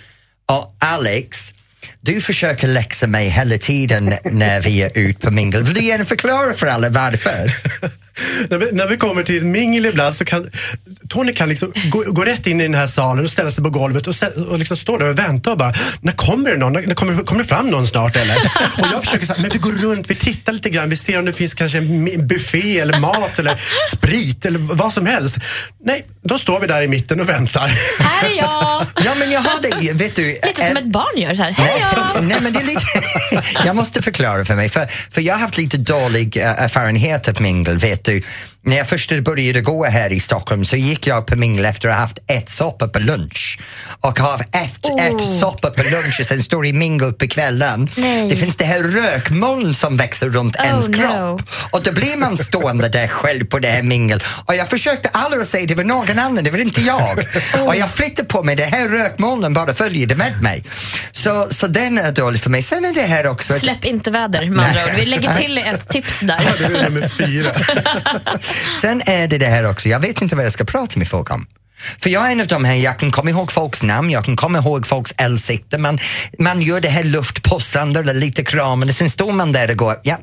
Och 0.46 0.76
Alex, 0.80 1.54
du 2.02 2.22
försöker 2.22 2.68
läxa 2.68 3.08
mig 3.08 3.30
hela 3.30 3.58
tiden 3.58 4.06
när 4.32 4.62
vi 4.62 4.82
är 4.82 4.92
ute 4.94 5.20
på 5.28 5.32
mingel. 5.32 5.64
Vill 5.64 5.74
du 5.74 5.82
gärna 5.82 6.06
förklara 6.06 6.54
för 6.54 6.68
alla 6.68 6.90
varför? 6.90 7.52
när, 8.50 8.58
vi, 8.58 8.72
när 8.72 8.88
vi 8.88 8.98
kommer 8.98 9.24
till 9.24 9.38
ett 9.38 9.44
mingel 9.44 9.86
ibland 9.86 10.16
så 10.16 10.26
kan 10.26 10.50
Tony 11.10 11.34
kan 11.34 11.50
liksom 11.50 11.74
gå, 11.90 12.04
gå 12.08 12.26
rätt 12.26 12.48
in 12.48 12.62
i 12.62 12.64
den 12.64 12.74
här 12.74 12.88
salen 12.88 13.26
och 13.26 13.32
ställa 13.32 13.52
sig 13.52 13.64
på 13.64 13.70
golvet 13.70 14.08
och, 14.08 14.16
och 14.48 14.60
liksom 14.60 14.78
stå 14.78 14.98
där 14.98 15.10
och 15.10 15.20
vänta 15.20 15.52
och 15.52 15.58
bara, 15.58 15.74
när 16.02 16.12
kommer 16.12 16.52
det 16.52 16.58
någon? 16.58 16.74
När, 16.74 16.82
när 16.82 16.96
kommer, 16.96 17.24
kommer 17.24 17.44
det 17.44 17.50
fram 17.50 17.70
någon 17.70 17.88
snart 17.88 18.16
eller? 18.16 18.36
och 18.82 18.88
jag 18.94 19.04
försöker 19.04 19.26
säga, 19.26 19.42
men 19.42 19.50
vi 19.50 19.58
går 19.58 19.72
runt, 19.72 20.10
vi 20.10 20.16
tittar 20.16 20.54
lite 20.54 20.70
grann, 20.70 20.90
vi 20.90 20.98
ser 20.98 21.20
om 21.20 21.26
det 21.26 21.34
finns 21.34 21.54
kanske 21.54 21.78
en 21.78 22.28
buffé 22.28 22.80
eller 22.80 23.00
mat 23.00 23.40
eller 23.40 23.62
sprit 23.94 24.46
eller 24.46 24.60
vad 24.60 24.94
som 24.94 25.06
helst. 25.06 25.38
Nej, 25.84 26.06
då 26.22 26.38
står 26.38 26.60
vi 26.60 26.68
där 26.68 26.82
i 26.82 26.88
mitten 26.88 27.20
och 27.20 27.30
väntar. 27.30 27.68
Här 28.00 28.30
är 28.30 28.38
jag! 28.38 28.86
Ja, 29.06 29.16
men 29.20 29.32
jag 29.32 29.42
har 29.42 29.62
det, 29.62 29.94
vet 29.94 30.16
du... 30.16 30.28
Lite 30.28 30.68
som 30.68 30.78
ett 30.78 30.86
barn 30.86 31.22
gör 31.22 31.34
så 31.34 31.44
här. 31.44 31.52
Nej, 32.22 32.38
men 32.42 32.54
det 32.54 32.60
är 32.60 32.64
lite... 32.64 32.86
jag 33.66 33.76
måste 33.76 34.02
förklara 34.02 34.46
för 34.46 34.56
mig, 34.56 34.70
för, 34.70 34.86
för 35.12 35.22
jag 35.22 35.34
har 35.34 35.42
haft 35.42 35.58
lite 35.58 35.78
dålig 35.78 36.38
uh, 36.38 36.44
erfarenhet 36.44 37.28
av 37.28 37.42
mingel, 37.42 37.78
vet 37.78 38.04
du. 38.04 38.22
När 38.66 38.78
jag 38.78 38.88
först 38.88 39.24
började 39.24 39.62
gå 39.62 39.86
här 39.86 40.14
i 40.14 40.20
Stockholm 40.20 40.66
så 40.66 40.76
gick 40.76 41.08
jag 41.08 41.28
på 41.28 41.36
mingel 41.36 41.66
efter 41.66 41.90
att 41.90 41.96
ha 41.96 42.02
haft 42.02 42.20
ett 42.28 42.50
soppa 42.50 42.88
på 42.88 43.00
lunch 43.00 43.60
och 44.02 44.20
har 44.20 44.46
efter 44.52 44.90
Oh. 44.90 45.06
ett 45.06 45.40
soppa 45.40 45.70
på 45.70 45.84
lunch 45.84 46.20
och 46.20 46.26
sen 46.26 46.44
står 46.44 46.66
i 46.66 46.74
mingel 46.74 47.14
på 47.14 47.28
kvällen. 47.28 47.90
Nej. 47.98 48.30
Det 48.30 48.36
finns 48.36 48.56
det 48.56 48.66
här 48.66 48.84
rökmoln 48.84 49.74
som 49.74 49.98
växer 49.98 50.30
runt 50.30 50.56
Oh, 50.56 50.66
ens 50.66 50.88
no. 50.88 50.98
kropp 50.98 51.42
och 51.72 51.84
då 51.84 51.92
blir 51.92 52.18
man 52.18 52.38
stående 52.38 52.90
där 52.90 53.08
själv 53.08 53.46
på 53.46 53.60
det 53.60 53.68
här 53.68 53.84
mingel 53.84 54.24
och 54.46 54.56
jag 54.56 54.70
försökte 54.70 55.10
aldrig 55.10 55.48
säga 55.48 55.66
det 55.66 55.76
var 55.76 55.84
någon 55.84 56.20
annan, 56.20 56.44
det 56.44 56.52
var 56.52 56.60
inte 56.60 56.82
jag. 56.82 57.26
Och 57.68 57.76
jag 57.76 57.92
flyttade 57.92 58.28
på 58.28 58.44
mig, 58.44 58.56
det 58.56 58.64
här 58.64 58.90
rökmolnen 58.90 59.54
bara 59.54 59.74
följde 59.74 60.16
med 60.16 60.42
mig. 60.42 60.64
Så, 61.12 61.48
så 61.52 61.65
den 61.70 61.98
är 61.98 62.12
dålig 62.12 62.42
för 62.42 62.50
mig. 62.50 62.62
Sen 62.62 62.86
är 62.86 62.94
det 62.94 63.02
här 63.02 63.28
också... 63.28 63.60
Släpp 63.60 63.86
inte 63.86 64.12
väder 64.12 64.50
med 64.50 64.66
andra 64.66 64.84
ord. 64.84 64.92
Vi 64.96 65.06
lägger 65.06 65.34
till 65.34 65.58
ett 65.58 65.90
tips 65.90 66.20
där. 66.20 66.56
det 66.58 66.66
är 66.66 66.84
nummer 66.84 67.10
fyra. 67.10 67.52
Sen 68.82 69.02
är 69.06 69.28
det 69.28 69.38
det 69.38 69.46
här 69.46 69.70
också, 69.70 69.90
jag 69.90 70.00
vet 70.00 70.22
inte 70.22 70.36
vad 70.36 70.46
jag 70.46 70.52
ska 70.52 70.64
prata 70.64 71.00
med 71.00 71.08
folk 71.08 71.32
om. 71.32 71.48
För 72.00 72.10
jag 72.10 72.28
är 72.28 72.32
en 72.32 72.42
av 72.42 72.48
de 72.48 72.66
här, 72.66 72.76
jag 72.76 73.00
kan 73.00 73.12
komma 73.12 73.30
ihåg 73.30 73.52
folks 73.52 73.84
namn, 73.84 74.10
jag 74.10 74.26
kan 74.26 74.36
komma 74.36 74.58
ihåg 74.58 74.88
folks 74.88 75.14
ansikten, 75.18 75.82
man, 75.82 76.00
man 76.40 76.62
gör 76.62 76.82
det 76.82 76.90
här 76.90 77.04
luftpussande 77.04 78.00
eller 78.00 78.14
lite 78.14 78.44
kramande, 78.44 78.94
sen 78.94 79.10
står 79.10 79.32
man 79.32 79.52
där 79.52 79.72
och 79.72 79.78
går, 79.78 79.96
ja, 80.04 80.18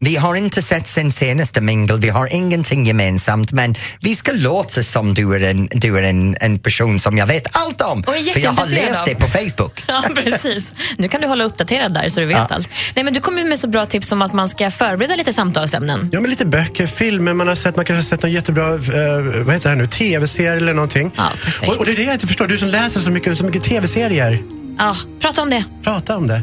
vi 0.00 0.16
har 0.16 0.34
inte 0.34 0.62
sett 0.62 0.86
sen 0.86 1.10
senaste 1.10 1.60
mingel, 1.60 1.98
vi 2.00 2.08
har 2.08 2.32
ingenting 2.34 2.84
gemensamt 2.84 3.52
men 3.52 3.74
vi 4.00 4.14
ska 4.14 4.32
låta 4.32 4.82
som 4.82 5.14
du 5.14 5.34
är 5.36 5.40
en, 5.50 5.68
du 5.70 5.98
är 5.98 6.02
en, 6.02 6.36
en 6.40 6.58
person 6.58 6.98
som 6.98 7.16
jag 7.18 7.26
vet 7.26 7.56
allt 7.56 7.82
om. 7.82 8.02
För 8.02 8.38
jag 8.40 8.50
har 8.50 8.66
läst 8.66 8.96
av. 8.96 9.04
det 9.06 9.14
på 9.14 9.26
Facebook. 9.26 9.84
Ja, 9.88 10.02
precis. 10.14 10.72
Nu 10.98 11.08
kan 11.08 11.20
du 11.20 11.26
hålla 11.26 11.44
uppdaterad 11.44 11.94
där 11.94 12.08
så 12.08 12.20
du 12.20 12.26
vet 12.26 12.36
Ja. 12.36 12.46
allt. 12.50 12.68
Nej, 12.94 13.04
men 13.04 13.14
du 13.14 13.20
kommer 13.20 13.42
ju 13.42 13.48
med 13.48 13.58
så 13.58 13.68
bra 13.68 13.86
tips 13.86 14.12
om 14.12 14.22
att 14.22 14.32
man 14.32 14.48
ska 14.48 14.70
förbereda 14.70 15.16
lite 15.16 15.32
samtalsämnen. 15.32 16.10
Ja, 16.12 16.20
men 16.20 16.30
lite 16.30 16.46
böcker, 16.46 16.86
filmer 16.86 17.32
man 17.34 17.48
har 17.48 17.54
sett. 17.54 17.76
Man 17.76 17.84
kanske 17.84 17.98
har 17.98 18.16
sett 18.16 18.22
någon 18.22 18.32
jättebra 18.32 18.68
eh, 18.74 19.44
vad 19.44 19.54
heter 19.54 19.60
det 19.60 19.68
här 19.68 19.76
nu, 19.76 19.86
tv-serie 19.86 20.56
eller 20.56 20.74
någonting. 20.74 21.10
Ja, 21.16 21.28
perfekt. 21.44 21.72
och, 21.72 21.78
och 21.78 21.84
det 21.86 21.92
är 21.92 21.96
det 21.96 22.02
jag 22.02 22.14
inte 22.14 22.26
förstår. 22.26 22.46
Du 22.46 22.58
som 22.58 22.68
läser 22.68 23.00
så 23.00 23.10
mycket, 23.10 23.38
så 23.38 23.44
mycket 23.44 23.64
tv-serier. 23.64 24.42
Ja, 24.78 24.96
prata 25.20 25.42
om 25.42 25.50
det. 25.50 25.64
Prata 25.84 26.16
om 26.16 26.26
det. 26.26 26.42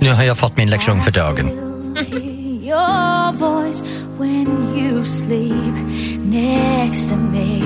Nu 0.00 0.12
har 0.12 0.22
jag 0.24 0.38
fått 0.38 0.56
min 0.56 0.70
lektion 0.70 1.02
för 1.02 1.10
dagen. 1.10 1.50
your 2.64 3.32
voice 3.32 3.82
when 4.18 4.46
you 4.76 5.04
sleep 5.04 5.74
next 6.24 7.08
to 7.10 7.16
me. 7.16 7.62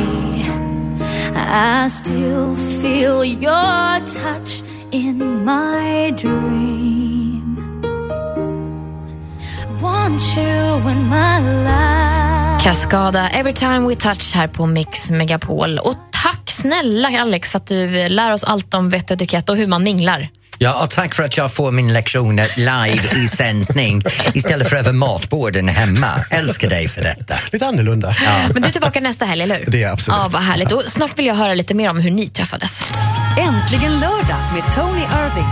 I 1.34 1.88
still 1.88 2.54
feel 2.54 3.24
your 3.24 4.00
touch 4.00 4.62
in 4.90 5.44
my 5.44 6.12
dream. 6.16 7.56
Want 9.80 10.36
you 10.36 10.90
in 10.90 11.08
my 11.08 11.38
life. 11.64 12.64
Cascada, 12.64 13.28
Every 13.32 13.52
time 13.52 13.86
we 13.86 13.94
touch 13.94 14.34
här 14.34 14.48
på 14.48 14.66
Mix 14.66 15.10
Megapol. 15.10 15.78
Och 15.78 15.94
tack 16.10 16.50
snälla 16.50 17.08
Alex 17.20 17.50
för 17.50 17.58
att 17.58 17.66
du 17.66 18.08
lär 18.08 18.32
oss 18.32 18.44
allt 18.44 18.74
om 18.74 18.90
vett 18.90 19.10
och 19.10 19.14
etikett 19.14 19.48
och 19.48 19.56
hur 19.56 19.66
man 19.66 19.82
minglar. 19.82 20.28
Ja, 20.60 20.84
och 20.84 20.90
tack 20.90 21.14
för 21.14 21.22
att 21.22 21.36
jag 21.36 21.52
får 21.52 21.70
min 21.72 21.92
lektioner 21.92 22.50
live 22.56 23.24
i 23.24 23.28
sändning 23.28 24.02
istället 24.34 24.68
för 24.68 24.76
över 24.76 24.92
matborden 24.92 25.68
hemma. 25.68 26.24
Älskar 26.30 26.68
dig 26.68 26.88
för 26.88 27.02
detta. 27.02 27.34
Lite 27.52 27.66
annorlunda. 27.66 28.16
Men 28.52 28.62
du 28.62 28.68
är 28.68 28.72
tillbaka 28.72 29.00
nästa 29.00 29.24
helg, 29.24 29.42
eller 29.42 29.58
hur? 29.58 29.70
Det 29.70 29.82
är 29.82 29.92
absolut. 29.92 30.18
Ja, 30.22 30.28
vad 30.32 30.42
härligt. 30.42 30.72
Och 30.72 30.82
snart 30.86 31.18
vill 31.18 31.26
jag 31.26 31.34
höra 31.34 31.54
lite 31.54 31.74
mer 31.74 31.90
om 31.90 32.00
hur 32.00 32.10
ni 32.10 32.28
träffades. 32.28 32.84
Äntligen 33.38 34.00
lördag 34.00 34.38
med 34.54 34.74
Tony 34.74 35.00
Irving. 35.00 35.48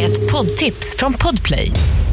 Ett 0.00 0.30
poddtips 0.32 0.96
från 0.98 1.14
Podplay. 1.14 1.70